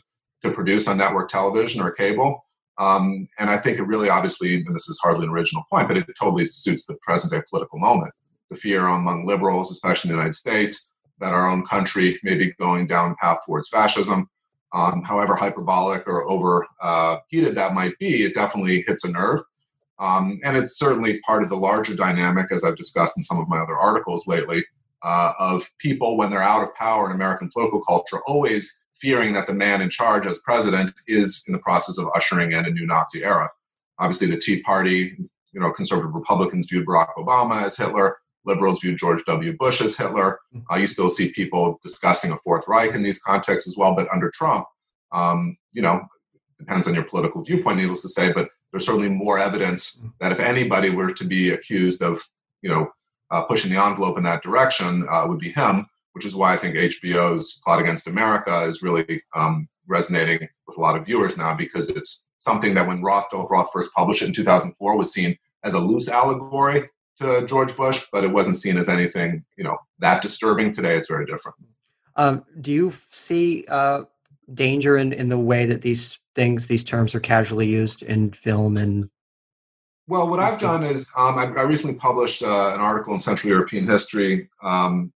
to 0.43 0.51
produce 0.51 0.87
on 0.87 0.97
network 0.97 1.29
television 1.29 1.81
or 1.81 1.91
cable. 1.91 2.43
Um, 2.77 3.27
and 3.37 3.49
I 3.49 3.57
think 3.57 3.77
it 3.77 3.83
really 3.83 4.09
obviously, 4.09 4.55
and 4.55 4.73
this 4.75 4.89
is 4.89 4.99
hardly 5.03 5.25
an 5.25 5.31
original 5.31 5.63
point, 5.69 5.87
but 5.87 5.97
it 5.97 6.07
totally 6.19 6.45
suits 6.45 6.85
the 6.85 6.95
present 7.01 7.31
day 7.31 7.41
political 7.49 7.79
moment. 7.79 8.11
The 8.49 8.57
fear 8.57 8.87
among 8.87 9.25
liberals, 9.25 9.71
especially 9.71 10.09
in 10.09 10.15
the 10.15 10.19
United 10.19 10.35
States, 10.35 10.95
that 11.19 11.33
our 11.33 11.49
own 11.49 11.63
country 11.65 12.19
may 12.23 12.35
be 12.35 12.53
going 12.53 12.87
down 12.87 13.15
path 13.21 13.39
towards 13.45 13.69
fascism. 13.69 14.27
Um, 14.73 15.03
however 15.03 15.35
hyperbolic 15.35 16.07
or 16.07 16.29
overheated 16.29 17.51
uh, 17.51 17.53
that 17.55 17.73
might 17.73 17.97
be, 17.99 18.23
it 18.23 18.33
definitely 18.33 18.83
hits 18.87 19.03
a 19.03 19.11
nerve. 19.11 19.41
Um, 19.99 20.39
and 20.43 20.57
it's 20.57 20.79
certainly 20.79 21.19
part 21.19 21.43
of 21.43 21.49
the 21.49 21.57
larger 21.57 21.95
dynamic, 21.95 22.51
as 22.51 22.63
I've 22.63 22.77
discussed 22.77 23.17
in 23.17 23.23
some 23.23 23.37
of 23.37 23.47
my 23.47 23.59
other 23.59 23.77
articles 23.77 24.27
lately, 24.27 24.65
uh, 25.03 25.33
of 25.39 25.69
people 25.77 26.17
when 26.17 26.29
they're 26.29 26.41
out 26.41 26.63
of 26.63 26.73
power 26.75 27.07
in 27.07 27.15
American 27.15 27.49
political 27.51 27.81
culture 27.81 28.19
always 28.27 28.87
fearing 28.99 29.33
that 29.33 29.47
the 29.47 29.53
man 29.53 29.81
in 29.81 29.89
charge 29.89 30.27
as 30.27 30.39
president 30.39 30.91
is 31.07 31.43
in 31.47 31.53
the 31.53 31.59
process 31.59 31.97
of 31.97 32.07
ushering 32.15 32.51
in 32.51 32.65
a 32.65 32.69
new 32.69 32.85
Nazi 32.85 33.23
era. 33.23 33.49
Obviously, 33.99 34.27
the 34.27 34.37
Tea 34.37 34.61
Party, 34.61 35.17
you 35.53 35.59
know, 35.59 35.71
conservative 35.71 36.13
Republicans 36.13 36.67
viewed 36.69 36.85
Barack 36.85 37.13
Obama 37.17 37.63
as 37.63 37.77
Hitler. 37.77 38.17
Liberals 38.45 38.81
viewed 38.81 38.97
George 38.97 39.23
W. 39.25 39.55
Bush 39.57 39.81
as 39.81 39.97
Hitler. 39.97 40.39
Uh, 40.71 40.75
you 40.75 40.87
still 40.87 41.09
see 41.09 41.31
people 41.31 41.79
discussing 41.81 42.31
a 42.31 42.37
Fourth 42.37 42.67
Reich 42.67 42.93
in 42.93 43.03
these 43.03 43.21
contexts 43.21 43.67
as 43.67 43.77
well. 43.77 43.95
But 43.95 44.11
under 44.11 44.31
Trump, 44.31 44.65
um, 45.11 45.57
you 45.73 45.81
know, 45.81 46.01
depends 46.57 46.87
on 46.87 46.93
your 46.93 47.03
political 47.03 47.43
viewpoint, 47.43 47.77
needless 47.77 48.01
to 48.03 48.09
say. 48.09 48.31
But 48.31 48.49
there's 48.71 48.85
certainly 48.85 49.09
more 49.09 49.37
evidence 49.39 50.05
that 50.19 50.31
if 50.31 50.39
anybody 50.39 50.89
were 50.89 51.11
to 51.11 51.23
be 51.23 51.51
accused 51.51 52.01
of, 52.01 52.21
you 52.61 52.69
know, 52.69 52.91
uh, 53.29 53.43
pushing 53.43 53.71
the 53.71 53.81
envelope 53.81 54.17
in 54.17 54.23
that 54.23 54.43
direction, 54.43 55.07
uh, 55.09 55.25
would 55.27 55.39
be 55.39 55.51
him 55.51 55.85
which 56.13 56.25
is 56.25 56.35
why 56.35 56.53
I 56.53 56.57
think 56.57 56.75
HBO's 56.75 57.61
Plot 57.63 57.79
Against 57.79 58.07
America 58.07 58.63
is 58.63 58.81
really 58.81 59.21
um, 59.35 59.67
resonating 59.87 60.47
with 60.67 60.77
a 60.77 60.81
lot 60.81 60.97
of 60.97 61.05
viewers 61.05 61.37
now 61.37 61.53
because 61.53 61.89
it's 61.89 62.27
something 62.39 62.73
that 62.73 62.87
when 62.87 63.01
Roth, 63.01 63.27
Philip 63.31 63.49
Roth 63.49 63.69
first 63.71 63.93
published 63.93 64.21
it 64.21 64.27
in 64.27 64.33
2004 64.33 64.97
was 64.97 65.13
seen 65.13 65.37
as 65.63 65.73
a 65.73 65.79
loose 65.79 66.09
allegory 66.09 66.89
to 67.17 67.45
George 67.45 67.75
Bush, 67.75 68.05
but 68.11 68.23
it 68.23 68.31
wasn't 68.31 68.57
seen 68.57 68.77
as 68.77 68.89
anything, 68.89 69.43
you 69.57 69.63
know, 69.63 69.77
that 69.99 70.21
disturbing. 70.21 70.71
Today, 70.71 70.97
it's 70.97 71.07
very 71.07 71.25
different. 71.25 71.57
Um, 72.15 72.43
do 72.59 72.71
you 72.71 72.91
see 72.91 73.65
uh, 73.67 74.03
danger 74.53 74.97
in, 74.97 75.13
in 75.13 75.29
the 75.29 75.39
way 75.39 75.65
that 75.65 75.81
these 75.81 76.19
things, 76.35 76.67
these 76.67 76.83
terms 76.83 77.15
are 77.15 77.19
casually 77.19 77.67
used 77.67 78.03
in 78.03 78.31
film 78.31 78.77
and 78.77 79.09
well, 80.07 80.27
what 80.27 80.41
I've 80.41 80.59
done 80.59 80.83
is 80.83 81.09
um, 81.17 81.37
I, 81.37 81.43
I, 81.43 81.61
recently 81.61 81.95
published 81.95 82.43
uh, 82.43 82.71
an 82.73 82.81
article 82.81 83.13
in 83.13 83.19
Central 83.19 83.49
European 83.49 83.87
History 83.87 84.49
um, 84.61 85.13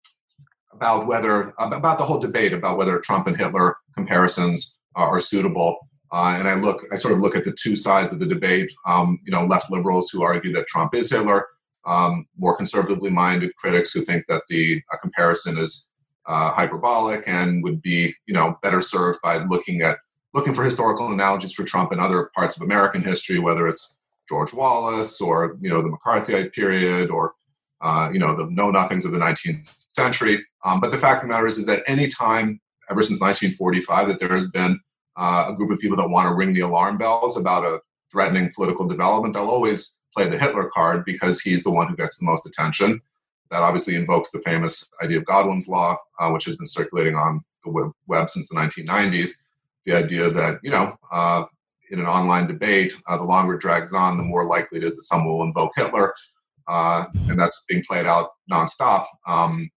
about 0.72 1.06
whether 1.06 1.54
about 1.58 1.98
the 1.98 2.06
whole 2.06 2.18
debate 2.20 2.54
about 2.54 2.78
whether 2.78 3.00
Trump 3.00 3.28
and 3.28 3.36
Hitler 3.36 3.76
comparisons 3.94 4.80
are 4.96 5.20
suitable. 5.20 5.90
Uh, 6.14 6.36
and 6.38 6.48
I 6.48 6.54
look, 6.54 6.86
I 6.94 6.96
sort 6.96 7.14
of 7.14 7.20
look 7.20 7.36
at 7.36 7.44
the 7.44 7.52
two 7.52 7.76
sides 7.76 8.14
of 8.14 8.20
the 8.20 8.26
debate. 8.26 8.72
Um, 8.86 9.20
you 9.26 9.32
know, 9.32 9.46
left 9.46 9.70
liberals 9.70 10.10
who 10.12 10.24
argue 10.24 10.54
that 10.54 10.68
Trump 10.68 10.96
is 10.96 11.12
Hitler, 11.12 11.46
um, 11.86 12.28
more 12.38 12.56
conservatively 12.56 13.10
minded 13.10 13.56
critics 13.56 13.92
who 13.94 14.02
think 14.02 14.26
that 14.28 14.44
the 14.50 14.82
comparison 15.02 15.58
is 15.58 15.92
uh, 16.28 16.52
hyperbolic 16.52 17.28
and 17.28 17.64
would 17.64 17.82
be, 17.82 18.14
you 18.26 18.34
know, 18.34 18.58
better 18.64 18.82
served 18.82 19.20
by 19.22 19.38
looking 19.38 19.82
at 19.82 19.98
looking 20.34 20.54
for 20.54 20.64
historical 20.64 21.12
analogies 21.12 21.54
for 21.54 21.64
Trump 21.64 21.94
in 21.94 22.00
other 22.00 22.30
parts 22.36 22.58
of 22.58 22.62
American 22.62 23.02
history, 23.02 23.40
whether 23.40 23.68
it's 23.68 24.00
George 24.28 24.54
Wallace 24.54 25.22
or 25.22 25.58
you 25.60 25.70
know 25.70 25.82
the 25.82 25.90
McCarthyite 25.90 26.54
period 26.54 27.10
or 27.10 27.34
uh, 27.82 28.10
you 28.12 28.20
know 28.20 28.36
the 28.36 28.50
know 28.50 28.72
nothings 28.72 29.06
of 29.06 29.12
the 29.12 29.20
19th 29.20 29.94
century. 29.94 30.44
Um, 30.64 30.80
but 30.80 30.92
the 30.92 30.98
fact 30.98 31.18
of 31.18 31.30
the 31.30 31.34
matter 31.34 31.48
is, 31.48 31.58
is 31.58 31.66
that 31.68 31.84
any 31.88 32.08
time 32.08 32.60
ever 32.90 33.02
since 33.02 33.22
1945 33.22 34.08
that 34.08 34.20
there 34.20 34.34
has 34.34 34.50
been 34.52 34.80
uh, 35.16 35.48
a 35.50 35.56
group 35.56 35.72
of 35.72 35.80
people 35.80 35.98
that 35.98 36.10
want 36.10 36.28
to 36.28 36.36
ring 36.36 36.54
the 36.54 36.62
alarm 36.62 36.98
bells 36.98 37.38
about 37.38 37.64
a 37.64 37.80
threatening 38.12 38.52
political 38.54 38.88
development, 38.88 39.34
they'll 39.34 39.48
always 39.48 40.00
play 40.16 40.28
the 40.28 40.40
Hitler 40.40 40.70
card 40.74 41.06
because 41.06 41.42
he's 41.42 41.64
the 41.64 41.72
one 41.72 41.88
who 41.88 41.96
gets 41.96 42.18
the 42.18 42.26
most 42.26 42.46
attention. 42.46 43.02
That 43.52 43.62
obviously 43.62 43.96
invokes 43.96 44.32
the 44.32 44.40
famous 44.40 44.90
idea 45.04 45.18
of 45.18 45.26
Godwin's 45.26 45.68
law, 45.68 45.98
uh, 46.20 46.30
which 46.30 46.46
has 46.46 46.56
been 46.56 46.66
circulating 46.66 47.16
on 47.16 47.44
the 47.64 47.72
web, 47.72 47.92
web, 48.08 48.30
since 48.30 48.48
the 48.48 48.56
1990s. 48.56 49.32
The 49.86 49.94
idea 49.94 50.30
that, 50.32 50.60
you 50.64 50.72
know, 50.72 50.98
uh, 51.12 51.44
in 51.92 52.00
an 52.00 52.08
online 52.08 52.48
debate, 52.48 52.96
uh, 53.08 53.18
the 53.18 53.24
longer 53.24 53.56
it 53.56 53.62
drags 53.62 53.94
on, 53.94 54.18
the 54.18 54.24
more 54.24 54.46
likely 54.46 54.80
it 54.80 54.84
is 54.84 54.96
that 54.96 55.04
someone 55.04 55.38
will 55.38 55.44
invoke 55.44 55.74
Hitler. 55.76 56.14
Uh, 56.68 57.06
and 57.30 57.40
that's 57.40 57.64
being 57.70 57.84
played 57.88 58.08
out 58.08 58.32
nonstop. 58.52 59.06
Um, 59.28 59.70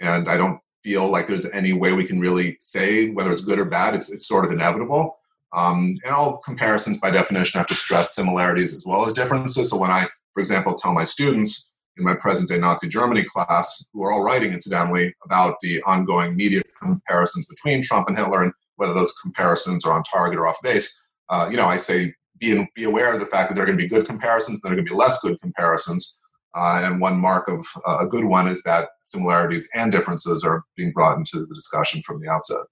and 0.00 0.28
I 0.28 0.36
don't 0.36 0.60
feel 0.84 1.08
like 1.08 1.26
there's 1.26 1.50
any 1.50 1.72
way 1.72 1.92
we 1.92 2.06
can 2.06 2.20
really 2.20 2.56
say 2.60 3.10
whether 3.10 3.32
it's 3.32 3.42
good 3.42 3.58
or 3.58 3.64
bad. 3.64 3.94
It's, 3.94 4.10
it's 4.10 4.26
sort 4.26 4.44
of 4.44 4.52
inevitable. 4.52 5.19
Um, 5.52 5.96
and 6.04 6.14
all 6.14 6.38
comparisons, 6.38 7.00
by 7.00 7.10
definition, 7.10 7.58
have 7.58 7.66
to 7.68 7.74
stress 7.74 8.14
similarities 8.14 8.74
as 8.74 8.84
well 8.86 9.06
as 9.06 9.12
differences. 9.12 9.70
So 9.70 9.78
when 9.78 9.90
I, 9.90 10.08
for 10.32 10.40
example, 10.40 10.74
tell 10.74 10.92
my 10.92 11.04
students 11.04 11.74
in 11.96 12.04
my 12.04 12.14
present 12.14 12.48
day 12.48 12.58
Nazi 12.58 12.88
Germany 12.88 13.24
class, 13.24 13.88
who 13.92 14.02
are 14.02 14.12
all 14.12 14.22
writing 14.22 14.52
incidentally 14.52 15.14
about 15.24 15.56
the 15.60 15.82
ongoing 15.82 16.36
media 16.36 16.62
comparisons 16.80 17.46
between 17.46 17.82
Trump 17.82 18.08
and 18.08 18.16
Hitler 18.16 18.44
and 18.44 18.52
whether 18.76 18.94
those 18.94 19.12
comparisons 19.20 19.84
are 19.84 19.92
on 19.92 20.02
target 20.04 20.38
or 20.38 20.46
off 20.46 20.56
base, 20.62 21.08
uh, 21.28 21.48
you 21.50 21.56
know, 21.56 21.66
I 21.66 21.76
say 21.76 22.14
be, 22.38 22.66
be 22.74 22.84
aware 22.84 23.12
of 23.12 23.20
the 23.20 23.26
fact 23.26 23.48
that 23.48 23.54
there 23.54 23.64
are 23.64 23.66
going 23.66 23.78
to 23.78 23.84
be 23.84 23.88
good 23.88 24.06
comparisons, 24.06 24.60
there 24.60 24.72
are 24.72 24.74
going 24.74 24.86
to 24.86 24.90
be 24.90 24.96
less 24.96 25.20
good 25.20 25.40
comparisons. 25.40 26.18
Uh, 26.54 26.80
and 26.82 27.00
one 27.00 27.16
mark 27.16 27.46
of 27.46 27.64
uh, 27.86 27.98
a 27.98 28.06
good 28.06 28.24
one 28.24 28.48
is 28.48 28.62
that 28.64 28.88
similarities 29.04 29.68
and 29.74 29.92
differences 29.92 30.42
are 30.42 30.64
being 30.76 30.90
brought 30.90 31.16
into 31.16 31.46
the 31.46 31.54
discussion 31.54 32.02
from 32.02 32.20
the 32.20 32.28
outset. 32.28 32.62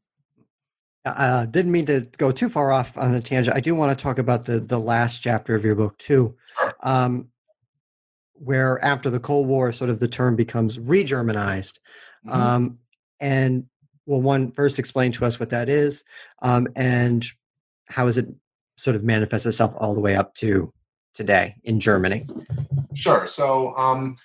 I 1.05 1.11
uh, 1.11 1.47
didn't 1.47 1.73
mean 1.73 1.87
to 1.87 2.01
go 2.19 2.31
too 2.31 2.49
far 2.49 2.73
off 2.73 2.99
on 2.99 3.13
the 3.13 3.21
tangent. 3.21 3.57
I 3.57 3.61
do 3.61 3.75
want 3.75 3.97
to 3.97 4.03
talk 4.03 4.19
about 4.19 4.45
the 4.45 4.61
the 4.61 4.79
last 4.79 5.19
chapter 5.23 5.55
of 5.55 5.65
your 5.65 5.75
book 5.75 5.97
too, 5.99 6.37
um, 6.83 7.29
where 8.35 8.83
after 8.85 9.09
the 9.11 9.21
Cold 9.21 9.47
War, 9.47 9.73
sort 9.73 9.91
of 9.91 9.99
the 10.01 10.09
term 10.09 10.37
becomes 10.37 10.79
re-Germanized, 10.79 11.81
mm-hmm. 12.27 12.41
um, 12.41 12.79
and 13.21 13.67
well, 14.07 14.21
one 14.21 14.51
first 14.53 14.79
explain 14.79 15.13
to 15.13 15.25
us 15.25 15.39
what 15.39 15.51
that 15.51 15.69
is, 15.69 16.05
um, 16.43 16.67
and 16.77 17.27
how 17.89 18.07
is 18.07 18.19
it 18.19 18.27
sort 18.77 18.97
of 18.97 19.05
manifest 19.05 19.47
itself 19.47 19.75
all 19.77 19.95
the 19.95 20.01
way 20.01 20.17
up 20.17 20.35
to 20.37 20.73
today 21.15 21.55
in 21.65 21.81
Germany? 21.81 22.27
Sure. 22.95 23.27
So, 23.27 23.75
um, 23.77 24.17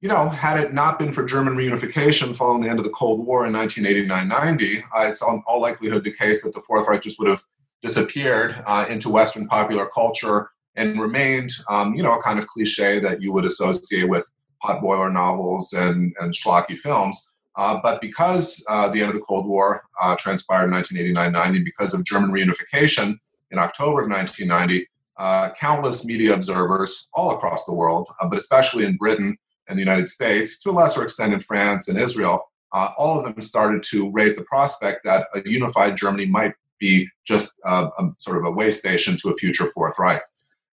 you 0.00 0.08
know, 0.08 0.28
had 0.28 0.60
it 0.60 0.72
not 0.72 0.98
been 0.98 1.12
for 1.12 1.24
German 1.24 1.56
reunification 1.56 2.34
following 2.34 2.62
the 2.62 2.68
end 2.68 2.78
of 2.78 2.84
the 2.84 2.90
Cold 2.90 3.26
War 3.26 3.46
in 3.46 3.52
1989-90, 3.52 4.82
uh, 4.94 5.00
it's 5.00 5.22
on 5.22 5.42
all 5.46 5.60
likelihood 5.60 6.04
the 6.04 6.12
case 6.12 6.42
that 6.44 6.54
the 6.54 6.60
Fourth 6.60 6.86
Reich 6.86 7.02
just 7.02 7.18
would 7.18 7.28
have 7.28 7.42
disappeared 7.82 8.62
uh, 8.66 8.86
into 8.88 9.08
Western 9.08 9.48
popular 9.48 9.86
culture 9.86 10.50
and 10.76 11.00
remained, 11.00 11.50
um, 11.68 11.94
you 11.94 12.02
know, 12.02 12.16
a 12.16 12.22
kind 12.22 12.38
of 12.38 12.46
cliche 12.46 13.00
that 13.00 13.20
you 13.20 13.32
would 13.32 13.44
associate 13.44 14.08
with 14.08 14.30
potboiler 14.62 15.12
novels 15.12 15.72
and, 15.72 16.14
and 16.20 16.32
schlocky 16.32 16.78
films. 16.78 17.34
Uh, 17.56 17.80
but 17.82 18.00
because 18.00 18.64
uh, 18.68 18.88
the 18.88 19.00
end 19.00 19.08
of 19.08 19.16
the 19.16 19.22
Cold 19.22 19.46
War 19.46 19.82
uh, 20.00 20.14
transpired 20.16 20.66
in 20.66 20.70
1989-90, 20.70 21.64
because 21.64 21.92
of 21.92 22.04
German 22.04 22.30
reunification 22.30 23.18
in 23.50 23.58
October 23.58 24.02
of 24.02 24.08
1990, 24.08 24.86
uh, 25.16 25.50
countless 25.58 26.06
media 26.06 26.32
observers 26.32 27.08
all 27.14 27.32
across 27.32 27.64
the 27.64 27.74
world, 27.74 28.08
uh, 28.22 28.28
but 28.28 28.38
especially 28.38 28.84
in 28.84 28.96
Britain 28.96 29.36
and 29.68 29.78
the 29.78 29.82
United 29.82 30.08
States, 30.08 30.58
to 30.60 30.70
a 30.70 30.72
lesser 30.72 31.02
extent 31.02 31.32
in 31.32 31.40
France 31.40 31.88
and 31.88 31.98
Israel, 31.98 32.42
uh, 32.72 32.90
all 32.98 33.18
of 33.18 33.24
them 33.24 33.40
started 33.40 33.82
to 33.82 34.10
raise 34.12 34.36
the 34.36 34.44
prospect 34.44 35.04
that 35.04 35.26
a 35.34 35.42
unified 35.44 35.96
Germany 35.96 36.26
might 36.26 36.54
be 36.78 37.08
just 37.26 37.58
a, 37.64 37.88
sort 38.18 38.38
of 38.38 38.44
a 38.44 38.50
way 38.50 38.70
station 38.70 39.16
to 39.18 39.30
a 39.30 39.36
future 39.36 39.66
Fourth 39.74 39.98
Reich. 39.98 40.22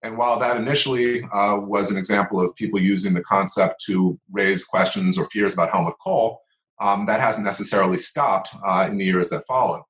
And 0.03 0.17
while 0.17 0.39
that 0.39 0.57
initially 0.57 1.25
uh, 1.25 1.57
was 1.57 1.91
an 1.91 1.97
example 1.97 2.41
of 2.41 2.55
people 2.55 2.81
using 2.81 3.15
the 3.15 3.23
concept 3.23 3.83
to 3.87 4.19
raise 4.31 4.65
questions 4.65 5.19
or 5.19 5.27
fears 5.27 5.55
about 5.55 5.71
Helmut 5.71 5.97
Kohl, 6.03 6.41
um, 6.81 7.07
that 7.07 7.21
hasn't 7.21 7.45
necessarily 7.45 7.97
stopped 7.97 8.51
uh, 8.67 8.87
in 8.89 8.97
the 8.97 9.05
years 9.05 9.29
that 9.31 9.45
followed. 9.47 9.83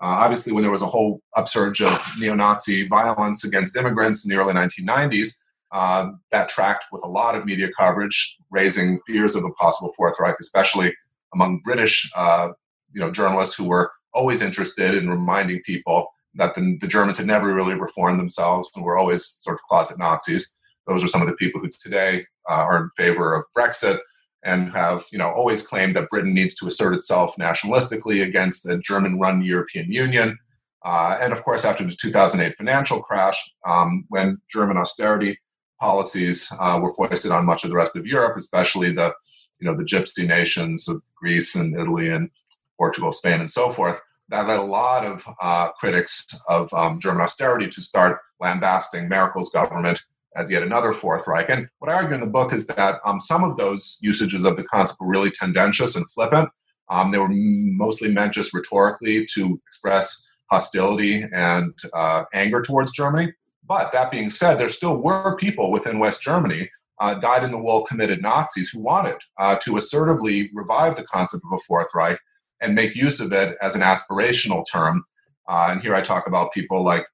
Uh, 0.00 0.18
obviously, 0.18 0.52
when 0.52 0.62
there 0.62 0.72
was 0.72 0.82
a 0.82 0.86
whole 0.86 1.20
upsurge 1.36 1.80
of 1.80 2.04
neo 2.18 2.34
Nazi 2.34 2.88
violence 2.88 3.44
against 3.44 3.76
immigrants 3.76 4.24
in 4.24 4.30
the 4.30 4.42
early 4.42 4.52
1990s, 4.52 5.44
uh, 5.72 6.10
that 6.30 6.48
tracked 6.48 6.86
with 6.92 7.02
a 7.02 7.08
lot 7.08 7.34
of 7.34 7.46
media 7.46 7.68
coverage, 7.76 8.36
raising 8.50 9.00
fears 9.06 9.34
of 9.34 9.44
a 9.44 9.50
possible 9.52 9.92
Fourth 9.96 10.16
Reich, 10.20 10.36
especially 10.40 10.94
among 11.32 11.60
British 11.64 12.10
uh, 12.14 12.50
you 12.92 13.00
know, 13.00 13.10
journalists 13.10 13.54
who 13.54 13.64
were 13.64 13.90
always 14.12 14.42
interested 14.42 14.94
in 14.94 15.08
reminding 15.08 15.62
people 15.62 16.08
that 16.34 16.54
the, 16.54 16.76
the, 16.80 16.86
Germans 16.86 17.18
had 17.18 17.26
never 17.26 17.52
really 17.52 17.74
reformed 17.74 18.18
themselves 18.18 18.70
and 18.74 18.84
were 18.84 18.96
always 18.96 19.36
sort 19.40 19.54
of 19.54 19.62
closet 19.62 19.98
Nazis. 19.98 20.58
Those 20.86 21.02
are 21.04 21.08
some 21.08 21.22
of 21.22 21.28
the 21.28 21.36
people 21.36 21.60
who 21.60 21.68
today 21.82 22.26
uh, 22.48 22.54
are 22.54 22.76
in 22.78 22.90
favor 22.96 23.34
of 23.34 23.44
Brexit 23.56 23.98
and 24.44 24.72
have 24.72 25.04
you 25.12 25.18
know 25.18 25.30
always 25.30 25.66
claimed 25.66 25.94
that 25.94 26.10
Britain 26.10 26.34
needs 26.34 26.54
to 26.56 26.66
assert 26.66 26.94
itself 26.94 27.36
nationalistically 27.38 28.22
against 28.22 28.64
the 28.64 28.78
German-run 28.78 29.42
European 29.42 29.90
Union. 29.90 30.38
Uh, 30.84 31.16
and 31.20 31.32
of 31.32 31.44
course, 31.44 31.64
after 31.64 31.84
the 31.84 31.96
2008 31.98 32.56
financial 32.56 33.00
crash, 33.02 33.38
um, 33.66 34.04
when 34.08 34.38
German 34.50 34.76
austerity 34.76 35.38
policies 35.82 36.48
uh, 36.60 36.78
were 36.80 36.94
foisted 36.94 37.32
on 37.32 37.44
much 37.44 37.64
of 37.64 37.70
the 37.70 37.76
rest 37.76 37.96
of 37.96 38.06
Europe, 38.06 38.36
especially 38.36 38.92
the 38.92 39.12
you 39.60 39.66
know 39.66 39.76
the 39.76 39.84
GIPSI 39.84 40.26
nations 40.26 40.88
of 40.88 41.02
Greece 41.20 41.56
and 41.56 41.74
Italy 41.78 42.08
and 42.08 42.30
Portugal, 42.78 43.10
Spain, 43.12 43.40
and 43.40 43.50
so 43.50 43.70
forth, 43.70 44.00
that 44.28 44.46
led 44.46 44.60
a 44.60 44.62
lot 44.80 45.04
of 45.04 45.26
uh, 45.42 45.72
critics 45.72 46.14
of 46.48 46.72
um, 46.72 47.00
German 47.00 47.22
austerity 47.22 47.68
to 47.68 47.82
start 47.82 48.20
lambasting 48.40 49.08
Merkel's 49.08 49.50
government 49.50 50.00
as 50.34 50.50
yet 50.50 50.62
another 50.62 50.92
Fourth 50.92 51.26
Reich. 51.26 51.50
And 51.50 51.68
what 51.78 51.90
I 51.90 51.94
argue 51.94 52.14
in 52.14 52.20
the 52.20 52.26
book 52.38 52.52
is 52.52 52.66
that 52.68 53.00
um, 53.04 53.20
some 53.20 53.44
of 53.44 53.56
those 53.56 53.98
usages 54.00 54.44
of 54.44 54.56
the 54.56 54.64
concept 54.64 55.00
were 55.00 55.08
really 55.08 55.30
tendentious 55.30 55.94
and 55.96 56.10
flippant. 56.12 56.48
Um, 56.88 57.10
they 57.10 57.18
were 57.18 57.28
mostly 57.28 58.10
meant 58.10 58.32
just 58.32 58.54
rhetorically 58.54 59.26
to 59.34 59.60
express 59.66 60.06
hostility 60.50 61.24
and 61.32 61.74
uh, 61.92 62.24
anger 62.32 62.62
towards 62.62 62.92
Germany. 62.92 63.32
But 63.66 63.92
that 63.92 64.10
being 64.10 64.30
said, 64.30 64.56
there 64.56 64.68
still 64.68 64.96
were 64.96 65.36
people 65.36 65.70
within 65.70 65.98
West 65.98 66.22
Germany, 66.22 66.68
uh, 67.00 67.14
dyed 67.14 67.44
in 67.44 67.52
the 67.52 67.58
wool 67.58 67.82
committed 67.82 68.22
Nazis, 68.22 68.70
who 68.70 68.80
wanted 68.80 69.16
uh, 69.38 69.56
to 69.62 69.76
assertively 69.76 70.50
revive 70.52 70.96
the 70.96 71.04
concept 71.04 71.42
of 71.46 71.58
a 71.58 71.62
Fourth 71.66 71.88
Reich 71.94 72.18
and 72.60 72.74
make 72.74 72.94
use 72.94 73.20
of 73.20 73.32
it 73.32 73.56
as 73.60 73.74
an 73.74 73.82
aspirational 73.82 74.64
term. 74.70 75.04
Uh, 75.48 75.68
and 75.70 75.80
here 75.80 75.94
I 75.94 76.00
talk 76.00 76.26
about 76.26 76.52
people 76.52 76.82
like 76.82 77.06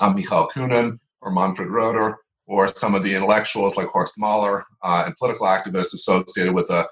uh, 0.00 0.10
Michael 0.10 0.48
Kühnen 0.54 0.98
or 1.20 1.32
Manfred 1.32 1.68
Roeder, 1.68 2.18
or 2.46 2.68
some 2.68 2.94
of 2.94 3.02
the 3.02 3.14
intellectuals 3.14 3.76
like 3.76 3.88
Horst 3.88 4.18
Mahler 4.18 4.64
uh, 4.82 5.02
and 5.06 5.16
political 5.16 5.46
activists 5.46 5.92
associated 5.94 6.54
with 6.54 6.70
a 6.70 6.86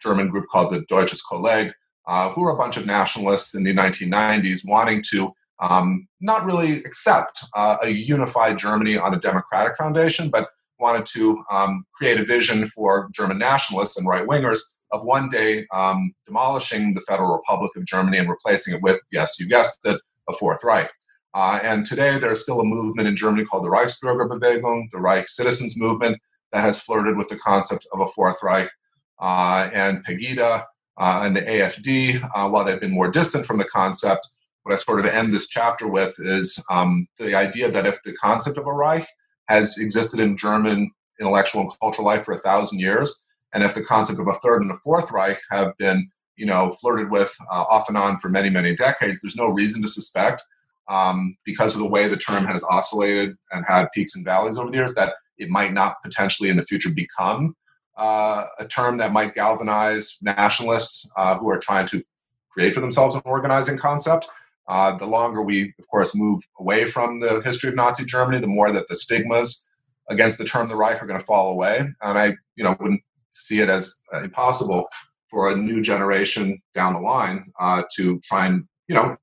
German 0.00 0.28
group 0.28 0.46
called 0.48 0.72
the 0.72 0.82
Deutsches 0.88 1.22
Kolleg, 1.22 1.72
uh, 2.06 2.28
who 2.30 2.42
were 2.42 2.50
a 2.50 2.56
bunch 2.56 2.76
of 2.76 2.86
nationalists 2.86 3.54
in 3.54 3.64
the 3.64 3.74
1990s 3.74 4.60
wanting 4.64 5.02
to 5.10 5.32
um, 5.62 6.06
not 6.20 6.44
really 6.44 6.78
accept 6.78 7.44
uh, 7.54 7.78
a 7.82 7.88
unified 7.88 8.58
Germany 8.58 8.98
on 8.98 9.14
a 9.14 9.20
democratic 9.20 9.76
foundation, 9.76 10.28
but 10.28 10.48
wanted 10.80 11.06
to 11.06 11.42
um, 11.50 11.84
create 11.94 12.20
a 12.20 12.24
vision 12.24 12.66
for 12.66 13.08
German 13.14 13.38
nationalists 13.38 13.96
and 13.96 14.06
right 14.06 14.26
wingers 14.26 14.58
of 14.90 15.04
one 15.04 15.28
day 15.28 15.64
um, 15.72 16.12
demolishing 16.26 16.92
the 16.92 17.00
Federal 17.02 17.36
Republic 17.36 17.70
of 17.76 17.86
Germany 17.86 18.18
and 18.18 18.28
replacing 18.28 18.74
it 18.74 18.82
with, 18.82 18.98
yes, 19.10 19.38
you 19.40 19.48
guessed 19.48 19.78
it, 19.84 20.00
a 20.28 20.32
Fourth 20.34 20.62
Reich. 20.64 20.90
Uh, 21.34 21.60
and 21.62 21.86
today 21.86 22.18
there's 22.18 22.42
still 22.42 22.60
a 22.60 22.64
movement 22.64 23.08
in 23.08 23.16
Germany 23.16 23.44
called 23.44 23.64
the 23.64 23.70
Reichsbürgerbewegung, 23.70 24.90
the 24.90 24.98
Reich 24.98 25.28
Citizens 25.28 25.80
Movement, 25.80 26.18
that 26.52 26.60
has 26.60 26.80
flirted 26.80 27.16
with 27.16 27.28
the 27.28 27.38
concept 27.38 27.86
of 27.92 28.00
a 28.00 28.06
Fourth 28.08 28.42
Reich. 28.42 28.70
Uh, 29.18 29.70
and 29.72 30.04
Pegida 30.04 30.64
uh, 30.98 31.20
and 31.22 31.36
the 31.36 31.42
AFD, 31.42 32.28
uh, 32.34 32.48
while 32.48 32.64
they've 32.64 32.80
been 32.80 32.90
more 32.90 33.10
distant 33.10 33.46
from 33.46 33.58
the 33.58 33.64
concept, 33.64 34.28
what 34.62 34.72
I 34.72 34.76
sort 34.76 35.00
of 35.00 35.06
end 35.06 35.32
this 35.32 35.48
chapter 35.48 35.88
with 35.88 36.14
is 36.18 36.64
um, 36.70 37.06
the 37.18 37.34
idea 37.34 37.70
that 37.70 37.86
if 37.86 38.02
the 38.02 38.14
concept 38.14 38.58
of 38.58 38.66
a 38.66 38.72
Reich 38.72 39.06
has 39.48 39.78
existed 39.78 40.20
in 40.20 40.36
German 40.36 40.90
intellectual 41.20 41.62
and 41.62 41.70
cultural 41.80 42.06
life 42.06 42.24
for 42.24 42.32
a 42.32 42.38
thousand 42.38 42.78
years, 42.78 43.26
and 43.52 43.62
if 43.62 43.74
the 43.74 43.84
concept 43.84 44.20
of 44.20 44.28
a 44.28 44.34
third 44.34 44.62
and 44.62 44.70
a 44.70 44.76
fourth 44.76 45.10
Reich 45.10 45.40
have 45.50 45.76
been, 45.78 46.10
you 46.36 46.46
know, 46.46 46.72
flirted 46.80 47.10
with 47.10 47.34
uh, 47.50 47.64
off 47.68 47.88
and 47.88 47.98
on 47.98 48.18
for 48.18 48.28
many, 48.28 48.50
many 48.50 48.74
decades, 48.74 49.20
there's 49.20 49.36
no 49.36 49.46
reason 49.46 49.82
to 49.82 49.88
suspect 49.88 50.42
um, 50.88 51.36
because 51.44 51.74
of 51.74 51.80
the 51.80 51.88
way 51.88 52.08
the 52.08 52.16
term 52.16 52.44
has 52.44 52.64
oscillated 52.64 53.36
and 53.50 53.64
had 53.66 53.88
peaks 53.92 54.14
and 54.14 54.24
valleys 54.24 54.58
over 54.58 54.70
the 54.70 54.76
years, 54.76 54.94
that 54.94 55.14
it 55.38 55.48
might 55.48 55.72
not 55.72 56.02
potentially 56.02 56.50
in 56.50 56.56
the 56.56 56.64
future 56.64 56.90
become 56.94 57.54
uh, 57.96 58.46
a 58.58 58.66
term 58.66 58.96
that 58.98 59.12
might 59.12 59.34
galvanize 59.34 60.18
nationalists 60.22 61.10
uh, 61.16 61.36
who 61.36 61.48
are 61.50 61.58
trying 61.58 61.86
to 61.86 62.02
create 62.50 62.74
for 62.74 62.80
themselves 62.80 63.14
an 63.14 63.22
organizing 63.24 63.78
concept. 63.78 64.28
Uh, 64.68 64.96
the 64.96 65.06
longer 65.06 65.42
we, 65.42 65.74
of 65.78 65.88
course, 65.88 66.14
move 66.14 66.42
away 66.58 66.86
from 66.86 67.20
the 67.20 67.40
history 67.44 67.68
of 67.68 67.74
Nazi 67.74 68.04
Germany, 68.04 68.40
the 68.40 68.46
more 68.46 68.70
that 68.72 68.88
the 68.88 68.96
stigmas 68.96 69.70
against 70.08 70.38
the 70.38 70.44
term 70.44 70.68
the 70.68 70.76
Reich 70.76 71.02
are 71.02 71.06
going 71.06 71.18
to 71.18 71.26
fall 71.26 71.52
away. 71.52 71.78
And 71.78 72.18
I, 72.18 72.36
you 72.56 72.64
know, 72.64 72.76
wouldn't 72.78 73.02
see 73.30 73.60
it 73.60 73.68
as 73.68 74.00
uh, 74.14 74.22
impossible 74.22 74.86
for 75.28 75.50
a 75.50 75.56
new 75.56 75.82
generation 75.82 76.60
down 76.74 76.92
the 76.92 77.00
line 77.00 77.52
uh, 77.58 77.82
to 77.96 78.20
try 78.20 78.46
and, 78.46 78.64
you 78.88 78.94
know, 78.94 79.16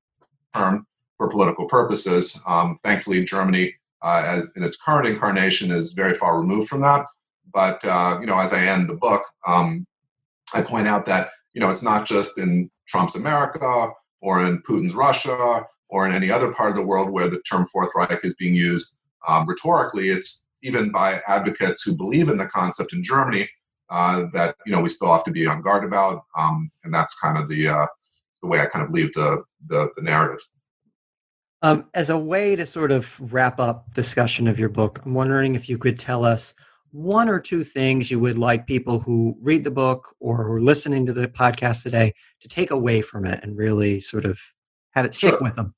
term 0.54 0.86
for 1.16 1.28
political 1.28 1.66
purposes. 1.66 2.40
Um, 2.46 2.76
thankfully, 2.82 3.24
Germany 3.24 3.74
uh, 4.02 4.22
as 4.24 4.52
in 4.56 4.62
its 4.62 4.76
current 4.76 5.08
incarnation, 5.08 5.70
is 5.70 5.92
very 5.92 6.14
far 6.14 6.40
removed 6.40 6.68
from 6.68 6.80
that. 6.80 7.06
But 7.52 7.84
uh, 7.84 8.18
you 8.20 8.26
know, 8.26 8.38
as 8.38 8.52
I 8.52 8.64
end 8.64 8.88
the 8.88 8.94
book, 8.94 9.22
um, 9.46 9.86
I 10.54 10.62
point 10.62 10.88
out 10.88 11.06
that 11.06 11.30
you 11.52 11.60
know 11.60 11.70
it's 11.70 11.82
not 11.82 12.06
just 12.06 12.38
in 12.38 12.70
Trump's 12.88 13.16
America 13.16 13.90
or 14.20 14.44
in 14.44 14.62
Putin's 14.62 14.94
Russia 14.94 15.64
or 15.88 16.06
in 16.06 16.12
any 16.12 16.30
other 16.30 16.52
part 16.52 16.70
of 16.70 16.76
the 16.76 16.82
world 16.82 17.10
where 17.10 17.28
the 17.28 17.40
term 17.42 17.66
Fourth 17.66 17.90
Reich 17.96 18.24
is 18.24 18.34
being 18.36 18.54
used 18.54 18.98
um, 19.26 19.46
rhetorically. 19.46 20.08
It's 20.08 20.46
even 20.62 20.90
by 20.90 21.22
advocates 21.26 21.82
who 21.82 21.96
believe 21.96 22.28
in 22.28 22.38
the 22.38 22.46
concept 22.46 22.92
in 22.92 23.02
Germany 23.02 23.48
uh, 23.90 24.26
that 24.32 24.56
you 24.64 24.72
know 24.72 24.80
we 24.80 24.88
still 24.88 25.12
have 25.12 25.24
to 25.24 25.30
be 25.30 25.46
on 25.46 25.62
guard 25.62 25.84
about, 25.84 26.22
um, 26.38 26.70
and 26.84 26.94
that's 26.94 27.18
kind 27.18 27.36
of 27.36 27.48
the 27.48 27.68
uh, 27.68 27.86
the 28.42 28.48
way 28.48 28.60
I 28.60 28.66
kind 28.66 28.84
of 28.84 28.90
leave 28.90 29.12
the 29.14 29.42
the, 29.66 29.90
the 29.96 30.02
narrative. 30.02 30.40
Um, 31.62 31.86
as 31.92 32.08
a 32.08 32.16
way 32.16 32.56
to 32.56 32.64
sort 32.64 32.90
of 32.90 33.32
wrap 33.32 33.60
up 33.60 33.92
discussion 33.92 34.48
of 34.48 34.58
your 34.58 34.70
book, 34.70 35.00
I'm 35.04 35.12
wondering 35.12 35.54
if 35.54 35.68
you 35.68 35.76
could 35.76 35.98
tell 35.98 36.24
us 36.24 36.54
one 36.92 37.28
or 37.28 37.40
two 37.40 37.62
things 37.62 38.10
you 38.10 38.18
would 38.18 38.38
like 38.38 38.66
people 38.66 38.98
who 39.00 39.36
read 39.40 39.64
the 39.64 39.70
book 39.70 40.14
or 40.20 40.44
who 40.44 40.52
are 40.52 40.60
listening 40.60 41.06
to 41.06 41.12
the 41.12 41.28
podcast 41.28 41.82
today 41.82 42.12
to 42.40 42.48
take 42.48 42.70
away 42.70 43.00
from 43.00 43.24
it 43.24 43.40
and 43.42 43.56
really 43.56 44.00
sort 44.00 44.24
of 44.24 44.40
have 44.92 45.04
it 45.04 45.14
stick 45.14 45.30
sure. 45.30 45.38
with 45.40 45.54
them. 45.54 45.74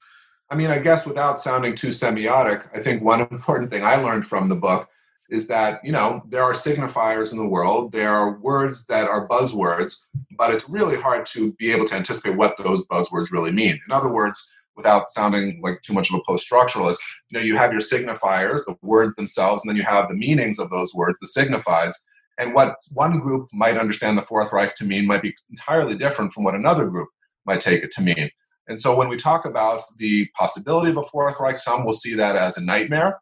I 0.51 0.55
mean, 0.55 0.71
I 0.71 0.79
guess 0.79 1.07
without 1.07 1.41
sounding 1.41 1.75
too 1.75 1.89
semiotic, 1.89 2.69
I 2.75 2.83
think 2.83 3.03
one 3.03 3.21
important 3.31 3.71
thing 3.71 3.85
I 3.85 3.97
learned 3.97 4.27
from 4.27 4.49
the 4.49 4.57
book 4.57 4.89
is 5.31 5.47
that, 5.47 5.83
you 5.83 5.93
know, 5.93 6.23
there 6.29 6.43
are 6.43 6.53
signifiers 6.53 7.33
in 7.33 7.39
the 7.39 7.47
world, 7.47 7.91
there 7.91 8.11
are 8.11 8.39
words 8.39 8.85
that 8.87 9.09
are 9.09 9.27
buzzwords, 9.27 10.07
but 10.37 10.53
it's 10.53 10.69
really 10.69 10.97
hard 11.01 11.25
to 11.25 11.53
be 11.55 11.73
able 11.73 11.87
to 11.87 11.95
anticipate 11.95 12.37
what 12.37 12.57
those 12.59 12.87
buzzwords 12.87 13.33
really 13.33 13.51
mean. 13.51 13.81
In 13.87 13.93
other 13.93 14.13
words, 14.13 14.55
without 14.77 15.11
sounding 15.11 15.61
like 15.63 15.83
too 15.83 15.93
much 15.93 16.11
of 16.11 16.17
a 16.17 16.23
post-structuralist, 16.27 16.99
you 17.31 17.39
know, 17.39 17.45
you 17.45 17.57
have 17.57 17.73
your 17.73 17.81
signifiers, 17.81 18.65
the 18.67 18.75
words 18.83 19.15
themselves, 19.15 19.63
and 19.63 19.71
then 19.71 19.77
you 19.77 19.83
have 19.83 20.09
the 20.09 20.15
meanings 20.15 20.59
of 20.59 20.71
those 20.71 20.95
words, 20.95 21.19
the 21.21 21.41
signifieds. 21.41 21.95
And 22.39 22.55
what 22.55 22.77
one 22.95 23.21
group 23.21 23.49
might 23.53 23.77
understand 23.77 24.17
the 24.17 24.23
Fourth 24.23 24.53
Reich 24.53 24.75
to 24.77 24.85
mean 24.85 25.07
might 25.07 25.23
be 25.23 25.35
entirely 25.51 25.97
different 25.97 26.33
from 26.33 26.45
what 26.45 26.55
another 26.55 26.89
group 26.89 27.09
might 27.45 27.61
take 27.61 27.83
it 27.83 27.91
to 27.93 28.03
mean. 28.03 28.31
And 28.69 28.79
so 28.79 28.97
when 28.97 29.09
we 29.09 29.17
talk 29.17 29.45
about 29.45 29.83
the 29.99 30.29
possibility 30.35 30.91
of 30.91 30.97
a 30.97 31.05
Fourth 31.05 31.39
Reich, 31.41 31.59
some 31.59 31.85
will 31.85 31.93
see 31.93 32.15
that 32.15 32.37
as 32.37 32.57
a 32.57 32.65
nightmare. 32.65 33.19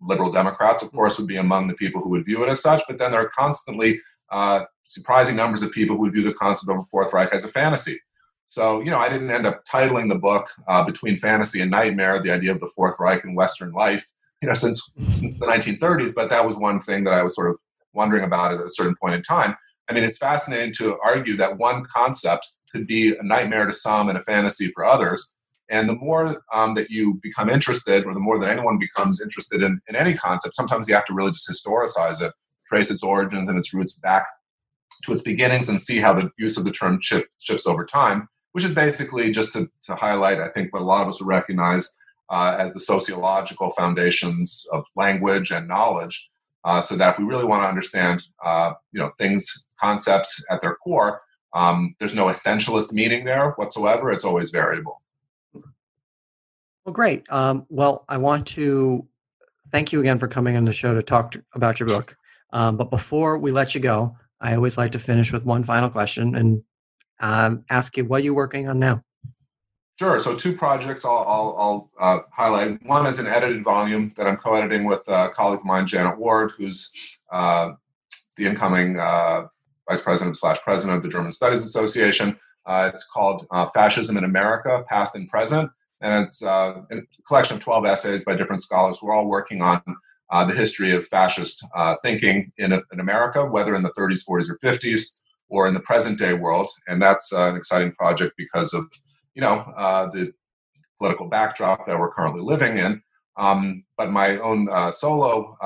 Liberal 0.00 0.32
Democrats, 0.32 0.82
of 0.82 0.90
course, 0.92 1.18
would 1.18 1.28
be 1.28 1.36
among 1.36 1.68
the 1.68 1.74
people 1.74 2.00
who 2.00 2.08
would 2.10 2.24
view 2.24 2.42
it 2.42 2.48
as 2.48 2.62
such, 2.62 2.82
but 2.88 2.98
then 2.98 3.12
there 3.12 3.20
are 3.20 3.28
constantly 3.28 4.00
uh, 4.30 4.64
surprising 4.84 5.36
numbers 5.36 5.62
of 5.62 5.70
people 5.72 5.96
who 5.96 6.10
view 6.10 6.24
the 6.24 6.32
concept 6.32 6.70
of 6.70 6.78
a 6.78 6.84
Fourth 6.90 7.12
Reich 7.12 7.32
as 7.32 7.44
a 7.44 7.48
fantasy. 7.48 7.98
So, 8.52 8.80
you 8.80 8.90
know, 8.90 8.98
I 8.98 9.08
didn't 9.08 9.30
end 9.30 9.46
up 9.46 9.64
titling 9.64 10.10
the 10.10 10.18
book 10.18 10.46
uh, 10.68 10.84
Between 10.84 11.16
Fantasy 11.16 11.62
and 11.62 11.70
Nightmare, 11.70 12.20
the 12.20 12.30
idea 12.30 12.52
of 12.52 12.60
the 12.60 12.66
Fourth 12.76 12.96
Reich 13.00 13.24
in 13.24 13.34
Western 13.34 13.72
life, 13.72 14.04
you 14.42 14.46
know, 14.46 14.52
since, 14.52 14.92
since 15.12 15.32
the 15.38 15.46
1930s, 15.46 16.14
but 16.14 16.28
that 16.28 16.44
was 16.44 16.58
one 16.58 16.78
thing 16.78 17.02
that 17.04 17.14
I 17.14 17.22
was 17.22 17.34
sort 17.34 17.48
of 17.48 17.56
wondering 17.94 18.24
about 18.24 18.52
at 18.52 18.60
a 18.60 18.68
certain 18.68 18.94
point 19.00 19.14
in 19.14 19.22
time. 19.22 19.56
I 19.88 19.94
mean, 19.94 20.04
it's 20.04 20.18
fascinating 20.18 20.74
to 20.74 20.98
argue 21.02 21.34
that 21.38 21.56
one 21.56 21.86
concept 21.86 22.46
could 22.70 22.86
be 22.86 23.16
a 23.16 23.22
nightmare 23.22 23.64
to 23.64 23.72
some 23.72 24.10
and 24.10 24.18
a 24.18 24.20
fantasy 24.20 24.70
for 24.74 24.84
others. 24.84 25.34
And 25.70 25.88
the 25.88 25.96
more 25.96 26.36
um, 26.52 26.74
that 26.74 26.90
you 26.90 27.18
become 27.22 27.48
interested, 27.48 28.04
or 28.04 28.12
the 28.12 28.20
more 28.20 28.38
that 28.38 28.50
anyone 28.50 28.78
becomes 28.78 29.22
interested 29.22 29.62
in, 29.62 29.80
in 29.88 29.96
any 29.96 30.12
concept, 30.12 30.54
sometimes 30.54 30.86
you 30.86 30.94
have 30.94 31.06
to 31.06 31.14
really 31.14 31.30
just 31.30 31.48
historicize 31.48 32.20
it, 32.20 32.34
trace 32.68 32.90
its 32.90 33.02
origins 33.02 33.48
and 33.48 33.56
its 33.56 33.72
roots 33.72 33.94
back 33.94 34.26
to 35.04 35.12
its 35.12 35.22
beginnings, 35.22 35.70
and 35.70 35.80
see 35.80 36.00
how 36.00 36.12
the 36.12 36.28
use 36.36 36.58
of 36.58 36.64
the 36.64 36.70
term 36.70 37.00
shifts 37.00 37.66
over 37.66 37.86
time, 37.86 38.28
which 38.52 38.64
is 38.64 38.74
basically 38.74 39.30
just 39.30 39.52
to, 39.54 39.68
to 39.82 39.94
highlight, 39.94 40.40
I 40.40 40.48
think, 40.48 40.72
what 40.72 40.82
a 40.82 40.84
lot 40.84 41.02
of 41.02 41.08
us 41.08 41.20
would 41.20 41.28
recognize 41.28 41.98
uh, 42.30 42.56
as 42.58 42.72
the 42.72 42.80
sociological 42.80 43.70
foundations 43.70 44.64
of 44.72 44.84
language 44.96 45.50
and 45.50 45.68
knowledge. 45.68 46.28
Uh, 46.64 46.80
so 46.80 46.94
that 46.94 47.14
if 47.14 47.18
we 47.18 47.24
really 47.24 47.44
want 47.44 47.62
to 47.62 47.68
understand, 47.68 48.22
uh, 48.44 48.72
you 48.92 49.00
know, 49.00 49.10
things, 49.18 49.68
concepts 49.80 50.44
at 50.48 50.60
their 50.60 50.76
core, 50.76 51.20
um, 51.54 51.94
there's 51.98 52.14
no 52.14 52.26
essentialist 52.26 52.92
meaning 52.92 53.24
there 53.24 53.50
whatsoever. 53.52 54.10
It's 54.10 54.24
always 54.24 54.50
variable. 54.50 55.02
Well, 56.84 56.92
great. 56.92 57.24
Um, 57.30 57.66
well, 57.68 58.04
I 58.08 58.18
want 58.18 58.46
to 58.48 59.06
thank 59.70 59.92
you 59.92 60.00
again 60.00 60.18
for 60.18 60.28
coming 60.28 60.56
on 60.56 60.64
the 60.64 60.72
show 60.72 60.94
to 60.94 61.02
talk 61.02 61.32
to, 61.32 61.42
about 61.54 61.80
your 61.80 61.88
book. 61.88 62.16
Um, 62.52 62.76
but 62.76 62.90
before 62.90 63.38
we 63.38 63.50
let 63.50 63.74
you 63.74 63.80
go, 63.80 64.16
I 64.40 64.54
always 64.54 64.76
like 64.76 64.92
to 64.92 64.98
finish 64.98 65.32
with 65.32 65.44
one 65.44 65.64
final 65.64 65.88
question 65.88 66.34
and 66.34 66.62
um, 67.22 67.64
ask 67.70 67.96
you, 67.96 68.04
what 68.04 68.20
are 68.20 68.24
you 68.24 68.34
working 68.34 68.68
on 68.68 68.78
now? 68.78 69.02
Sure. 69.98 70.18
So, 70.18 70.34
two 70.34 70.56
projects 70.56 71.04
I'll, 71.04 71.24
I'll, 71.28 71.56
I'll 71.58 71.90
uh, 72.00 72.22
highlight. 72.32 72.84
One 72.84 73.06
is 73.06 73.18
an 73.18 73.28
edited 73.28 73.62
volume 73.62 74.12
that 74.16 74.26
I'm 74.26 74.36
co 74.36 74.54
editing 74.54 74.84
with 74.84 75.06
a 75.06 75.28
colleague 75.28 75.60
of 75.60 75.64
mine, 75.64 75.86
Janet 75.86 76.18
Ward, 76.18 76.52
who's 76.56 76.92
uh, 77.30 77.72
the 78.36 78.46
incoming 78.46 78.98
uh, 78.98 79.46
vice 79.88 80.02
president 80.02 80.36
slash 80.36 80.58
president 80.62 80.96
of 80.96 81.02
the 81.04 81.08
German 81.08 81.30
Studies 81.30 81.62
Association. 81.62 82.36
Uh, 82.66 82.90
it's 82.92 83.04
called 83.04 83.46
uh, 83.52 83.66
Fascism 83.68 84.16
in 84.16 84.24
America, 84.24 84.84
Past 84.88 85.14
and 85.14 85.28
Present, 85.28 85.70
and 86.00 86.24
it's 86.24 86.42
uh, 86.42 86.82
a 86.90 86.96
collection 87.26 87.56
of 87.56 87.62
12 87.62 87.86
essays 87.86 88.24
by 88.24 88.34
different 88.34 88.62
scholars 88.62 88.98
who 88.98 89.08
are 89.08 89.12
all 89.12 89.28
working 89.28 89.62
on 89.62 89.80
the 90.30 90.54
history 90.54 90.92
of 90.92 91.06
fascist 91.06 91.64
thinking 92.02 92.50
in, 92.56 92.72
in 92.72 93.00
America, 93.00 93.44
whether 93.44 93.74
in 93.74 93.82
the 93.82 93.92
30s, 93.92 94.26
40s, 94.28 94.48
or 94.48 94.58
50s, 94.58 95.20
or 95.52 95.68
in 95.68 95.74
the 95.74 95.80
present 95.80 96.18
day 96.18 96.32
world. 96.32 96.70
And 96.88 97.00
that's 97.00 97.32
uh, 97.32 97.50
an 97.50 97.56
exciting 97.56 97.92
project 97.92 98.32
because 98.36 98.72
of 98.72 98.84
you 99.34 99.42
know 99.42 99.72
the 100.12 100.32
political 100.98 101.26
backdrop 101.28 101.86
that 101.86 101.98
we're 101.98 102.12
currently 102.12 102.42
living 102.42 102.78
in. 102.78 103.02
Um, 103.36 103.84
but 103.96 104.10
my 104.10 104.38
own 104.38 104.68
solo 104.92 105.56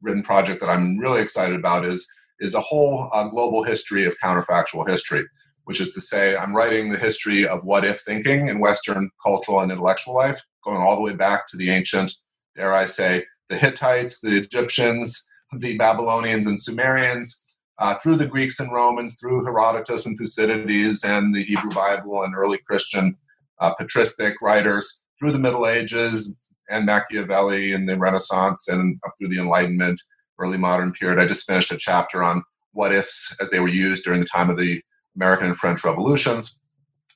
written 0.00 0.22
project 0.22 0.60
that 0.60 0.68
I'm 0.68 0.98
really 0.98 1.20
excited 1.20 1.56
about 1.56 1.84
is 1.84 2.08
is 2.40 2.54
a 2.54 2.60
whole 2.60 3.10
uh, 3.12 3.24
global 3.24 3.64
history 3.64 4.04
of 4.04 4.16
counterfactual 4.22 4.88
history, 4.88 5.24
which 5.64 5.80
is 5.80 5.92
to 5.92 6.00
say, 6.00 6.36
I'm 6.36 6.54
writing 6.54 6.88
the 6.88 6.98
history 6.98 7.46
of 7.46 7.64
what 7.64 7.84
if 7.84 8.00
thinking 8.00 8.46
in 8.46 8.60
Western 8.60 9.10
cultural 9.20 9.60
and 9.60 9.72
intellectual 9.72 10.14
life, 10.14 10.40
going 10.64 10.80
all 10.80 10.94
the 10.94 11.02
way 11.02 11.14
back 11.14 11.48
to 11.48 11.56
the 11.56 11.70
ancient, 11.70 12.12
dare 12.54 12.72
I 12.72 12.84
say, 12.84 13.24
the 13.48 13.56
Hittites, 13.56 14.20
the 14.20 14.36
Egyptians, 14.36 15.28
the 15.56 15.76
Babylonians 15.76 16.46
and 16.46 16.60
Sumerians, 16.60 17.44
uh, 17.78 17.94
through 17.94 18.16
the 18.16 18.26
Greeks 18.26 18.58
and 18.60 18.72
Romans, 18.72 19.18
through 19.18 19.44
Herodotus 19.44 20.06
and 20.06 20.16
Thucydides 20.18 21.04
and 21.04 21.34
the 21.34 21.44
Hebrew 21.44 21.70
Bible 21.70 22.22
and 22.22 22.34
early 22.34 22.58
Christian 22.58 23.16
uh, 23.60 23.74
patristic 23.74 24.40
writers, 24.40 25.04
through 25.18 25.32
the 25.32 25.38
Middle 25.38 25.66
Ages 25.66 26.38
and 26.70 26.86
Machiavelli 26.86 27.72
and 27.72 27.88
the 27.88 27.96
Renaissance 27.96 28.68
and 28.68 28.98
up 29.04 29.14
through 29.18 29.28
the 29.28 29.38
Enlightenment 29.38 30.00
early 30.38 30.58
modern 30.58 30.92
period. 30.92 31.18
I 31.18 31.26
just 31.26 31.46
finished 31.46 31.72
a 31.72 31.76
chapter 31.76 32.22
on 32.22 32.42
what 32.72 32.94
ifs 32.94 33.36
as 33.40 33.50
they 33.50 33.60
were 33.60 33.68
used 33.68 34.04
during 34.04 34.20
the 34.20 34.26
time 34.26 34.50
of 34.50 34.56
the 34.56 34.80
American 35.16 35.46
and 35.46 35.56
French 35.56 35.84
revolutions, 35.84 36.62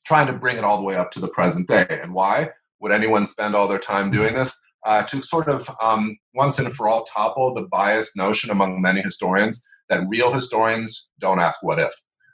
trying 0.04 0.26
to 0.26 0.32
bring 0.32 0.56
it 0.56 0.64
all 0.64 0.78
the 0.78 0.82
way 0.82 0.96
up 0.96 1.10
to 1.12 1.20
the 1.20 1.28
present 1.28 1.68
day. 1.68 1.86
And 1.88 2.14
why 2.14 2.50
would 2.80 2.90
anyone 2.90 3.26
spend 3.26 3.54
all 3.54 3.68
their 3.68 3.78
time 3.78 4.10
doing 4.10 4.34
this? 4.34 4.60
Uh, 4.84 5.04
to 5.04 5.22
sort 5.22 5.48
of 5.48 5.70
um, 5.80 6.16
once 6.34 6.58
and 6.58 6.74
for 6.74 6.88
all 6.88 7.04
topple 7.04 7.54
the 7.54 7.62
biased 7.62 8.16
notion 8.16 8.50
among 8.50 8.82
many 8.82 9.00
historians 9.00 9.64
that 9.92 10.08
real 10.08 10.32
historians 10.32 11.10
don't 11.18 11.38
ask 11.38 11.62
what 11.62 11.78
if. 11.78 11.92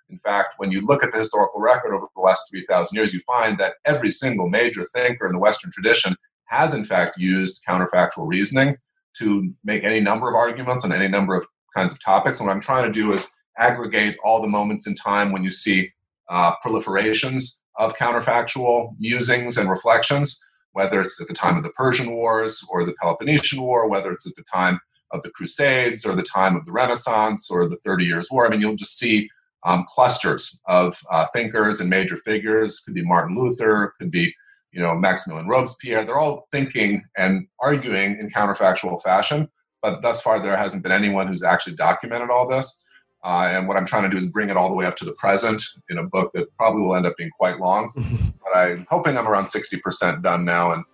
In 0.08 0.18
fact, 0.20 0.54
when 0.58 0.70
you 0.70 0.86
look 0.86 1.02
at 1.02 1.12
the 1.12 1.18
historical 1.18 1.60
record 1.60 1.92
over 1.92 2.06
the 2.14 2.22
last 2.22 2.50
3,000 2.50 2.96
years, 2.96 3.12
you 3.12 3.20
find 3.20 3.58
that 3.58 3.74
every 3.84 4.10
single 4.10 4.48
major 4.48 4.86
thinker 4.86 5.26
in 5.26 5.32
the 5.32 5.38
Western 5.38 5.70
tradition 5.70 6.16
has, 6.46 6.72
in 6.72 6.84
fact, 6.84 7.18
used 7.18 7.62
counterfactual 7.68 8.26
reasoning 8.26 8.76
to 9.18 9.52
make 9.64 9.84
any 9.84 10.00
number 10.00 10.28
of 10.28 10.34
arguments 10.34 10.84
on 10.84 10.92
any 10.92 11.08
number 11.08 11.36
of 11.36 11.44
kinds 11.76 11.92
of 11.92 12.02
topics. 12.02 12.38
And 12.38 12.46
what 12.46 12.54
I'm 12.54 12.60
trying 12.60 12.90
to 12.90 12.92
do 12.92 13.12
is 13.12 13.28
aggregate 13.58 14.16
all 14.24 14.40
the 14.40 14.48
moments 14.48 14.86
in 14.86 14.94
time 14.94 15.32
when 15.32 15.42
you 15.42 15.50
see 15.50 15.90
uh, 16.28 16.52
proliferations 16.64 17.60
of 17.76 17.96
counterfactual 17.96 18.94
musings 18.98 19.58
and 19.58 19.68
reflections, 19.68 20.40
whether 20.72 21.00
it's 21.00 21.20
at 21.20 21.26
the 21.26 21.34
time 21.34 21.56
of 21.56 21.64
the 21.64 21.70
Persian 21.70 22.12
Wars 22.12 22.64
or 22.70 22.84
the 22.84 22.94
Peloponnesian 23.02 23.60
War, 23.60 23.88
whether 23.88 24.12
it's 24.12 24.26
at 24.26 24.36
the 24.36 24.44
time 24.44 24.80
of 25.12 25.22
the 25.22 25.30
Crusades 25.30 26.04
or 26.04 26.14
the 26.14 26.22
time 26.22 26.56
of 26.56 26.64
the 26.64 26.72
Renaissance 26.72 27.50
or 27.50 27.68
the 27.68 27.78
Thirty 27.84 28.04
Years' 28.04 28.28
War. 28.30 28.46
I 28.46 28.50
mean, 28.50 28.60
you'll 28.60 28.76
just 28.76 28.98
see 28.98 29.28
um, 29.64 29.84
clusters 29.88 30.60
of 30.66 31.00
uh, 31.10 31.26
thinkers 31.32 31.80
and 31.80 31.90
major 31.90 32.16
figures. 32.16 32.80
Could 32.80 32.94
be 32.94 33.04
Martin 33.04 33.36
Luther, 33.36 33.92
could 33.98 34.10
be 34.10 34.34
you 34.72 34.80
know, 34.80 34.94
Maximilien 34.94 35.48
Robespierre, 35.48 36.04
they're 36.04 36.18
all 36.18 36.46
thinking 36.52 37.02
and 37.16 37.46
arguing 37.60 38.18
in 38.18 38.28
counterfactual 38.28 39.00
fashion. 39.02 39.48
But 39.82 40.02
thus 40.02 40.20
far, 40.20 40.40
there 40.40 40.56
hasn't 40.56 40.82
been 40.82 40.92
anyone 40.92 41.26
who's 41.26 41.42
actually 41.42 41.76
documented 41.76 42.30
all 42.30 42.48
this. 42.48 42.84
Uh, 43.24 43.48
and 43.50 43.66
what 43.66 43.76
I'm 43.76 43.86
trying 43.86 44.04
to 44.04 44.08
do 44.08 44.16
is 44.16 44.30
bring 44.30 44.50
it 44.50 44.56
all 44.56 44.68
the 44.68 44.74
way 44.74 44.86
up 44.86 44.96
to 44.96 45.04
the 45.04 45.12
present 45.12 45.62
in 45.88 45.98
a 45.98 46.04
book 46.04 46.30
that 46.34 46.46
probably 46.56 46.82
will 46.82 46.96
end 46.96 47.06
up 47.06 47.16
being 47.16 47.30
quite 47.30 47.58
long. 47.58 47.90
but 48.44 48.56
I'm 48.56 48.86
hoping 48.88 49.16
I'm 49.16 49.26
around 49.26 49.44
60% 49.44 50.22
done 50.22 50.44
now, 50.44 50.72
and 50.72 50.84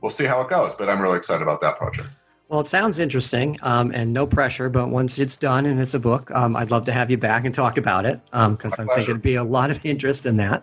we'll 0.00 0.10
see 0.10 0.24
how 0.24 0.40
it 0.40 0.48
goes. 0.48 0.74
But 0.74 0.88
I'm 0.88 1.00
really 1.00 1.16
excited 1.16 1.42
about 1.42 1.60
that 1.62 1.76
project. 1.76 2.08
Well, 2.52 2.60
it 2.60 2.66
sounds 2.66 2.98
interesting 2.98 3.58
um, 3.62 3.92
and 3.94 4.12
no 4.12 4.26
pressure, 4.26 4.68
but 4.68 4.90
once 4.90 5.18
it's 5.18 5.38
done 5.38 5.64
and 5.64 5.80
it's 5.80 5.94
a 5.94 5.98
book, 5.98 6.30
um, 6.32 6.54
I'd 6.54 6.70
love 6.70 6.84
to 6.84 6.92
have 6.92 7.10
you 7.10 7.16
back 7.16 7.46
and 7.46 7.54
talk 7.54 7.78
about 7.78 8.04
it 8.04 8.20
because 8.26 8.78
um, 8.78 8.90
I 8.90 8.94
think 8.94 9.08
it'd 9.08 9.22
be 9.22 9.36
a 9.36 9.42
lot 9.42 9.70
of 9.70 9.80
interest 9.86 10.26
in 10.26 10.36
that. 10.36 10.62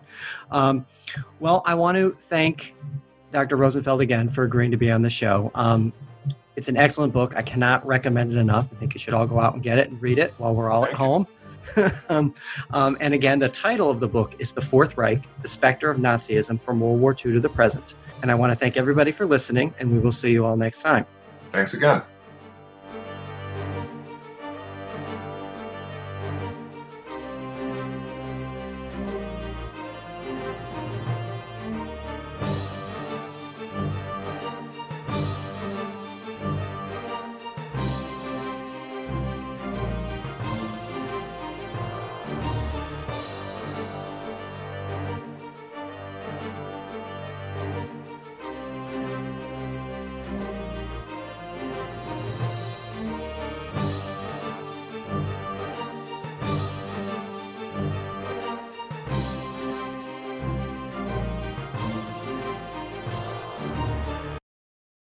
Um, 0.52 0.86
well, 1.40 1.64
I 1.66 1.74
want 1.74 1.96
to 1.96 2.16
thank 2.20 2.76
Dr. 3.32 3.56
Rosenfeld 3.56 4.00
again 4.02 4.30
for 4.30 4.44
agreeing 4.44 4.70
to 4.70 4.76
be 4.76 4.88
on 4.92 5.02
the 5.02 5.10
show. 5.10 5.50
Um, 5.56 5.92
it's 6.54 6.68
an 6.68 6.76
excellent 6.76 7.12
book. 7.12 7.34
I 7.34 7.42
cannot 7.42 7.84
recommend 7.84 8.30
it 8.30 8.38
enough. 8.38 8.68
I 8.72 8.76
think 8.76 8.94
you 8.94 9.00
should 9.00 9.12
all 9.12 9.26
go 9.26 9.40
out 9.40 9.54
and 9.54 9.62
get 9.62 9.78
it 9.78 9.90
and 9.90 10.00
read 10.00 10.20
it 10.20 10.32
while 10.38 10.54
we're 10.54 10.70
all 10.70 10.84
at 10.84 10.92
home. 10.92 11.26
um, 12.08 12.32
um, 12.70 12.98
and 13.00 13.14
again, 13.14 13.40
the 13.40 13.48
title 13.48 13.90
of 13.90 13.98
the 13.98 14.06
book 14.06 14.36
is 14.38 14.52
The 14.52 14.62
Fourth 14.62 14.96
Reich 14.96 15.24
The 15.42 15.48
Specter 15.48 15.90
of 15.90 15.98
Nazism 15.98 16.62
from 16.62 16.78
World 16.78 17.00
War 17.00 17.10
II 17.14 17.32
to 17.32 17.40
the 17.40 17.48
Present. 17.48 17.96
And 18.22 18.30
I 18.30 18.36
want 18.36 18.52
to 18.52 18.56
thank 18.56 18.76
everybody 18.76 19.10
for 19.10 19.26
listening, 19.26 19.74
and 19.80 19.90
we 19.90 19.98
will 19.98 20.12
see 20.12 20.30
you 20.30 20.46
all 20.46 20.56
next 20.56 20.82
time. 20.82 21.04
Thanks 21.50 21.74
again. 21.74 22.02